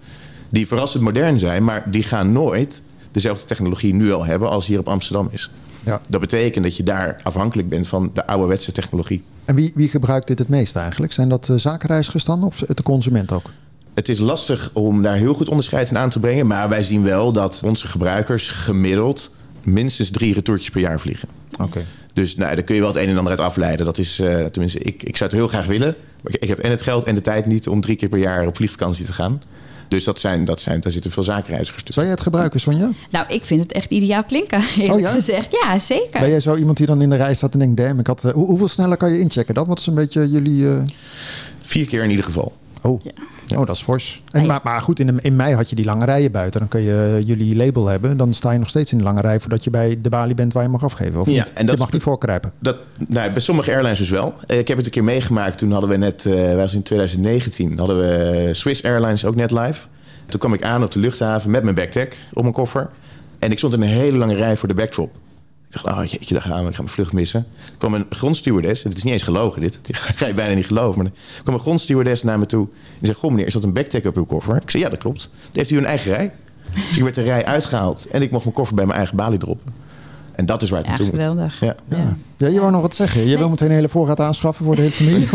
Die 0.49 0.67
verrassend 0.67 1.03
modern 1.03 1.39
zijn, 1.39 1.65
maar 1.65 1.91
die 1.91 2.03
gaan 2.03 2.33
nooit 2.33 2.83
dezelfde 3.11 3.47
technologie 3.47 3.95
nu 3.95 4.13
al 4.13 4.25
hebben 4.25 4.51
als 4.51 4.67
hier 4.67 4.79
op 4.79 4.89
Amsterdam 4.89 5.29
is. 5.31 5.51
Ja. 5.85 6.01
Dat 6.09 6.21
betekent 6.21 6.65
dat 6.65 6.77
je 6.77 6.83
daar 6.83 7.21
afhankelijk 7.23 7.69
bent 7.69 7.89
van 7.89 8.11
de 8.15 8.27
ouderwetse 8.27 8.73
technologie. 8.73 9.23
En 9.45 9.55
wie, 9.55 9.73
wie 9.75 9.89
gebruikt 9.89 10.27
dit 10.27 10.39
het 10.39 10.49
meest 10.49 10.77
eigenlijk? 10.77 11.13
Zijn 11.13 11.29
dat 11.29 11.51
zakenreizigers 11.57 12.25
dan 12.25 12.43
of 12.43 12.59
de 12.59 12.83
consument 12.83 13.33
ook? 13.33 13.51
Het 13.97 14.09
is 14.09 14.19
lastig 14.19 14.71
om 14.73 15.03
daar 15.03 15.17
heel 15.17 15.35
goed 15.35 15.49
onderscheid 15.49 15.91
in 15.91 15.99
aan 15.99 16.11
te 16.11 16.21
brengen. 16.21 16.47
Maar 16.47 16.69
wij 16.69 16.83
zien 16.83 17.03
wel 17.03 17.33
dat 17.33 17.63
onze 17.65 17.87
gebruikers 17.87 18.51
gemiddeld 18.51 19.37
minstens 19.63 20.11
drie 20.11 20.35
retourtjes 20.35 20.71
per 20.71 20.81
jaar 20.81 21.01
vliegen. 21.01 21.29
Oké. 21.61 21.85
Dus 22.13 22.37
nou, 22.37 22.55
daar 22.55 22.65
kun 22.65 22.75
je 22.75 22.81
wel 22.81 22.91
het 22.91 23.03
een 23.03 23.09
en 23.09 23.17
ander 23.17 23.33
uit 23.33 23.41
afleiden. 23.41 23.87
Dat 23.87 23.99
is, 23.99 24.21
uh, 24.21 24.45
tenminste, 24.45 24.79
ik, 24.79 25.03
ik 25.03 25.17
zou 25.17 25.31
het 25.31 25.39
heel 25.39 25.49
graag 25.49 25.67
willen. 25.67 25.95
Maar 26.23 26.33
ik, 26.33 26.43
ik 26.43 26.49
heb 26.49 26.59
en 26.59 26.71
het 26.71 26.83
geld 26.83 27.05
en 27.05 27.15
de 27.15 27.21
tijd 27.21 27.47
niet 27.47 27.69
om 27.69 27.81
drie 27.81 27.97
keer 27.97 28.09
per 28.09 28.19
jaar 28.19 28.47
op 28.47 28.57
vliegvakantie 28.57 29.05
te 29.05 29.13
gaan. 29.13 29.43
Dus 29.89 30.05
dat 30.05 30.21
zijn, 30.21 30.45
dat 30.45 30.61
zijn, 30.61 30.81
daar 30.81 30.93
zitten 30.93 31.11
veel 31.11 31.23
zakenreizigers 31.23 31.83
tussen. 31.83 31.93
Zou 31.95 32.07
jij 32.07 32.15
het 32.15 32.25
gebruiken, 32.25 32.61
Sonja? 32.61 32.91
Nou, 33.11 33.25
ik 33.29 33.45
vind 33.45 33.63
het 33.63 33.73
echt 33.73 33.91
ideaal 33.91 34.25
klinken. 34.25 34.63
Oh 34.93 35.01
ja? 35.01 35.11
Gezegd. 35.11 35.57
Ja, 35.63 35.79
zeker. 35.79 36.21
Ben 36.21 36.29
jij 36.29 36.41
zo 36.41 36.57
iemand 36.57 36.77
die 36.77 36.87
dan 36.87 37.03
in 37.03 37.11
de 37.11 37.17
rij 37.17 37.35
staat 37.35 37.53
en 37.53 37.59
denkt... 37.59 37.77
damn, 37.77 37.99
ik 37.99 38.07
had, 38.07 38.25
uh, 38.25 38.33
hoe, 38.33 38.47
hoeveel 38.47 38.69
sneller 38.69 38.97
kan 38.97 39.13
je 39.13 39.19
inchecken? 39.19 39.55
Dat 39.55 39.67
wat 39.67 39.79
is 39.79 39.87
een 39.87 39.95
beetje 39.95 40.31
jullie... 40.31 40.63
Uh... 40.63 40.83
Vier 41.61 41.87
keer 41.87 42.03
in 42.03 42.11
ieder 42.11 42.25
geval. 42.25 42.53
Oh, 42.87 43.01
ja. 43.03 43.13
oh 43.59 43.67
dat 43.67 43.77
is 43.77 43.83
fors. 43.83 44.23
En, 44.31 44.47
maar, 44.47 44.61
maar 44.63 44.81
goed, 44.81 45.01
in, 45.01 45.21
in 45.21 45.37
mei 45.37 45.55
had 45.55 45.71
je 45.71 45.77
die 45.77 45.85
lange 45.85 46.05
rijen 46.05 46.33
buiten. 46.33 46.61
Dan 46.61 46.69
kun 46.69 46.81
je 46.81 47.23
jullie 47.25 47.57
label 47.57 47.87
hebben. 47.87 48.17
Dan 48.17 48.35
sta 48.35 48.51
je 48.51 48.59
nog 48.59 48.69
steeds 48.69 48.93
in 48.93 48.99
de 48.99 49.05
lange 49.05 49.21
rij... 49.21 49.41
voordat 49.41 49.65
je 49.65 49.71
bij 49.71 49.99
de 50.01 50.09
balie 50.09 50.35
bent 50.35 50.53
waar 50.53 50.63
je 50.63 50.69
mag 50.69 50.85
afgeven. 50.85 51.21
Of 51.21 51.27
ja, 51.27 51.33
niet? 51.33 51.53
En 51.53 51.67
dat, 51.67 51.75
je 51.75 51.81
mag 51.81 51.93
niet 51.93 52.03
voorkruipen. 52.03 52.53
Dat, 52.59 52.77
nou, 53.09 53.31
bij 53.31 53.41
sommige 53.41 53.71
airlines 53.71 53.99
dus 53.99 54.11
wel. 54.11 54.35
Ik 54.47 54.69
heb 54.69 54.77
het 54.77 54.87
een 54.87 54.93
keer 54.93 55.05
meegemaakt. 55.05 55.59
Toen 55.59 55.73
hadden 55.73 55.91
we 55.91 55.97
net... 55.97 56.25
Uh, 56.25 56.55
was 56.55 56.75
in 56.75 56.83
2019 56.83 57.79
hadden 57.79 57.99
we 57.99 58.49
Swiss 58.53 58.85
Airlines 58.85 59.25
ook 59.25 59.35
net 59.35 59.51
live... 59.51 59.87
Toen 60.29 60.41
kwam 60.41 60.53
ik 60.55 60.63
aan 60.63 60.83
op 60.83 60.93
de 60.93 60.99
luchthaven 60.99 61.51
met 61.51 61.63
mijn 61.63 61.75
backpack 61.75 62.17
op 62.33 62.43
mijn 62.43 62.55
koffer. 62.55 62.91
En 63.39 63.51
ik 63.51 63.59
stond 63.59 63.73
in 63.73 63.83
een 63.83 63.89
hele 63.89 64.17
lange 64.17 64.35
rij 64.35 64.57
voor 64.57 64.69
de 64.69 64.75
backdrop. 64.75 65.15
Ik 65.71 65.83
dacht, 65.83 65.99
oh 65.99 66.05
jeetje, 66.05 66.35
daar 66.35 66.43
gaan 66.43 66.63
we. 66.63 66.69
Ik 66.69 66.75
ga 66.75 66.83
mijn 66.83 66.95
vlucht 66.95 67.13
missen. 67.13 67.47
Er 67.65 67.79
kwam 67.79 67.95
een 67.95 68.07
grondstewardess. 68.11 68.83
Het 68.83 68.97
is 68.97 69.03
niet 69.03 69.13
eens 69.13 69.23
gelogen 69.23 69.61
dit. 69.61 69.79
Dat 69.83 69.97
ga 70.17 70.27
je 70.27 70.35
bijna 70.35 70.55
niet 70.55 70.67
geloven. 70.67 71.03
Maar 71.03 71.13
er 71.45 71.53
een 71.53 71.59
grondstewardess 71.59 72.23
naar 72.23 72.39
me 72.39 72.47
toe. 72.47 72.69
En 73.01 73.07
zei, 73.07 73.19
goh 73.19 73.31
meneer, 73.31 73.47
is 73.47 73.53
dat 73.53 73.65
een 73.65 73.73
backpack 73.73 74.05
op 74.05 74.17
uw 74.17 74.25
koffer? 74.25 74.57
Ik 74.57 74.71
zei, 74.71 74.83
ja 74.83 74.89
dat 74.89 74.99
klopt. 74.99 75.31
Heeft 75.53 75.71
u 75.71 75.77
een 75.77 75.87
eigen 75.87 76.13
rij? 76.13 76.33
Dus 76.75 76.97
ik 76.97 77.03
werd 77.03 77.15
de 77.15 77.23
rij 77.23 77.45
uitgehaald. 77.45 78.07
En 78.07 78.23
ik 78.23 78.31
mocht 78.31 78.45
mijn 78.45 78.57
koffer 78.57 78.77
bij 78.77 78.87
mijn 78.87 78.99
eigen 78.99 79.17
balie 79.17 79.39
droppen. 79.39 79.73
En 80.37 80.47
dat 80.47 80.63
is 80.63 80.71
waar 80.71 80.79
het 80.79 80.89
ja, 80.89 80.93
naartoe 80.93 81.11
geweldig. 81.11 81.61
moet. 81.61 81.73
Ja. 81.89 81.97
Ja. 81.97 82.17
ja, 82.37 82.47
je 82.47 82.61
wou 82.61 82.73
nog 82.73 82.81
wat 82.81 82.95
zeggen. 82.95 83.21
Je 83.21 83.27
nee. 83.27 83.39
wil 83.39 83.49
meteen 83.49 83.69
een 83.69 83.75
hele 83.75 83.89
voorraad 83.89 84.21
aanschaffen 84.21 84.65
voor 84.65 84.77
de 84.77 84.81
hele 84.81 84.93
familie? 84.93 85.29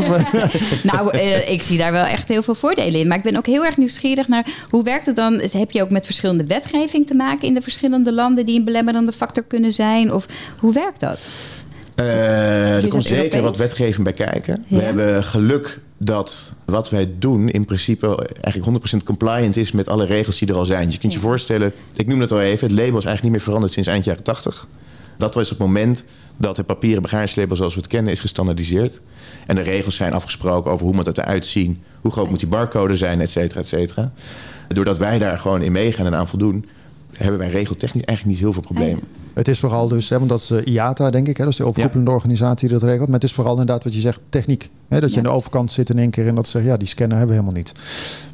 nou, 0.92 1.18
uh, 1.18 1.50
ik 1.50 1.62
zie 1.62 1.78
daar 1.78 1.92
wel 1.92 2.04
echt 2.04 2.28
heel 2.28 2.42
veel 2.42 2.56
voordelen 2.56 3.00
in. 3.00 3.08
Maar 3.08 3.18
ik 3.18 3.24
ben 3.24 3.38
ook 3.38 3.46
heel 3.46 3.66
erg 3.66 3.78
nieuwsgierig 3.78 4.28
naar 4.28 4.48
hoe 4.70 4.84
werkt 4.84 5.06
het 5.06 5.16
dan? 5.16 5.42
Heb 5.52 5.72
je 5.72 5.82
ook 5.82 5.90
met 5.90 6.06
verschillende 6.06 6.46
wetgeving 6.46 7.08
te 7.08 7.14
maken 7.14 7.48
in 7.48 7.54
de 7.54 7.62
verschillende 7.62 8.14
landen 8.14 8.46
die 8.46 8.60
een 8.60 8.66
belemmerende 8.66 9.12
factor 9.12 9.44
kunnen 9.44 9.72
zijn? 9.72 10.14
Of 10.14 10.26
hoe 10.60 10.74
werkt 10.74 11.00
dat? 11.00 11.20
Uh, 11.96 12.84
er 12.84 12.88
komt 12.88 13.04
zeker 13.04 13.18
Europees? 13.18 13.42
wat 13.42 13.58
wetgeving 13.58 14.04
bij 14.04 14.14
kijken. 14.14 14.64
Ja. 14.68 14.78
We 14.78 14.84
hebben 14.84 15.24
geluk 15.24 15.80
dat 15.98 16.54
wat 16.66 16.90
wij 16.90 17.10
doen 17.20 17.50
in 17.50 17.66
principe 17.66 18.30
eigenlijk 18.42 18.94
100% 18.94 18.98
compliant 19.04 19.56
is 19.56 19.72
met 19.72 19.88
alle 19.88 20.06
regels 20.06 20.40
die 20.40 20.48
er 20.48 20.56
al 20.56 20.66
zijn. 20.66 20.92
Je 20.92 20.98
kunt 20.98 21.14
je 21.14 21.20
ja. 21.20 21.26
voorstellen, 21.26 21.74
ik 21.96 22.08
noem 22.08 22.20
het 22.20 22.32
al 22.32 22.42
even, 22.42 22.68
het 22.68 22.78
label 22.78 22.98
is 22.98 23.06
eigenlijk 23.06 23.24
niet 23.24 23.32
meer 23.32 23.42
veranderd 23.42 23.74
sinds 23.74 23.90
eind 23.90 24.06
jaren 24.06 24.24
80. 24.24 24.68
Dat 25.22 25.34
was 25.34 25.50
het 25.50 25.58
moment 25.58 26.04
dat 26.38 26.58
het 26.58 26.66
papieren 26.66 27.02
bagagelabel 27.02 27.56
zoals 27.56 27.74
we 27.74 27.80
het 27.80 27.90
kennen 27.90 28.12
is 28.12 28.20
gestandardiseerd. 28.20 29.02
En 29.48 29.56
de 29.56 29.62
regels 29.62 29.96
zijn 29.96 30.14
afgesproken 30.14 30.72
over 30.72 30.86
hoe 30.86 30.96
moet 30.96 31.06
het 31.06 31.18
eruit 31.18 31.46
zien, 31.46 31.82
hoe 32.02 32.12
groot 32.12 32.30
moet 32.30 32.40
die 32.40 32.48
barcode 32.48 32.96
zijn, 32.96 33.22
et 33.22 33.30
cetera, 33.30 33.60
et 33.60 33.68
cetera. 33.68 34.12
Doordat 34.68 34.98
wij 34.98 35.20
daar 35.20 35.40
gewoon 35.40 35.62
in 35.62 35.72
meegaan 35.72 36.06
en 36.06 36.16
aan 36.16 36.28
voldoen, 36.28 36.66
hebben 37.12 37.40
wij 37.40 37.50
regeltechnisch 37.50 38.04
eigenlijk 38.04 38.38
niet 38.38 38.46
heel 38.46 38.54
veel 38.54 38.62
problemen. 38.62 39.04
Het 39.34 39.48
is 39.48 39.60
vooral 39.60 39.88
dus, 39.88 40.10
hè, 40.10 40.18
want 40.18 40.30
dat 40.30 40.42
is 40.42 40.52
IATA, 40.52 41.10
denk 41.10 41.28
ik, 41.28 41.38
hè, 41.38 41.44
dat 41.44 41.52
is 41.52 41.58
de 41.58 41.66
overkoepelende 41.66 42.10
ja. 42.10 42.16
organisatie 42.16 42.68
die 42.68 42.78
dat 42.78 42.88
regelt. 42.88 43.06
Maar 43.06 43.20
het 43.20 43.24
is 43.24 43.34
vooral 43.34 43.52
inderdaad 43.54 43.84
wat 43.84 43.94
je 43.94 44.00
zegt, 44.00 44.20
techniek. 44.30 44.70
Hè, 44.88 45.00
dat 45.00 45.10
je 45.10 45.16
ja. 45.16 45.22
aan 45.22 45.32
de 45.32 45.38
overkant 45.38 45.72
zit 45.72 45.90
in 45.90 46.00
één 46.00 46.10
keer 46.10 46.28
en 46.28 46.36
dat 46.36 46.46
ze 46.46 46.52
zeggen, 46.52 46.72
ja, 46.72 46.78
die 46.78 46.88
scanner 46.88 47.18
hebben 47.18 47.36
we 47.36 47.42
helemaal 47.42 47.62
niet. 47.64 47.74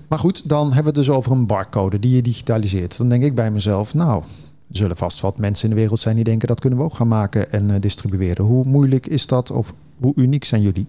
Maar 0.08 0.20
goed, 0.20 0.42
dan 0.44 0.66
hebben 0.66 0.94
we 0.94 1.00
het 1.00 1.08
dus 1.08 1.16
over 1.16 1.32
een 1.32 1.46
barcode 1.46 2.00
die 2.00 2.16
je 2.16 2.22
digitaliseert. 2.22 2.98
Dan 2.98 3.10
denk 3.10 3.24
ik 3.24 3.36
bij 3.36 3.52
mezelf, 3.52 3.94
nou, 3.94 4.24
er 4.70 4.78
zullen 4.78 4.98
vast 4.98 5.22
wat 5.22 5.38
mensen 5.38 5.70
in 5.70 5.76
de 5.76 5.82
wereld 5.82 6.00
zijn 6.00 6.16
die 6.16 6.24
denken 6.24 6.48
dat 6.48 6.60
kunnen 6.60 6.80
we 6.80 6.86
ook 6.86 6.96
gaan 6.96 7.08
maken 7.08 7.52
en 7.52 7.70
uh, 7.70 7.76
distribueren. 7.80 8.46
Hoe 8.46 8.66
moeilijk 8.66 9.06
is 9.06 9.28
dat 9.28 9.52
of 9.52 9.74
hoe 10.00 10.14
uniek 10.16 10.44
zijn 10.44 10.62
jullie? 10.62 10.88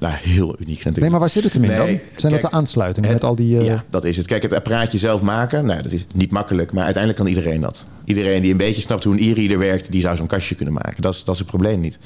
Nou, 0.00 0.14
heel 0.14 0.48
uniek 0.48 0.76
natuurlijk. 0.76 1.00
Nee, 1.00 1.10
maar 1.10 1.20
waar 1.20 1.30
zit 1.30 1.44
het 1.44 1.52
hem 1.52 1.64
in 1.64 1.68
nee, 1.68 1.78
dan? 1.78 1.86
Zijn 1.86 2.32
kijk, 2.32 2.42
dat 2.42 2.50
de 2.50 2.56
aansluitingen 2.56 3.12
met 3.12 3.24
al 3.24 3.34
die... 3.34 3.56
Uh... 3.56 3.64
Ja, 3.64 3.84
dat 3.88 4.04
is 4.04 4.16
het. 4.16 4.26
Kijk, 4.26 4.42
het 4.42 4.52
apparaatje 4.52 4.98
zelf 4.98 5.22
maken, 5.22 5.64
nou, 5.64 5.82
dat 5.82 5.92
is 5.92 6.04
niet 6.14 6.30
makkelijk. 6.30 6.72
Maar 6.72 6.84
uiteindelijk 6.84 7.24
kan 7.24 7.34
iedereen 7.34 7.60
dat. 7.60 7.86
Iedereen 8.04 8.42
die 8.42 8.50
een 8.50 8.56
beetje 8.56 8.82
snapt 8.82 9.04
hoe 9.04 9.12
een 9.12 9.28
e-reader 9.28 9.58
werkt... 9.58 9.92
die 9.92 10.00
zou 10.00 10.16
zo'n 10.16 10.26
kastje 10.26 10.54
kunnen 10.54 10.74
maken. 10.74 11.02
Dat 11.02 11.14
is, 11.14 11.24
dat 11.24 11.34
is 11.34 11.40
het 11.40 11.48
probleem 11.48 11.80
niet. 11.80 11.98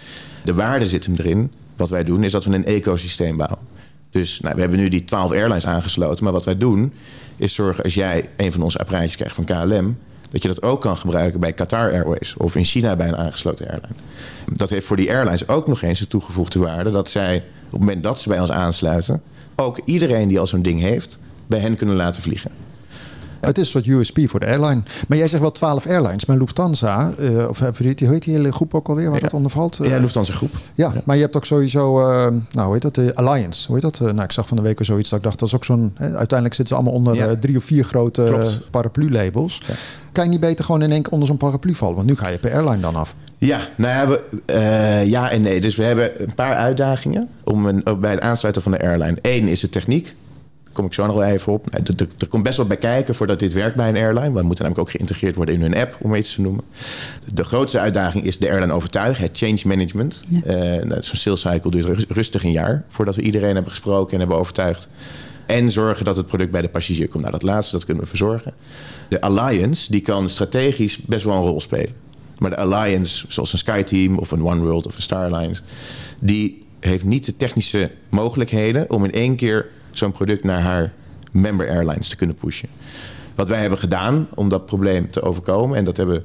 De 0.44 0.54
waarde 0.54 0.86
zit 0.88 1.06
hem 1.06 1.14
erin. 1.18 1.52
Wat 1.76 1.90
wij 1.90 2.04
doen, 2.04 2.24
is 2.24 2.32
dat 2.32 2.44
we 2.44 2.54
een 2.54 2.64
ecosysteem 2.64 3.36
bouwen. 3.36 3.58
Dus 4.10 4.40
nou, 4.40 4.54
we 4.54 4.60
hebben 4.60 4.78
nu 4.78 4.88
die 4.88 5.04
12 5.04 5.30
airlines 5.30 5.66
aangesloten. 5.66 6.24
Maar 6.24 6.32
wat 6.32 6.44
wij 6.44 6.56
doen, 6.56 6.92
is 7.36 7.54
zorgen 7.54 7.84
als 7.84 7.94
jij 7.94 8.28
een 8.36 8.52
van 8.52 8.62
onze 8.62 8.78
apparaatjes 8.78 9.16
krijgt 9.16 9.34
van 9.34 9.44
KLM... 9.44 9.96
dat 10.34 10.42
je 10.42 10.48
dat 10.48 10.62
ook 10.62 10.80
kan 10.80 10.96
gebruiken 10.96 11.40
bij 11.40 11.52
Qatar 11.52 11.92
Airways... 11.92 12.36
of 12.36 12.54
in 12.54 12.64
China 12.64 12.96
bij 12.96 13.08
een 13.08 13.16
aangesloten 13.16 13.68
airline. 13.68 13.94
Dat 14.52 14.70
heeft 14.70 14.86
voor 14.86 14.96
die 14.96 15.10
airlines 15.10 15.48
ook 15.48 15.66
nog 15.66 15.82
eens 15.82 15.98
de 15.98 16.06
toegevoegde 16.06 16.58
waarde... 16.58 16.90
dat 16.90 17.10
zij 17.10 17.36
op 17.36 17.70
het 17.70 17.80
moment 17.80 18.02
dat 18.02 18.20
ze 18.20 18.28
bij 18.28 18.40
ons 18.40 18.50
aansluiten, 18.50 19.22
ook 19.56 19.80
iedereen 19.84 20.28
die 20.28 20.40
al 20.40 20.46
zo'n 20.46 20.62
ding 20.62 20.80
heeft, 20.80 21.18
bij 21.46 21.58
hen 21.58 21.76
kunnen 21.76 21.96
laten 21.96 22.22
vliegen. 22.22 22.50
Het 23.46 23.58
is 23.58 23.74
een 23.74 23.82
soort 23.82 23.86
USP 23.98 24.18
voor 24.24 24.40
de 24.40 24.46
airline. 24.46 24.82
Maar 25.08 25.18
jij 25.18 25.28
zegt 25.28 25.42
wel 25.42 25.52
12 25.52 25.86
airlines. 25.86 26.26
Maar 26.26 26.36
Lufthansa, 26.36 27.12
uh, 27.18 27.48
of 27.48 27.58
hoe 27.58 27.70
heet 27.76 27.98
die 27.98 28.34
hele 28.34 28.52
groep 28.52 28.74
ook 28.74 28.88
alweer 28.88 29.06
waar 29.10 29.14
ja. 29.14 29.20
dat 29.20 29.32
onder 29.32 29.50
valt? 29.50 29.78
Ja, 29.82 29.98
Lufthansa 29.98 30.32
groep. 30.32 30.50
Ja, 30.74 30.92
maar 31.04 31.16
je 31.16 31.22
hebt 31.22 31.36
ook 31.36 31.44
sowieso, 31.44 32.00
nou 32.50 32.64
hoe 32.64 32.72
heet 32.72 32.82
dat, 32.82 32.94
de 32.94 33.14
Alliance. 33.14 33.66
Hoe 33.66 33.80
heet 33.80 33.98
dat? 33.98 34.12
nou, 34.12 34.22
ik 34.22 34.32
zag 34.32 34.46
van 34.46 34.56
de 34.56 34.62
week 34.62 34.78
weer 34.78 34.86
zoiets 34.86 35.08
dat 35.08 35.18
ik 35.18 35.24
dacht, 35.24 35.38
dat 35.38 35.48
is 35.48 35.54
ook 35.54 35.64
zo'n, 35.64 35.94
uiteindelijk 35.98 36.54
zitten 36.54 36.66
ze 36.66 36.74
allemaal 36.74 36.92
onder 36.92 37.38
drie 37.38 37.56
of 37.56 37.64
vier 37.64 37.84
grote 37.84 38.46
paraplu-labels. 38.70 39.62
Kan 40.12 40.24
je 40.24 40.30
niet 40.30 40.40
beter 40.40 40.64
gewoon 40.64 40.82
in 40.82 40.92
één 40.92 41.02
keer 41.02 41.12
onder 41.12 41.28
zo'n 41.28 41.36
paraplu 41.36 41.74
vallen? 41.74 41.94
Want 41.94 42.06
nu 42.06 42.16
ga 42.16 42.28
je 42.28 42.38
per 42.38 42.52
airline 42.52 42.80
dan 42.80 42.94
af. 42.94 43.14
Ja, 43.38 43.60
nou 43.76 43.94
ja, 43.94 44.08
we, 44.08 44.42
uh, 44.54 45.10
ja 45.10 45.30
en 45.30 45.42
nee. 45.42 45.60
Dus 45.60 45.76
we 45.76 45.84
hebben 45.84 46.22
een 46.22 46.34
paar 46.34 46.54
uitdagingen 46.54 47.28
om 47.44 47.66
een, 47.66 47.84
bij 48.00 48.10
het 48.10 48.20
aansluiten 48.20 48.62
van 48.62 48.72
de 48.72 48.82
airline. 48.82 49.18
Eén 49.22 49.48
is 49.48 49.60
de 49.60 49.68
techniek. 49.68 50.14
Kom 50.74 50.86
ik 50.86 50.94
zo 50.94 51.06
nog 51.06 51.16
wel 51.16 51.24
even 51.24 51.52
op. 51.52 51.66
Er, 52.18 52.28
komt 52.28 52.42
best 52.42 52.56
wel 52.56 52.66
bij 52.66 52.76
kijken 52.76 53.14
voordat 53.14 53.38
dit 53.38 53.52
werkt 53.52 53.76
bij 53.76 53.88
een 53.88 53.96
airline. 53.96 54.32
We 54.32 54.42
moeten 54.42 54.64
namelijk 54.64 54.78
ook 54.78 54.90
geïntegreerd 54.90 55.36
worden 55.36 55.54
in 55.54 55.60
hun 55.60 55.76
app, 55.76 55.96
om 56.00 56.14
iets 56.14 56.34
te 56.34 56.40
noemen. 56.40 56.64
De 57.34 57.44
grootste 57.44 57.78
uitdaging 57.78 58.24
is 58.24 58.38
de 58.38 58.50
airline 58.50 58.72
overtuigen, 58.72 59.24
het 59.24 59.38
change 59.38 59.60
management. 59.64 60.24
Ja. 60.28 60.80
Uh, 60.84 60.96
Zo'n 61.00 61.16
sales 61.16 61.40
cycle 61.40 61.70
duurt 61.70 62.06
rustig 62.08 62.44
een 62.44 62.50
jaar 62.50 62.84
voordat 62.88 63.16
we 63.16 63.22
iedereen 63.22 63.54
hebben 63.54 63.70
gesproken 63.70 64.12
en 64.12 64.18
hebben 64.18 64.36
overtuigd. 64.36 64.88
En 65.46 65.70
zorgen 65.70 66.04
dat 66.04 66.16
het 66.16 66.26
product 66.26 66.50
bij 66.50 66.62
de 66.62 66.68
passagier 66.68 67.08
komt. 67.08 67.20
Nou, 67.20 67.32
dat 67.32 67.42
laatste 67.42 67.74
dat 67.74 67.84
kunnen 67.84 68.02
we 68.02 68.08
verzorgen. 68.08 68.52
De 69.08 69.20
Alliance 69.20 69.90
die 69.90 70.00
kan 70.00 70.28
strategisch 70.28 70.98
best 70.98 71.24
wel 71.24 71.34
een 71.34 71.46
rol 71.46 71.60
spelen. 71.60 71.94
Maar 72.38 72.50
de 72.50 72.56
Alliance, 72.56 73.24
zoals 73.28 73.52
een 73.52 73.58
SkyTeam 73.58 74.18
of 74.18 74.30
een 74.30 74.44
OneWorld 74.44 74.86
of 74.86 74.96
een 74.96 75.02
Starlines... 75.02 75.62
die 76.20 76.62
heeft 76.80 77.04
niet 77.04 77.24
de 77.24 77.36
technische 77.36 77.90
mogelijkheden... 78.08 78.90
om 78.90 79.04
in 79.04 79.12
één 79.12 79.36
keer 79.36 79.66
zo'n 79.98 80.12
product 80.12 80.44
naar 80.44 80.60
haar 80.60 80.92
member 81.30 81.68
airlines 81.68 82.08
te 82.08 82.16
kunnen 82.16 82.36
pushen. 82.36 82.68
Wat 83.34 83.48
wij 83.48 83.60
hebben 83.60 83.78
gedaan 83.78 84.28
om 84.34 84.48
dat 84.48 84.66
probleem 84.66 85.10
te 85.10 85.22
overkomen... 85.22 85.78
en 85.78 85.84
dat 85.84 85.96
hebben 85.96 86.14
we 86.14 86.22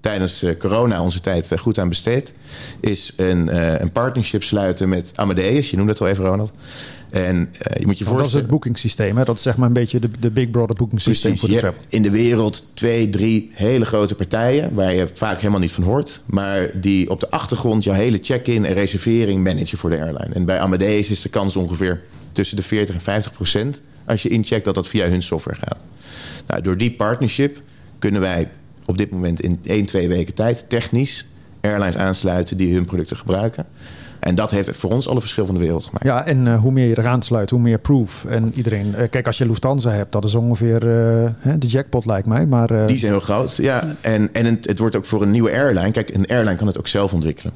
tijdens 0.00 0.44
corona 0.58 1.02
onze 1.02 1.20
tijd 1.20 1.52
goed 1.58 1.78
aan 1.78 1.88
besteed... 1.88 2.34
is 2.80 3.12
een, 3.16 3.56
een 3.82 3.92
partnership 3.92 4.42
sluiten 4.42 4.88
met 4.88 5.12
Amadeus. 5.14 5.70
Je 5.70 5.76
noemde 5.76 5.92
het 5.92 6.00
al 6.00 6.08
even, 6.08 6.24
Ronald. 6.24 6.52
En 7.10 7.36
uh, 7.36 7.46
je 7.78 7.86
moet 7.86 7.98
je 7.98 8.04
voorstellen... 8.04 8.16
Dat 8.16 8.26
is 8.26 8.32
het 8.32 8.46
boekingssysteem, 8.46 9.16
hè? 9.16 9.24
Dat 9.24 9.36
is 9.36 9.42
zeg 9.42 9.56
maar 9.56 9.66
een 9.66 9.72
beetje 9.72 10.00
de, 10.00 10.08
de 10.20 10.30
Big 10.30 10.50
Brother 10.50 10.76
boekingssysteem 10.76 11.38
voor 11.38 11.48
de 11.48 11.56
travel. 11.56 11.82
In 11.88 12.02
de 12.02 12.10
wereld 12.10 12.70
twee, 12.74 13.10
drie 13.10 13.50
hele 13.54 13.84
grote 13.84 14.14
partijen... 14.14 14.74
waar 14.74 14.94
je 14.94 15.08
vaak 15.14 15.36
helemaal 15.36 15.60
niet 15.60 15.72
van 15.72 15.84
hoort... 15.84 16.22
maar 16.26 16.70
die 16.80 17.10
op 17.10 17.20
de 17.20 17.30
achtergrond 17.30 17.84
jouw 17.84 17.94
hele 17.94 18.18
check-in 18.22 18.64
en 18.64 18.72
reservering 18.72 19.44
managen 19.44 19.78
voor 19.78 19.90
de 19.90 19.98
airline. 20.00 20.34
En 20.34 20.44
bij 20.44 20.60
Amadeus 20.60 21.10
is 21.10 21.22
de 21.22 21.28
kans 21.28 21.56
ongeveer 21.56 22.00
tussen 22.32 22.56
de 22.56 22.62
40 22.62 22.94
en 22.94 23.00
50 23.00 23.32
procent... 23.32 23.82
als 24.04 24.22
je 24.22 24.28
incheckt 24.28 24.64
dat 24.64 24.74
dat 24.74 24.88
via 24.88 25.08
hun 25.08 25.22
software 25.22 25.58
gaat. 25.58 25.82
Nou, 26.46 26.62
door 26.62 26.76
die 26.76 26.90
partnership 26.90 27.62
kunnen 27.98 28.20
wij 28.20 28.48
op 28.84 28.98
dit 28.98 29.10
moment 29.10 29.40
in 29.40 29.60
1, 29.64 29.86
2 29.86 30.08
weken 30.08 30.34
tijd... 30.34 30.64
technisch 30.68 31.26
airlines 31.60 31.96
aansluiten 31.96 32.56
die 32.56 32.74
hun 32.74 32.84
producten 32.84 33.16
gebruiken... 33.16 33.66
En 34.20 34.34
dat 34.34 34.50
heeft 34.50 34.76
voor 34.76 34.90
ons 34.90 35.08
alle 35.08 35.20
verschil 35.20 35.46
van 35.46 35.54
de 35.54 35.60
wereld 35.60 35.84
gemaakt. 35.84 36.04
Ja, 36.04 36.24
en 36.24 36.46
uh, 36.46 36.58
hoe 36.58 36.72
meer 36.72 36.88
je 36.88 36.98
eraan 36.98 37.22
sluit, 37.22 37.50
hoe 37.50 37.60
meer 37.60 37.78
proof. 37.78 38.24
En 38.24 38.52
iedereen, 38.54 38.94
uh, 38.98 39.08
kijk, 39.10 39.26
als 39.26 39.38
je 39.38 39.46
Lufthansa 39.46 39.90
hebt, 39.90 40.12
dat 40.12 40.24
is 40.24 40.34
ongeveer 40.34 40.74
uh, 40.74 41.28
de 41.58 41.66
jackpot, 41.66 42.06
lijkt 42.06 42.26
mij. 42.26 42.46
Maar, 42.46 42.86
Die 42.86 42.98
zijn 42.98 43.12
heel 43.12 43.20
groot, 43.20 43.56
ja. 43.56 43.84
En, 44.00 44.28
en 44.32 44.44
het, 44.44 44.66
het, 44.66 44.78
wordt 44.78 44.96
ook 44.96 45.06
voor 45.06 45.22
een 45.22 45.30
nieuwe 45.30 45.50
airline. 45.50 45.90
Kijk, 45.90 46.14
een 46.14 46.26
airline 46.26 46.56
kan 46.56 46.66
het 46.66 46.78
ook 46.78 46.88
zelf 46.88 47.12
ontwikkelen. 47.12 47.52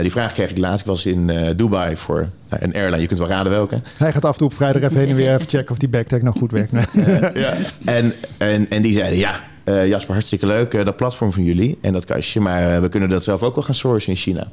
die 0.00 0.10
vraag 0.10 0.32
kreeg 0.32 0.50
ik 0.50 0.58
laatst. 0.58 0.80
Ik 0.80 0.86
was 0.86 1.06
in 1.06 1.30
Dubai 1.56 1.96
voor 1.96 2.26
een 2.48 2.74
airline. 2.74 3.00
Je 3.00 3.06
kunt 3.06 3.18
wel 3.18 3.28
raden 3.28 3.52
welke. 3.52 3.80
Hij 3.98 4.12
gaat 4.12 4.24
af 4.24 4.32
en 4.32 4.38
toe 4.38 4.46
op 4.46 4.54
vrijdag 4.54 4.82
even 4.82 4.96
heen 4.96 5.08
en 5.08 5.14
weer 5.14 5.34
even 5.34 5.48
checken 5.48 5.70
of 5.70 5.78
die 5.78 5.88
backtag 5.88 6.20
nog 6.20 6.36
goed 6.38 6.50
werkt. 6.50 6.72
ja. 7.34 7.52
en, 7.84 8.12
en, 8.38 8.70
en 8.70 8.82
die 8.82 8.92
zeiden 8.92 9.18
ja. 9.18 9.40
Jasper, 9.84 10.14
hartstikke 10.14 10.46
leuk, 10.46 10.84
dat 10.84 10.96
platform 10.96 11.32
van 11.32 11.44
jullie 11.44 11.78
en 11.80 11.92
dat 11.92 12.04
kastje. 12.04 12.40
Maar 12.40 12.82
we 12.82 12.88
kunnen 12.88 13.08
dat 13.08 13.24
zelf 13.24 13.42
ook 13.42 13.54
wel 13.54 13.64
gaan 13.64 13.74
sourcen 13.74 14.10
in 14.10 14.16
China. 14.16 14.48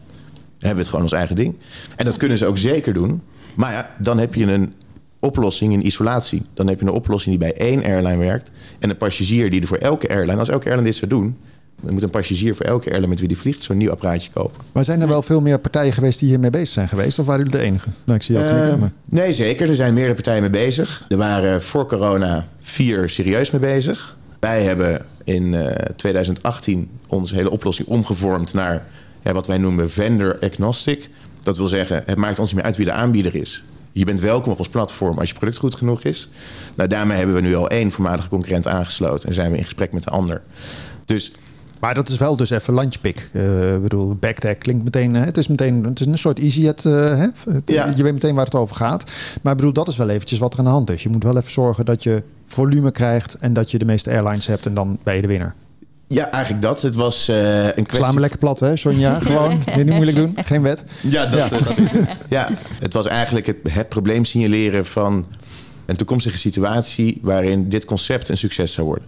Hebben 0.59 0.75
we 0.75 0.81
het 0.81 0.87
gewoon 0.87 1.01
ons 1.01 1.11
eigen 1.11 1.35
ding. 1.35 1.55
En 1.95 2.05
dat 2.05 2.17
kunnen 2.17 2.37
ze 2.37 2.45
ook 2.45 2.57
zeker 2.57 2.93
doen. 2.93 3.21
Maar 3.55 3.71
ja, 3.71 3.95
dan 3.97 4.17
heb 4.17 4.33
je 4.33 4.51
een 4.51 4.73
oplossing 5.19 5.73
in 5.73 5.85
isolatie. 5.85 6.45
Dan 6.53 6.67
heb 6.67 6.79
je 6.79 6.85
een 6.85 6.91
oplossing 6.91 7.39
die 7.39 7.49
bij 7.49 7.67
één 7.67 7.83
airline 7.83 8.17
werkt. 8.17 8.51
En 8.79 8.89
een 8.89 8.97
passagier 8.97 9.49
die 9.49 9.61
er 9.61 9.67
voor 9.67 9.77
elke 9.77 10.09
airline, 10.09 10.39
als 10.39 10.49
elke 10.49 10.65
airline 10.65 10.87
dit 10.87 10.97
zou 10.97 11.09
doen, 11.09 11.37
dan 11.81 11.93
moet 11.93 12.03
een 12.03 12.09
passagier 12.09 12.55
voor 12.55 12.65
elke 12.65 12.85
airline 12.85 13.07
met 13.07 13.19
wie 13.19 13.27
die 13.27 13.37
vliegt 13.37 13.61
zo'n 13.61 13.77
nieuw 13.77 13.91
apparaatje 13.91 14.31
kopen. 14.31 14.63
Maar 14.71 14.83
zijn 14.83 15.01
er 15.01 15.07
wel 15.07 15.21
veel 15.21 15.41
meer 15.41 15.59
partijen 15.59 15.93
geweest 15.93 16.19
die 16.19 16.29
hiermee 16.29 16.49
bezig 16.49 16.67
zijn 16.67 16.87
geweest? 16.87 17.19
Of 17.19 17.25
waren 17.25 17.43
jullie 17.43 17.59
de 17.59 17.65
enige? 17.65 17.89
Nou, 18.03 18.17
ik 18.17 18.23
zie 18.23 18.35
jou 18.35 18.47
knikken, 18.47 18.79
maar... 18.79 18.91
Nee, 19.09 19.33
zeker. 19.33 19.69
Er 19.69 19.75
zijn 19.75 19.93
meerdere 19.93 20.13
partijen 20.13 20.41
mee 20.41 20.49
bezig. 20.49 21.05
Er 21.09 21.17
waren 21.17 21.63
voor 21.63 21.87
corona 21.87 22.47
vier 22.59 23.09
serieus 23.09 23.51
mee 23.51 23.61
bezig. 23.61 24.17
Wij 24.39 24.63
hebben 24.63 25.05
in 25.23 25.53
uh, 25.53 25.67
2018 25.95 26.89
onze 27.07 27.35
hele 27.35 27.49
oplossing 27.49 27.87
omgevormd 27.87 28.53
naar 28.53 28.85
wat 29.33 29.47
wij 29.47 29.57
noemen 29.57 29.89
vendor 29.89 30.37
agnostic. 30.41 31.09
Dat 31.43 31.57
wil 31.57 31.67
zeggen, 31.67 32.03
het 32.05 32.17
maakt 32.17 32.39
ons 32.39 32.47
niet 32.47 32.55
meer 32.55 32.65
uit 32.65 32.75
wie 32.77 32.85
de 32.85 32.91
aanbieder 32.91 33.35
is. 33.35 33.63
Je 33.91 34.05
bent 34.05 34.19
welkom 34.19 34.51
op 34.51 34.59
ons 34.59 34.69
platform 34.69 35.19
als 35.19 35.29
je 35.29 35.35
product 35.35 35.57
goed 35.57 35.75
genoeg 35.75 36.03
is. 36.03 36.29
Nou, 36.75 36.89
daarmee 36.89 37.17
hebben 37.17 37.35
we 37.35 37.41
nu 37.41 37.55
al 37.55 37.69
één 37.69 37.91
voormalige 37.91 38.27
concurrent 38.27 38.67
aangesloten 38.67 39.27
en 39.27 39.33
zijn 39.33 39.51
we 39.51 39.57
in 39.57 39.63
gesprek 39.63 39.93
met 39.93 40.03
de 40.03 40.09
ander. 40.09 40.41
Dus 41.05 41.31
maar 41.79 41.93
dat 41.93 42.09
is 42.09 42.17
wel 42.17 42.35
dus 42.35 42.49
even 42.49 42.73
landjepik. 42.73 43.29
Uh, 43.33 43.75
ik 43.75 43.81
bedoel, 43.81 44.15
backtag 44.15 44.57
klinkt 44.57 44.83
meteen... 44.83 45.13
Hè, 45.13 45.23
het 45.23 45.37
is 45.37 45.47
meteen 45.47 45.83
het 45.83 45.99
is 45.99 46.05
een 46.05 46.17
soort 46.17 46.39
EasyJet. 46.39 46.83
Uh? 46.83 47.23
Ja. 47.65 47.91
Je 47.95 48.03
weet 48.03 48.13
meteen 48.13 48.35
waar 48.35 48.45
het 48.45 48.55
over 48.55 48.75
gaat. 48.75 49.03
Maar 49.41 49.51
ik 49.51 49.57
bedoel, 49.57 49.73
dat 49.73 49.87
is 49.87 49.97
wel 49.97 50.09
eventjes 50.09 50.39
wat 50.39 50.53
er 50.53 50.59
aan 50.59 50.65
de 50.65 50.71
hand 50.71 50.89
is. 50.89 51.03
Je 51.03 51.09
moet 51.09 51.23
wel 51.23 51.37
even 51.37 51.51
zorgen 51.51 51.85
dat 51.85 52.03
je 52.03 52.23
volume 52.45 52.91
krijgt... 52.91 53.37
en 53.37 53.53
dat 53.53 53.71
je 53.71 53.77
de 53.77 53.85
meeste 53.85 54.11
airlines 54.11 54.47
hebt 54.47 54.65
en 54.65 54.73
dan 54.73 54.99
ben 55.03 55.15
je 55.15 55.21
de 55.21 55.27
winnaar. 55.27 55.55
Ja, 56.07 56.31
eigenlijk 56.31 56.63
dat. 56.63 56.81
Het 56.81 56.95
was 56.95 57.29
uh, 57.29 57.65
een 57.65 57.71
kwestie... 57.73 57.95
Sla 57.95 58.11
me 58.11 58.19
lekker 58.19 58.39
plat, 58.39 58.59
hè, 58.59 58.75
Sonja? 58.75 59.19
Gewoon, 59.19 59.63
niet 59.75 59.85
moeilijk 59.85 60.17
doen. 60.17 60.37
Geen 60.45 60.61
wet. 60.61 60.83
Ja, 61.01 61.25
dat, 61.25 61.39
ja. 61.39 61.47
dat 61.47 61.69
is 61.69 61.77
het. 61.77 62.17
Ja, 62.29 62.49
het 62.79 62.93
was 62.93 63.05
eigenlijk 63.05 63.45
het, 63.45 63.57
het 63.69 63.89
probleem 63.89 64.25
signaleren 64.25 64.85
van 64.85 65.25
een 65.85 65.95
toekomstige 65.95 66.37
situatie... 66.37 67.19
waarin 67.21 67.69
dit 67.69 67.85
concept 67.85 68.29
een 68.29 68.37
succes 68.37 68.73
zou 68.73 68.87
worden. 68.87 69.07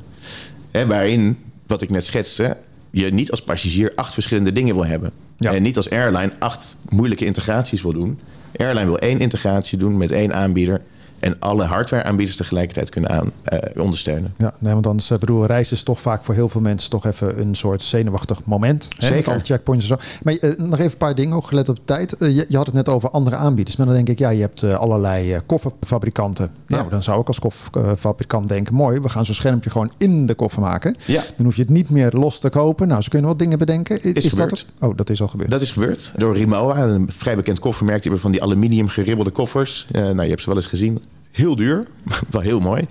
Hè, 0.71 0.85
waarin, 0.87 1.37
wat 1.67 1.81
ik 1.81 1.89
net 1.89 2.05
schetste 2.05 2.57
je 2.91 3.13
niet 3.13 3.31
als 3.31 3.41
passagier 3.41 3.91
acht 3.95 4.13
verschillende 4.13 4.51
dingen 4.51 4.75
wil 4.75 4.85
hebben. 4.85 5.11
Ja. 5.37 5.53
En 5.53 5.63
niet 5.63 5.77
als 5.77 5.89
airline 5.89 6.31
acht 6.39 6.77
moeilijke 6.89 7.25
integraties 7.25 7.81
wil 7.81 7.93
doen. 7.93 8.19
Airline 8.57 8.85
wil 8.85 8.97
één 8.97 9.19
integratie 9.19 9.77
doen 9.77 9.97
met 9.97 10.11
één 10.11 10.33
aanbieder 10.33 10.81
en 11.19 11.35
alle 11.39 11.63
hardware-aanbieders 11.63 12.37
tegelijkertijd 12.37 12.89
kunnen 12.89 13.09
aan, 13.09 13.31
uh, 13.53 13.83
ondersteunen. 13.83 14.33
Ja, 14.37 14.53
nee, 14.59 14.73
want 14.73 14.87
anders 14.87 15.11
uh, 15.11 15.17
bedoel, 15.17 15.45
reizen 15.45 15.75
is 15.75 15.83
toch 15.83 16.01
vaak 16.01 16.23
voor 16.23 16.33
heel 16.33 16.49
veel 16.49 16.61
mensen 16.61 16.89
toch 16.89 17.05
even 17.05 17.39
een 17.39 17.55
soort 17.55 17.81
zenuwachtig 17.81 18.43
moment. 18.43 18.83
Zeker. 18.83 19.07
Hè, 19.07 19.15
met 19.15 19.27
alle 19.27 19.39
checkpoints 19.39 19.89
en 19.89 19.97
zo. 19.97 20.19
Maar 20.23 20.37
uh, 20.41 20.55
nog 20.57 20.79
even 20.79 20.91
een 20.91 20.97
paar 20.97 21.15
dingen, 21.15 21.35
ook 21.35 21.47
gelet 21.47 21.69
op 21.69 21.75
de 21.75 21.81
tijd. 21.85 22.15
Je, 22.19 22.45
je, 22.49 22.57
had 22.57 22.65
het 22.65 22.75
net 22.75 22.89
over 22.89 23.09
andere 23.09 23.35
aanbieders. 23.35 23.75
Maar 23.75 23.85
dan 23.85 23.95
denk 23.95 24.09
ik, 24.09 24.19
ja, 24.19 24.29
je 24.29 24.41
hebt 24.41 24.63
allerlei 24.63 25.41
kofferfabrikanten. 25.45 26.51
Nou, 26.67 26.83
ja. 26.83 26.89
dan 26.89 27.03
zou 27.03 27.21
ik 27.21 27.27
als 27.27 27.39
kofferfabrikant 27.39 28.47
denken, 28.47 28.73
mooi, 28.73 28.99
we 28.99 29.09
gaan 29.09 29.25
zo'n 29.25 29.35
schermpje 29.35 29.69
gewoon 29.69 29.91
in 29.97 30.25
de 30.25 30.33
koffer 30.33 30.61
maken. 30.61 30.95
Ja. 31.05 31.23
Dan 31.35 31.45
hoef 31.45 31.55
je 31.55 31.61
het 31.61 31.71
niet 31.71 31.89
meer 31.89 32.11
los 32.11 32.39
te 32.39 32.49
kopen. 32.49 32.87
Nou, 32.87 33.01
ze 33.01 33.09
kunnen 33.09 33.29
wat 33.29 33.39
dingen 33.39 33.59
bedenken. 33.59 34.03
Is, 34.03 34.25
is 34.25 34.33
dat? 34.33 34.65
Oh, 34.79 34.97
dat 34.97 35.09
is 35.09 35.21
al 35.21 35.27
gebeurd. 35.27 35.51
Dat 35.51 35.61
is 35.61 35.71
gebeurd. 35.71 36.11
Door 36.15 36.35
Rimowa, 36.35 36.77
een 36.77 37.09
vrij 37.17 37.35
bekend 37.35 37.59
koffermerk. 37.59 38.01
Die 38.01 38.11
hebben 38.11 38.21
van 38.21 38.31
die 38.31 38.43
aluminium 38.43 38.87
geribbelde 38.87 39.31
koffers. 39.31 39.87
nou, 39.91 40.21
je 40.21 40.29
hebt 40.29 40.41
ze 40.41 40.47
wel 40.47 40.55
eens 40.55 40.65
gezien 40.65 41.01
heel 41.37 41.55
duur, 41.55 41.87
wel 42.31 42.41
heel 42.41 42.59
mooi. 42.59 42.81
Uh, 42.81 42.87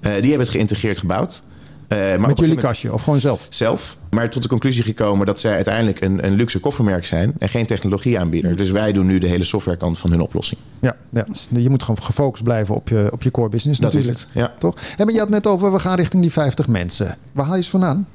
die 0.00 0.10
hebben 0.12 0.38
het 0.38 0.48
geïntegreerd 0.48 0.98
gebouwd. 0.98 1.42
Uh, 1.88 1.98
maar 1.98 2.28
Met 2.28 2.38
jullie 2.38 2.56
kastje 2.56 2.92
of 2.92 3.02
gewoon 3.02 3.20
zelf? 3.20 3.46
Zelf. 3.48 3.96
Maar 4.10 4.30
tot 4.30 4.42
de 4.42 4.48
conclusie 4.48 4.82
gekomen 4.82 5.26
dat 5.26 5.40
zij 5.40 5.54
uiteindelijk 5.54 6.00
een, 6.00 6.26
een 6.26 6.34
luxe 6.34 6.58
koffermerk 6.58 7.06
zijn 7.06 7.32
en 7.38 7.48
geen 7.48 7.66
technologieaanbieder. 7.66 8.56
Dus 8.56 8.70
wij 8.70 8.92
doen 8.92 9.06
nu 9.06 9.18
de 9.18 9.26
hele 9.26 9.44
softwarekant 9.44 9.98
van 9.98 10.10
hun 10.10 10.20
oplossing. 10.20 10.60
Ja, 10.80 10.96
ja, 11.10 11.26
je 11.50 11.70
moet 11.70 11.82
gewoon 11.82 12.02
gefocust 12.02 12.42
blijven 12.42 12.74
op 12.74 12.88
je, 12.88 13.08
op 13.12 13.22
je 13.22 13.30
core 13.30 13.48
business 13.48 13.80
dat 13.80 13.92
natuurlijk. 13.92 14.18
Is 14.18 14.24
het, 14.24 14.34
ja. 14.34 14.54
Toch? 14.58 14.74
En 14.96 15.04
maar 15.04 15.14
je 15.14 15.20
had 15.20 15.28
net 15.28 15.46
over, 15.46 15.72
we 15.72 15.78
gaan 15.78 15.96
richting 15.96 16.22
die 16.22 16.32
50 16.32 16.68
mensen. 16.68 17.16
Waar 17.32 17.46
haal 17.46 17.56
je 17.56 17.62
ze 17.62 17.70
vandaan? 17.70 18.06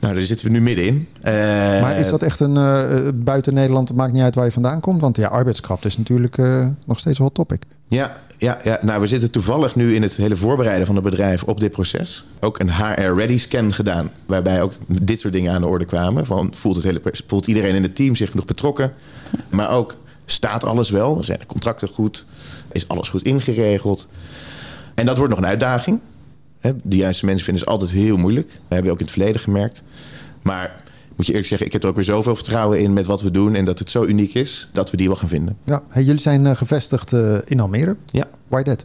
Nou, 0.00 0.14
daar 0.14 0.22
zitten 0.22 0.46
we 0.46 0.52
nu 0.52 0.60
middenin. 0.60 1.08
Uh, 1.22 1.32
maar 1.80 1.98
is 1.98 2.08
dat 2.08 2.22
echt 2.22 2.40
een 2.40 2.54
uh, 2.54 3.08
buiten 3.14 3.54
Nederland? 3.54 3.88
Het 3.88 3.96
maakt 3.96 4.12
niet 4.12 4.22
uit 4.22 4.34
waar 4.34 4.44
je 4.44 4.52
vandaan 4.52 4.80
komt. 4.80 5.00
Want 5.00 5.16
ja, 5.16 5.28
arbeidskracht 5.28 5.84
is 5.84 5.98
natuurlijk 5.98 6.36
uh, 6.36 6.66
nog 6.86 6.98
steeds 6.98 7.18
een 7.18 7.24
hot 7.24 7.34
topic. 7.34 7.62
Ja, 7.88 8.16
ja, 8.38 8.58
ja, 8.64 8.78
nou 8.82 9.00
we 9.00 9.06
zitten 9.06 9.30
toevallig 9.30 9.74
nu 9.74 9.94
in 9.94 10.02
het 10.02 10.16
hele 10.16 10.36
voorbereiden 10.36 10.86
van 10.86 10.94
het 10.94 11.04
bedrijf 11.04 11.42
op 11.42 11.60
dit 11.60 11.72
proces. 11.72 12.24
Ook 12.40 12.58
een 12.58 12.70
HR-ready 12.70 13.38
scan 13.38 13.72
gedaan. 13.72 14.10
Waarbij 14.26 14.62
ook 14.62 14.72
dit 14.86 15.20
soort 15.20 15.32
dingen 15.32 15.52
aan 15.52 15.60
de 15.60 15.66
orde 15.66 15.84
kwamen. 15.84 16.26
Van, 16.26 16.52
voelt, 16.54 16.76
het 16.76 16.84
hele, 16.84 17.00
voelt 17.26 17.46
iedereen 17.46 17.74
in 17.74 17.82
het 17.82 17.94
team 17.94 18.14
zich 18.14 18.30
genoeg 18.30 18.44
betrokken? 18.44 18.92
Maar 19.48 19.70
ook 19.70 19.96
staat 20.24 20.64
alles 20.64 20.90
wel? 20.90 21.24
Zijn 21.24 21.38
de 21.38 21.46
contracten 21.46 21.88
goed? 21.88 22.26
Is 22.72 22.88
alles 22.88 23.08
goed 23.08 23.22
ingeregeld? 23.22 24.08
En 24.94 25.06
dat 25.06 25.16
wordt 25.16 25.32
nog 25.32 25.42
een 25.42 25.48
uitdaging. 25.48 26.00
De 26.82 26.96
juiste 26.96 27.24
mensen 27.24 27.44
vinden 27.44 27.62
is 27.62 27.68
altijd 27.68 27.90
heel 27.90 28.16
moeilijk. 28.16 28.48
Dat 28.48 28.58
hebben 28.68 28.86
we 28.86 28.92
ook 28.92 28.98
in 28.98 29.04
het 29.04 29.14
verleden 29.14 29.40
gemerkt. 29.40 29.82
Maar 30.42 30.80
moet 31.20 31.28
je 31.28 31.34
eerlijk 31.34 31.50
zeggen, 31.50 31.66
ik 31.66 31.72
heb 31.72 31.82
er 31.82 31.88
ook 31.88 31.94
weer 31.94 32.04
zoveel 32.04 32.34
vertrouwen 32.34 32.80
in 32.80 32.92
met 32.92 33.06
wat 33.06 33.22
we 33.22 33.30
doen. 33.30 33.54
En 33.54 33.64
dat 33.64 33.78
het 33.78 33.90
zo 33.90 34.04
uniek 34.04 34.34
is 34.34 34.68
dat 34.72 34.90
we 34.90 34.96
die 34.96 35.06
wel 35.06 35.16
gaan 35.16 35.28
vinden. 35.28 35.56
Ja, 35.64 35.82
hey, 35.88 36.02
jullie 36.02 36.20
zijn 36.20 36.44
uh, 36.44 36.56
gevestigd 36.56 37.12
uh, 37.12 37.36
in 37.44 37.60
Almere. 37.60 37.96
Ja. 38.06 38.28
Why 38.48 38.62
that? 38.62 38.84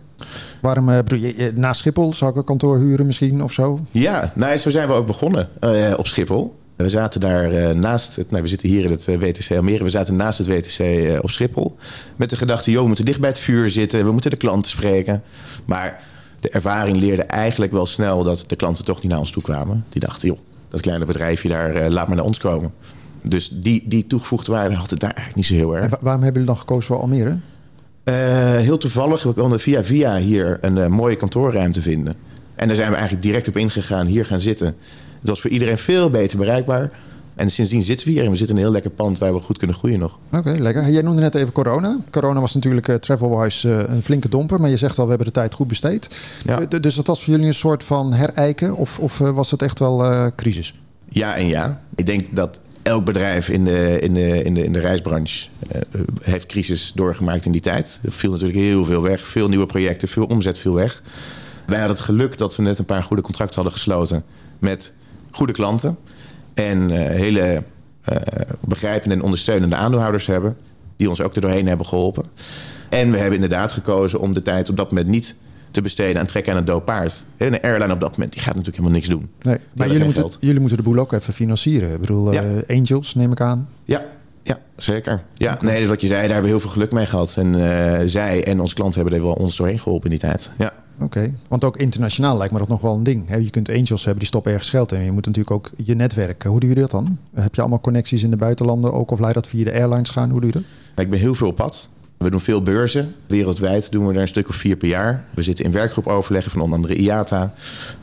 Waarom, 0.62 0.90
uh, 0.90 0.98
bedoel 0.98 1.20
je, 1.20 1.52
na 1.56 1.74
Schiphol 1.74 2.14
zou 2.14 2.32
ik 2.32 2.38
een 2.38 2.44
kantoor 2.44 2.78
huren 2.78 3.06
misschien 3.06 3.44
of 3.44 3.52
zo? 3.52 3.80
Ja, 3.92 4.32
nou, 4.36 4.58
zo 4.58 4.70
zijn 4.70 4.88
we 4.88 4.94
ook 4.94 5.08
begonnen 5.08 5.50
op 5.98 6.08
Schiphol. 6.08 6.56
We 6.76 6.90
zaten 6.90 7.20
daar 7.20 7.76
naast 7.76 8.16
het, 8.16 8.32
nou, 8.32 8.44
we 8.44 8.50
zitten 8.50 8.70
hier 8.70 8.84
in 8.84 8.92
het 8.92 9.06
WTC 9.06 9.52
Almere. 9.52 9.84
We 9.84 9.90
zaten 9.90 10.16
naast 10.16 10.38
het 10.38 10.48
WTC 10.48 10.80
op 11.24 11.30
Schiphol. 11.30 11.78
Met 12.16 12.30
de 12.30 12.36
gedachte, 12.36 12.72
joh, 12.72 12.82
we 12.82 12.88
moeten 12.88 13.06
dicht 13.06 13.20
bij 13.20 13.30
het 13.30 13.40
vuur 13.40 13.70
zitten. 13.70 14.06
We 14.06 14.12
moeten 14.12 14.32
de 14.32 14.38
klanten 14.38 14.72
spreken. 14.72 15.24
Maar 15.66 16.04
de 16.46 16.52
ervaring 16.52 16.98
leerde 16.98 17.24
eigenlijk 17.24 17.72
wel 17.72 17.86
snel 17.86 18.24
dat 18.24 18.44
de 18.48 18.56
klanten 18.56 18.86
toch 18.86 19.02
niet 19.02 19.12
naar 19.12 19.20
ons 19.20 19.32
toe 19.32 19.44
kwamen. 19.44 19.86
Die 19.90 20.02
dachten, 20.02 20.28
joh, 20.28 20.38
dat 20.70 20.82
kleine 20.82 21.06
bedrijfje 21.06 21.50
daar, 21.50 21.84
uh, 21.84 21.90
laat 21.90 22.08
maar 22.08 22.16
naar 22.16 22.26
ons 22.26 22.40
komen. 22.40 22.74
Dus 23.22 23.50
die, 23.54 23.84
die 23.88 24.08
toegevoegde 24.08 24.52
waarde 24.52 24.76
had 24.76 24.90
het 24.90 25.00
daar 25.00 25.14
eigenlijk 25.14 25.36
niet 25.36 25.46
zo 25.46 25.54
heel 25.54 25.76
erg. 25.76 25.86
En 25.86 25.98
waarom 26.02 26.24
hebben 26.24 26.42
jullie 26.42 26.48
dan 26.48 26.58
gekozen 26.58 26.84
voor 26.84 26.98
Almere? 26.98 27.30
Uh, 27.30 28.16
heel 28.58 28.78
toevallig, 28.78 29.24
we 29.24 29.34
konden 29.34 29.60
via 29.60 29.84
via 29.84 30.18
hier 30.18 30.58
een 30.62 30.78
uh, 30.78 30.88
mooie 30.88 31.16
kantoorruimte 31.16 31.82
vinden. 31.82 32.16
En 32.56 32.68
daar 32.68 32.76
zijn 32.76 32.90
we 32.90 32.96
eigenlijk 32.96 33.26
direct 33.26 33.48
op 33.48 33.58
ingegaan, 33.58 34.06
hier 34.06 34.26
gaan 34.26 34.40
zitten. 34.40 34.76
Het 35.20 35.30
was 35.30 35.42
voor 35.42 35.50
iedereen 35.50 35.78
veel 35.78 36.10
beter 36.10 36.38
bereikbaar. 36.38 36.92
En 37.36 37.52
sindsdien 37.52 37.84
zitten 37.84 38.08
we 38.08 38.14
hier 38.14 38.24
en 38.24 38.32
we 38.32 38.38
zitten 38.38 38.56
in 38.56 38.62
een 38.62 38.68
heel 38.68 38.82
lekker 38.82 38.92
pand 38.92 39.18
waar 39.18 39.34
we 39.34 39.40
goed 39.40 39.58
kunnen 39.58 39.76
groeien 39.76 40.00
nog. 40.00 40.20
Oké, 40.32 40.56
lekker. 40.60 40.90
Jij 40.90 41.02
noemde 41.02 41.22
net 41.22 41.36
even 41.36 41.52
corona. 41.52 42.00
Corona 42.12 42.40
was 42.40 42.54
natuurlijk 42.54 42.88
uh, 42.88 42.96
travel-wise 42.96 43.68
uh, 43.68 43.80
een 43.88 44.04
flinke 44.04 44.30
domper. 44.30 44.62
Maar 44.62 44.70
je 44.70 44.78
zegt 44.78 44.98
al, 44.98 45.04
we 45.04 45.10
hebben 45.10 45.28
de 45.28 45.34
tijd 45.34 45.54
goed 45.54 45.68
besteed. 45.68 46.10
Ja. 46.46 46.60
Uh, 46.60 46.66
dus 46.82 46.96
dat 46.96 47.08
was 47.08 47.24
voor 47.24 47.34
jullie 47.34 47.48
een 47.48 47.54
soort 47.54 47.84
van 47.84 48.14
herijken? 48.14 48.76
Of, 48.76 49.00
of 49.00 49.18
was 49.18 49.52
het 49.52 49.62
echt 49.62 49.80
wel 49.80 50.32
crisis? 50.36 50.74
Ja 51.10 51.36
en 51.36 51.48
ja. 51.48 51.82
Ik 51.96 52.06
denk 52.06 52.36
dat 52.36 52.60
elk 52.82 53.06
bedrijf 53.06 53.50
in 53.50 53.66
de, 53.66 54.00
in 54.00 54.14
de, 54.14 54.44
in 54.44 54.54
de, 54.54 54.64
in 54.64 54.74
de 54.74 54.80
reisbranche 54.80 55.48
heeft 56.22 56.46
crisis 56.46 56.92
doorgemaakt 56.96 57.46
in 57.46 57.52
die 57.52 57.62
tijd. 57.62 58.00
Er 58.04 58.12
viel 58.12 58.32
natuurlijk 58.32 58.60
heel 58.60 58.86
veel 58.86 59.02
weg. 59.02 59.22
Veel 59.22 59.48
nieuwe 59.48 59.66
projecten, 59.66 60.08
veel 60.08 60.26
omzet 60.26 60.60
viel 60.60 60.74
weg. 60.74 61.02
Wij 61.66 61.78
hadden 61.78 61.96
het 61.96 62.06
geluk 62.06 62.38
dat 62.38 62.56
we 62.56 62.64
net 62.64 62.80
een 62.80 62.86
paar 62.86 63.04
goede 63.04 63.22
contracten 63.22 63.56
hadden 63.56 63.74
gesloten 63.74 64.24
met 64.60 64.94
goede 65.32 65.54
klanten. 65.54 65.98
En 66.56 66.90
uh, 66.90 66.98
hele 66.98 67.64
uh, 68.10 68.16
begrijpende 68.60 69.16
en 69.16 69.22
ondersteunende 69.22 69.76
aandeelhouders 69.76 70.28
hebben. 70.28 70.58
Die 70.98 71.10
ons 71.10 71.22
ook 71.22 71.36
er 71.36 71.42
doorheen 71.42 71.68
hebben 71.68 71.86
geholpen. 71.86 72.24
En 72.90 73.12
we 73.12 73.18
hebben 73.18 73.36
inderdaad 73.36 73.72
gekozen 73.72 74.20
om 74.20 74.34
de 74.34 74.42
tijd 74.42 74.70
op 74.70 74.78
dat 74.78 74.90
moment 74.90 75.08
niet 75.08 75.36
te 75.72 75.82
besteden 75.82 76.22
aan 76.22 76.28
trekken 76.28 76.54
aan 76.54 76.60
een 76.60 76.66
dood 76.66 76.86
paard. 76.86 77.26
En 77.38 77.54
een 77.54 77.62
airline 77.62 77.94
op 77.94 78.00
dat 78.00 78.12
moment 78.12 78.34
die 78.34 78.42
gaat 78.42 78.56
natuurlijk 78.56 78.78
helemaal 78.78 79.00
niks 79.00 79.10
doen. 79.10 79.30
Nee, 79.42 79.58
maar 79.74 79.88
jullie 79.88 80.04
moeten, 80.04 80.32
jullie 80.40 80.60
moeten 80.60 80.78
de 80.78 80.84
boel 80.84 80.98
ook 80.98 81.14
even 81.14 81.34
financieren. 81.34 81.94
Ik 81.94 82.00
bedoel, 82.00 82.32
ja. 82.32 82.44
uh, 82.44 82.78
Angels 82.78 83.16
neem 83.16 83.32
ik 83.32 83.42
aan. 83.42 83.70
Ja, 83.86 84.06
ja 84.44 84.60
zeker. 84.76 85.24
Ja, 85.34 85.58
nee, 85.62 85.80
dus 85.80 85.88
wat 85.88 86.02
je 86.02 86.08
zei, 86.08 86.20
daar 86.20 86.32
hebben 86.32 86.44
we 86.44 86.58
heel 86.58 86.60
veel 86.60 86.70
geluk 86.70 86.92
mee 86.92 87.06
gehad. 87.06 87.36
En 87.38 87.58
uh, 87.58 88.00
zij 88.06 88.44
en 88.44 88.60
onze 88.60 88.76
klanten 88.76 89.02
hebben 89.02 89.20
er 89.20 89.26
wel 89.26 89.34
ons 89.34 89.56
doorheen 89.56 89.80
geholpen 89.80 90.12
in 90.12 90.18
die 90.20 90.30
tijd. 90.30 90.52
Ja. 90.58 90.74
Oké, 91.00 91.34
want 91.48 91.64
ook 91.64 91.78
internationaal 91.78 92.38
lijkt 92.38 92.54
me 92.54 92.60
dat 92.60 92.68
nog 92.68 92.82
wel 92.82 92.96
een 92.96 93.04
ding. 93.04 93.36
Je 93.44 93.50
kunt 93.50 93.70
angels 93.70 94.02
hebben 94.02 94.20
die 94.20 94.28
stoppen 94.28 94.52
ergens 94.52 94.70
geld 94.70 94.92
in. 94.92 95.04
Je 95.04 95.12
moet 95.12 95.26
natuurlijk 95.26 95.56
ook 95.56 95.72
je 95.84 95.96
netwerk. 95.96 96.44
Hoe 96.44 96.60
doe 96.60 96.70
je 96.70 96.76
dat 96.76 96.92
dan? 96.92 97.18
Heb 97.34 97.56
je 97.56 97.62
allemaal 97.62 97.80
connecties 97.82 98.24
in 98.24 98.30
de 98.32 98.38
buitenlanden 98.38 98.94
ook? 98.94 99.12
Of 99.12 99.20
laat 99.20 99.28
je 99.28 99.34
dat 99.34 99.48
via 99.48 99.64
de 99.64 99.72
airlines 99.74 100.10
gaan? 100.10 100.30
Hoe 100.30 100.40
doe 100.42 100.50
je 100.54 100.56
dat? 100.96 101.04
Ik 101.06 101.10
ben 101.10 101.20
heel 101.20 101.36
veel 101.36 101.48
op 101.48 101.56
pad. 101.56 101.90
We 102.18 102.30
doen 102.30 102.40
veel 102.42 102.62
beurzen. 102.62 103.16
Wereldwijd 103.28 103.92
doen 103.92 104.08
we 104.08 104.14
er 104.14 104.22
een 104.22 104.28
stuk 104.28 104.50
of 104.50 104.56
vier 104.56 104.76
per 104.76 104.88
jaar. 104.88 105.26
We 105.34 105.42
zitten 105.42 105.66
in 105.66 105.72
werkgroepoverleggen 105.72 106.52
van 106.52 106.62
onder 106.62 106.76
andere 106.76 106.96
IATA. 106.96 107.54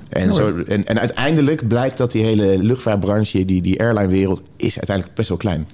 En, 0.08 0.30
Oh, 0.30 0.36
zo, 0.36 0.62
en, 0.68 0.86
en 0.86 0.98
uiteindelijk 0.98 1.68
blijkt 1.68 1.96
dat 1.96 2.12
die 2.12 2.24
hele 2.24 2.58
luchtvaartbranche, 2.58 3.44
die, 3.44 3.62
die 3.62 3.80
airline-wereld, 3.80 4.42
is 4.56 4.76
uiteindelijk 4.76 5.16
best 5.16 5.28
wel 5.28 5.38
klein. 5.38 5.66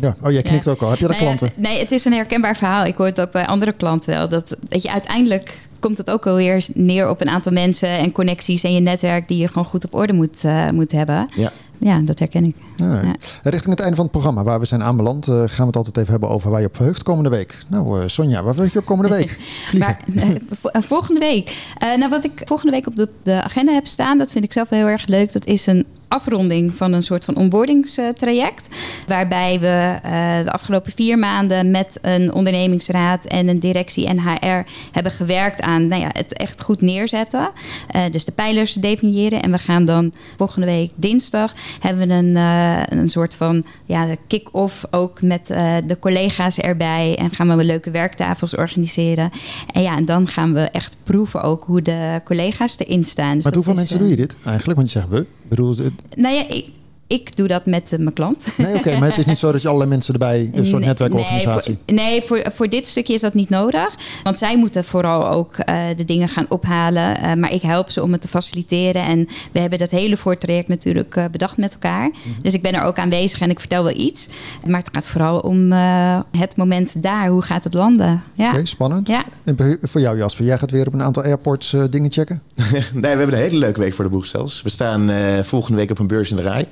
Ja. 0.00 0.16
Oh, 0.22 0.30
jij 0.32 0.42
knikt 0.42 0.64
Ja. 0.64 0.70
ook 0.70 0.82
al. 0.82 0.90
Heb 0.90 0.98
je 0.98 1.06
daar 1.06 1.16
Nou 1.16 1.28
ja, 1.30 1.34
klanten? 1.36 1.62
nee, 1.62 1.78
het 1.78 1.92
is 1.92 2.04
een 2.04 2.12
herkenbaar 2.12 2.56
verhaal. 2.56 2.84
Ik 2.84 2.94
hoor 2.96 3.06
het 3.06 3.20
ook 3.20 3.32
bij 3.32 3.46
andere 3.46 3.72
klanten 3.72 4.14
wel. 4.14 4.28
Dat, 4.28 4.56
dat 4.68 4.82
je 4.82 4.90
uiteindelijk 4.92 5.58
komt 5.78 5.98
het 5.98 6.10
ook 6.10 6.26
alweer 6.26 6.66
neer 6.74 7.08
op 7.08 7.20
een 7.20 7.28
aantal 7.28 7.52
mensen 7.52 7.88
en 7.88 8.12
connecties 8.12 8.62
en 8.62 8.74
je 8.74 8.80
netwerk 8.80 9.28
die 9.28 9.38
je 9.38 9.48
gewoon 9.48 9.64
goed 9.64 9.84
op 9.84 9.94
orde 9.94 10.12
moet, 10.12 10.44
eh, 10.44 10.70
moet 10.70 10.92
hebben. 10.92 11.26
Ja. 11.36 11.52
Ja, 11.80 12.00
dat 12.00 12.18
herken 12.18 12.44
ik. 12.44 12.56
Ja. 12.76 13.02
Ja. 13.02 13.14
Richting 13.42 13.74
het 13.74 13.80
einde 13.80 13.94
van 13.94 14.04
het 14.04 14.12
programma, 14.12 14.42
waar 14.42 14.60
we 14.60 14.66
zijn 14.66 14.82
aanbeland, 14.82 15.28
eh, 15.28 15.34
gaan 15.34 15.46
we 15.46 15.66
het 15.66 15.76
altijd 15.76 15.96
even 15.96 16.10
hebben 16.10 16.28
over 16.28 16.50
waar 16.50 16.60
je 16.60 16.66
op 16.66 16.76
verheugt 16.76 17.02
komende 17.02 17.28
week. 17.30 17.58
Nou, 17.68 18.00
eh, 18.00 18.08
Sonja, 18.08 18.42
waar 18.42 18.54
verheug 18.54 18.72
je 18.72 18.78
op 18.78 18.84
komende 18.84 19.10
week? 19.16 19.30
Vliegen. 19.68 19.96
Maar, 20.14 20.82
volgende 20.82 21.20
week. 21.20 21.56
Nou, 21.78 22.08
wat 22.08 22.24
ik 22.24 22.42
volgende 22.44 22.72
week 22.72 22.86
op 22.86 22.96
de, 22.96 23.08
de 23.22 23.42
agenda 23.42 23.72
heb 23.72 23.86
staan, 23.86 24.18
dat 24.18 24.32
vind 24.32 24.44
ik 24.44 24.52
zelf 24.52 24.68
heel 24.68 24.86
erg 24.86 25.06
leuk. 25.06 25.32
Dat 25.32 25.46
is 25.46 25.66
een 25.66 25.86
afronding 26.08 26.74
van 26.74 26.92
een 26.92 27.02
soort 27.02 27.24
van 27.24 27.36
onboardingstraject. 27.36 28.66
Waarbij 29.06 29.60
we 29.60 29.98
eh, 30.02 30.44
de 30.44 30.52
afgelopen 30.52 30.92
vier 30.92 31.18
maanden 31.18 31.70
met 31.70 31.98
een 32.02 32.32
ondernemingsraad 32.34 33.24
en 33.24 33.48
een 33.48 33.58
directie 33.58 34.06
en 34.06 34.20
HR 34.20 34.66
hebben 34.92 35.12
gewerkt 35.12 35.60
aan 35.60 35.86
nou 35.88 36.00
ja, 36.02 36.08
het 36.12 36.32
echt 36.32 36.62
goed 36.62 36.80
neerzetten. 36.80 37.50
Eh, 37.90 38.02
dus 38.10 38.24
de 38.24 38.32
pijlers 38.32 38.72
definiëren. 38.74 39.42
En 39.42 39.50
we 39.50 39.58
gaan 39.58 39.84
dan 39.84 40.12
volgende 40.36 40.66
week 40.66 40.90
dinsdag 40.94 41.54
hebben 41.80 42.08
we 42.08 42.14
een, 42.14 42.36
eh, 42.36 42.98
een 42.98 43.08
soort 43.08 43.34
van 43.34 43.64
ja, 43.86 44.06
kick-off 44.26 44.84
ook 44.90 45.22
met 45.22 45.46
de 45.86 45.96
collega's 46.00 46.58
erbij. 46.58 47.16
En 47.18 47.30
gaan 47.30 47.56
we 47.56 47.64
leuke 47.64 47.90
werktafels 47.90 48.56
organiseren. 48.56 49.30
En 49.72 49.82
ja, 49.82 49.96
en 49.96 50.04
dan 50.04 50.26
gaan 50.26 50.52
we 50.54 50.60
echt 50.60 50.96
proeven 51.04 51.42
ook 51.42 51.64
hoe 51.64 51.82
de 51.82 52.20
collega's 52.24 52.78
erin 52.78 53.04
staan. 53.04 53.34
Dus 53.34 53.44
dat 53.44 53.54
hoeveel 53.54 53.74
mensen 53.74 53.98
doe 53.98 54.08
je 54.08 54.16
dit 54.16 54.36
eigenlijk? 54.44 54.78
Want 54.78 54.92
je 54.92 54.98
zegt 54.98 55.10
we. 55.10 55.18
Ik 55.20 55.48
bedoel, 55.48 55.76
het- 55.76 55.92
Nou 56.16 56.34
ja, 56.34 56.48
ik, 56.48 56.66
ik 57.08 57.36
doe 57.36 57.48
dat 57.48 57.66
met 57.66 57.92
eh, 57.92 57.98
mijn 57.98 58.12
klant. 58.12 58.46
nee, 58.56 58.74
oké, 58.74 58.98
maar 58.98 59.08
het 59.08 59.18
is 59.18 59.24
niet 59.24 59.38
zo 59.38 59.52
dat 59.52 59.62
je 59.62 59.66
allerlei 59.66 59.90
mensen 59.90 60.12
erbij, 60.12 60.50
een 60.52 60.66
soort 60.66 60.84
netwerkorganisatie. 60.84 61.78
Nee, 61.86 62.22
voor, 62.22 62.36
nee 62.36 62.42
voor, 62.44 62.52
voor 62.54 62.68
dit 62.68 62.86
stukje 62.86 63.14
is 63.14 63.20
dat 63.20 63.34
niet 63.34 63.48
nodig. 63.48 63.94
Want 64.22 64.38
zij 64.38 64.58
moeten 64.58 64.84
vooral 64.84 65.28
ook 65.28 65.56
eh, 65.56 65.84
de 65.96 66.04
dingen 66.04 66.28
gaan 66.28 66.46
ophalen. 66.48 67.20
Eh, 67.20 67.34
maar 67.34 67.52
ik 67.52 67.62
help 67.62 67.90
ze 67.90 68.02
om 68.02 68.12
het 68.12 68.20
te 68.20 68.28
faciliteren. 68.28 69.02
En 69.02 69.28
we 69.52 69.60
hebben 69.60 69.78
dat 69.78 69.90
hele 69.90 70.16
voortraject 70.16 70.68
natuurlijk 70.68 71.16
eh, 71.16 71.24
bedacht 71.30 71.56
met 71.56 71.72
elkaar. 71.72 72.08
Mhm. 72.08 72.42
Dus 72.42 72.54
ik 72.54 72.62
ben 72.62 72.74
er 72.74 72.82
ook 72.82 72.98
aanwezig 72.98 73.40
en 73.40 73.50
ik 73.50 73.60
vertel 73.60 73.84
wel 73.84 73.96
iets. 73.96 74.28
Maar 74.66 74.80
het 74.80 74.90
gaat 74.92 75.08
vooral 75.08 75.38
om 75.38 75.72
eh, 75.72 76.20
het 76.38 76.56
moment 76.56 77.02
daar. 77.02 77.28
Hoe 77.28 77.42
gaat 77.42 77.64
het 77.64 77.74
landen? 77.74 78.22
Ja. 78.34 78.50
Oké, 78.50 78.66
spannend. 78.66 79.08
Ja. 79.08 79.24
En 79.44 79.78
voor 79.80 80.00
jou 80.00 80.16
Jasper, 80.16 80.44
jij 80.44 80.58
gaat 80.58 80.70
weer 80.70 80.86
op 80.86 80.92
een 80.92 81.02
aantal 81.02 81.22
airports 81.22 81.72
eh, 81.72 81.82
dingen 81.90 82.12
checken. 82.12 82.42
nee, 82.54 82.82
we 82.92 83.06
hebben 83.06 83.32
een 83.32 83.42
hele 83.42 83.58
leuke 83.58 83.80
week 83.80 83.94
voor 83.94 84.04
de 84.04 84.10
boeg 84.10 84.26
zelfs. 84.26 84.62
We 84.62 84.68
staan 84.68 85.10
eh, 85.10 85.42
volgende 85.42 85.78
week 85.78 85.90
op 85.90 85.98
een 85.98 86.06
beurs 86.06 86.30
in 86.30 86.36
de 86.36 86.42
rij. 86.42 86.68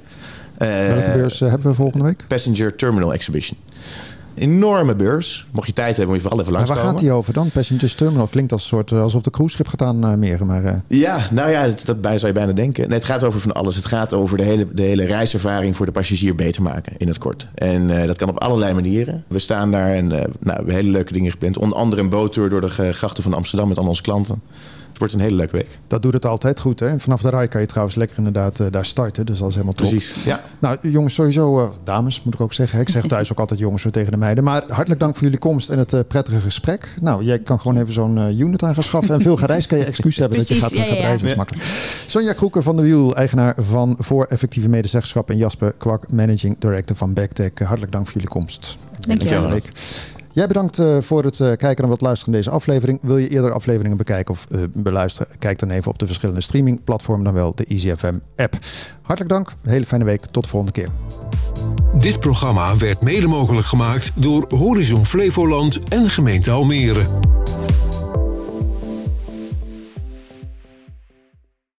Eh, 0.58 0.68
Welke 0.68 1.10
beurs 1.10 1.40
eh, 1.40 1.48
hebben 1.48 1.70
we 1.70 1.74
volgende 1.74 2.04
week? 2.04 2.24
Passenger 2.28 2.76
Terminal 2.76 3.12
Exhibition. 3.12 3.58
Enorme 4.34 4.94
beurs. 4.94 5.46
Mocht 5.50 5.66
je 5.66 5.72
tijd 5.72 5.96
hebben, 5.96 6.06
moet 6.06 6.22
je 6.22 6.28
vooral 6.28 6.40
even 6.40 6.52
Maar 6.52 6.66
waar 6.66 6.76
gaat 6.76 6.98
die 6.98 7.12
over 7.12 7.32
dan? 7.32 7.50
Passengers 7.50 7.94
Terminal 7.94 8.26
klinkt 8.26 8.52
als 8.52 8.62
een 8.62 8.68
soort, 8.68 8.92
eh, 8.92 9.00
alsof 9.00 9.22
de 9.22 9.30
cruiseschip 9.30 9.68
gaat 9.68 9.82
aanmeren. 9.82 10.46
Maar 10.46 10.82
Ja, 10.88 11.18
nou 11.30 11.50
ja, 11.50 11.66
dat, 11.66 11.82
dat 11.84 12.00
bij 12.00 12.18
zou 12.18 12.32
je 12.32 12.38
bijna 12.38 12.52
denken. 12.52 12.88
Nee, 12.88 12.98
het 12.98 13.06
gaat 13.06 13.24
over 13.24 13.40
van 13.40 13.52
alles. 13.52 13.76
Het 13.76 13.86
gaat 13.86 14.14
over 14.14 14.36
de 14.36 14.42
hele, 14.42 14.66
de 14.72 14.82
hele 14.82 15.04
reiservaring 15.04 15.76
voor 15.76 15.86
de 15.86 15.92
passagier 15.92 16.34
beter 16.34 16.62
maken, 16.62 16.92
in 16.96 17.08
het 17.08 17.18
kort. 17.18 17.46
En 17.54 18.06
dat 18.06 18.16
kan 18.16 18.28
op 18.28 18.40
allerlei 18.40 18.74
manieren. 18.74 19.24
We 19.28 19.38
staan 19.38 19.70
daar 19.70 19.94
en 19.94 20.06
nou, 20.06 20.26
we 20.40 20.52
hebben 20.52 20.74
hele 20.74 20.90
leuke 20.90 21.12
dingen 21.12 21.30
gepland. 21.30 21.58
Onder 21.58 21.78
andere 21.78 22.02
een 22.02 22.08
boottour 22.08 22.48
door 22.48 22.60
de 22.60 22.92
grachten 22.92 23.22
van 23.22 23.34
Amsterdam 23.34 23.68
met 23.68 23.78
al 23.78 23.86
onze 23.86 24.02
klanten. 24.02 24.42
Het 24.96 25.04
wordt 25.04 25.22
een 25.22 25.30
hele 25.30 25.40
leuke 25.40 25.56
week. 25.56 25.78
dat 25.86 26.02
doet 26.02 26.12
het 26.12 26.26
altijd 26.26 26.60
goed. 26.60 26.80
Hè? 26.80 26.86
En 26.86 27.00
vanaf 27.00 27.20
de 27.22 27.30
rij 27.30 27.48
kan 27.48 27.60
je 27.60 27.66
trouwens 27.66 27.96
lekker 27.96 28.18
inderdaad 28.18 28.60
eh, 28.60 28.66
daar 28.70 28.84
starten. 28.84 29.26
Dus 29.26 29.38
dat 29.38 29.48
is 29.48 29.54
helemaal 29.54 29.74
top. 29.74 29.88
Precies. 29.88 30.24
Ja. 30.24 30.40
Nou, 30.58 30.76
jongens, 30.82 31.14
sowieso, 31.14 31.60
eh, 31.60 31.68
dames 31.84 32.22
moet 32.22 32.34
ik 32.34 32.40
ook 32.40 32.52
zeggen. 32.52 32.80
Ik 32.80 32.88
zeg 32.88 33.06
thuis 33.06 33.32
ook 33.32 33.38
altijd 33.38 33.60
jongens 33.60 33.82
zo 33.82 33.90
tegen 33.90 34.10
de 34.10 34.16
meiden. 34.16 34.44
Maar 34.44 34.62
hartelijk 34.68 35.00
dank 35.00 35.14
voor 35.14 35.24
jullie 35.24 35.38
komst 35.38 35.70
en 35.70 35.78
het 35.78 35.92
eh, 35.92 36.00
prettige 36.08 36.40
gesprek. 36.40 36.88
Nou, 37.00 37.24
jij 37.24 37.38
kan 37.38 37.60
gewoon 37.60 37.76
even 37.80 37.92
zo'n 37.92 38.38
unit 38.38 38.62
aan 38.62 38.74
gaan 38.74 38.82
schaffen. 38.82 39.14
En 39.14 39.20
veel 39.20 39.36
gereisd 39.36 39.66
kan 39.66 39.78
je 39.78 39.84
excuus 39.84 40.16
hebben 40.16 40.38
dat 40.38 40.48
je 40.48 40.54
gaat, 40.54 40.74
ja, 40.74 40.82
gaat 40.82 40.88
ja. 40.88 40.94
reizen. 40.94 41.20
Dat 41.20 41.30
is 41.30 41.36
makkelijk. 41.36 41.64
Sonja 42.06 42.32
Kroeken 42.32 42.62
van 42.62 42.76
de 42.76 42.82
Wiel, 42.82 43.16
eigenaar 43.16 43.54
van 43.58 43.96
Voor 43.98 44.24
Effectieve 44.24 44.68
Medezeggenschap. 44.68 45.30
En 45.30 45.36
Jasper 45.36 45.74
Kwak, 45.78 46.12
managing 46.12 46.58
director 46.58 46.96
van 46.96 47.12
Backtech. 47.12 47.50
Hartelijk 47.58 47.92
dank 47.92 48.04
voor 48.04 48.14
jullie 48.14 48.28
komst. 48.28 48.78
Dankjewel. 49.00 49.40
Volgende 49.40 49.62
week. 49.62 50.14
Jij 50.36 50.46
bedankt 50.46 50.78
eh, 50.78 50.98
voor 51.00 51.24
het 51.24 51.40
eh, 51.40 51.52
kijken 51.52 51.84
en 51.84 51.90
wat 51.90 52.00
luisteren 52.00 52.32
naar 52.32 52.42
deze 52.42 52.54
aflevering. 52.56 52.98
Wil 53.02 53.16
je 53.16 53.28
eerder 53.28 53.52
afleveringen 53.52 53.96
bekijken 53.96 54.34
of 54.34 54.46
eh, 54.50 54.60
beluisteren? 54.72 55.38
Kijk 55.38 55.58
dan 55.58 55.70
even 55.70 55.90
op 55.90 55.98
de 55.98 56.06
verschillende 56.06 56.40
streamingplatformen, 56.40 57.24
dan 57.24 57.34
wel 57.34 57.54
de 57.54 57.64
EasyFM 57.64 58.18
app. 58.36 58.58
Hartelijk 59.02 59.34
dank, 59.34 59.52
hele 59.62 59.86
fijne 59.86 60.04
week, 60.04 60.24
tot 60.30 60.42
de 60.42 60.48
volgende 60.48 60.80
keer. 60.80 60.88
Dit 62.00 62.20
programma 62.20 62.76
werd 62.76 63.00
mede 63.00 63.26
mogelijk 63.26 63.66
gemaakt 63.66 64.12
door 64.14 64.46
Horizon 64.48 65.06
Flevoland 65.06 65.78
en 65.88 66.10
gemeente 66.10 66.50
Almere. 66.50 67.02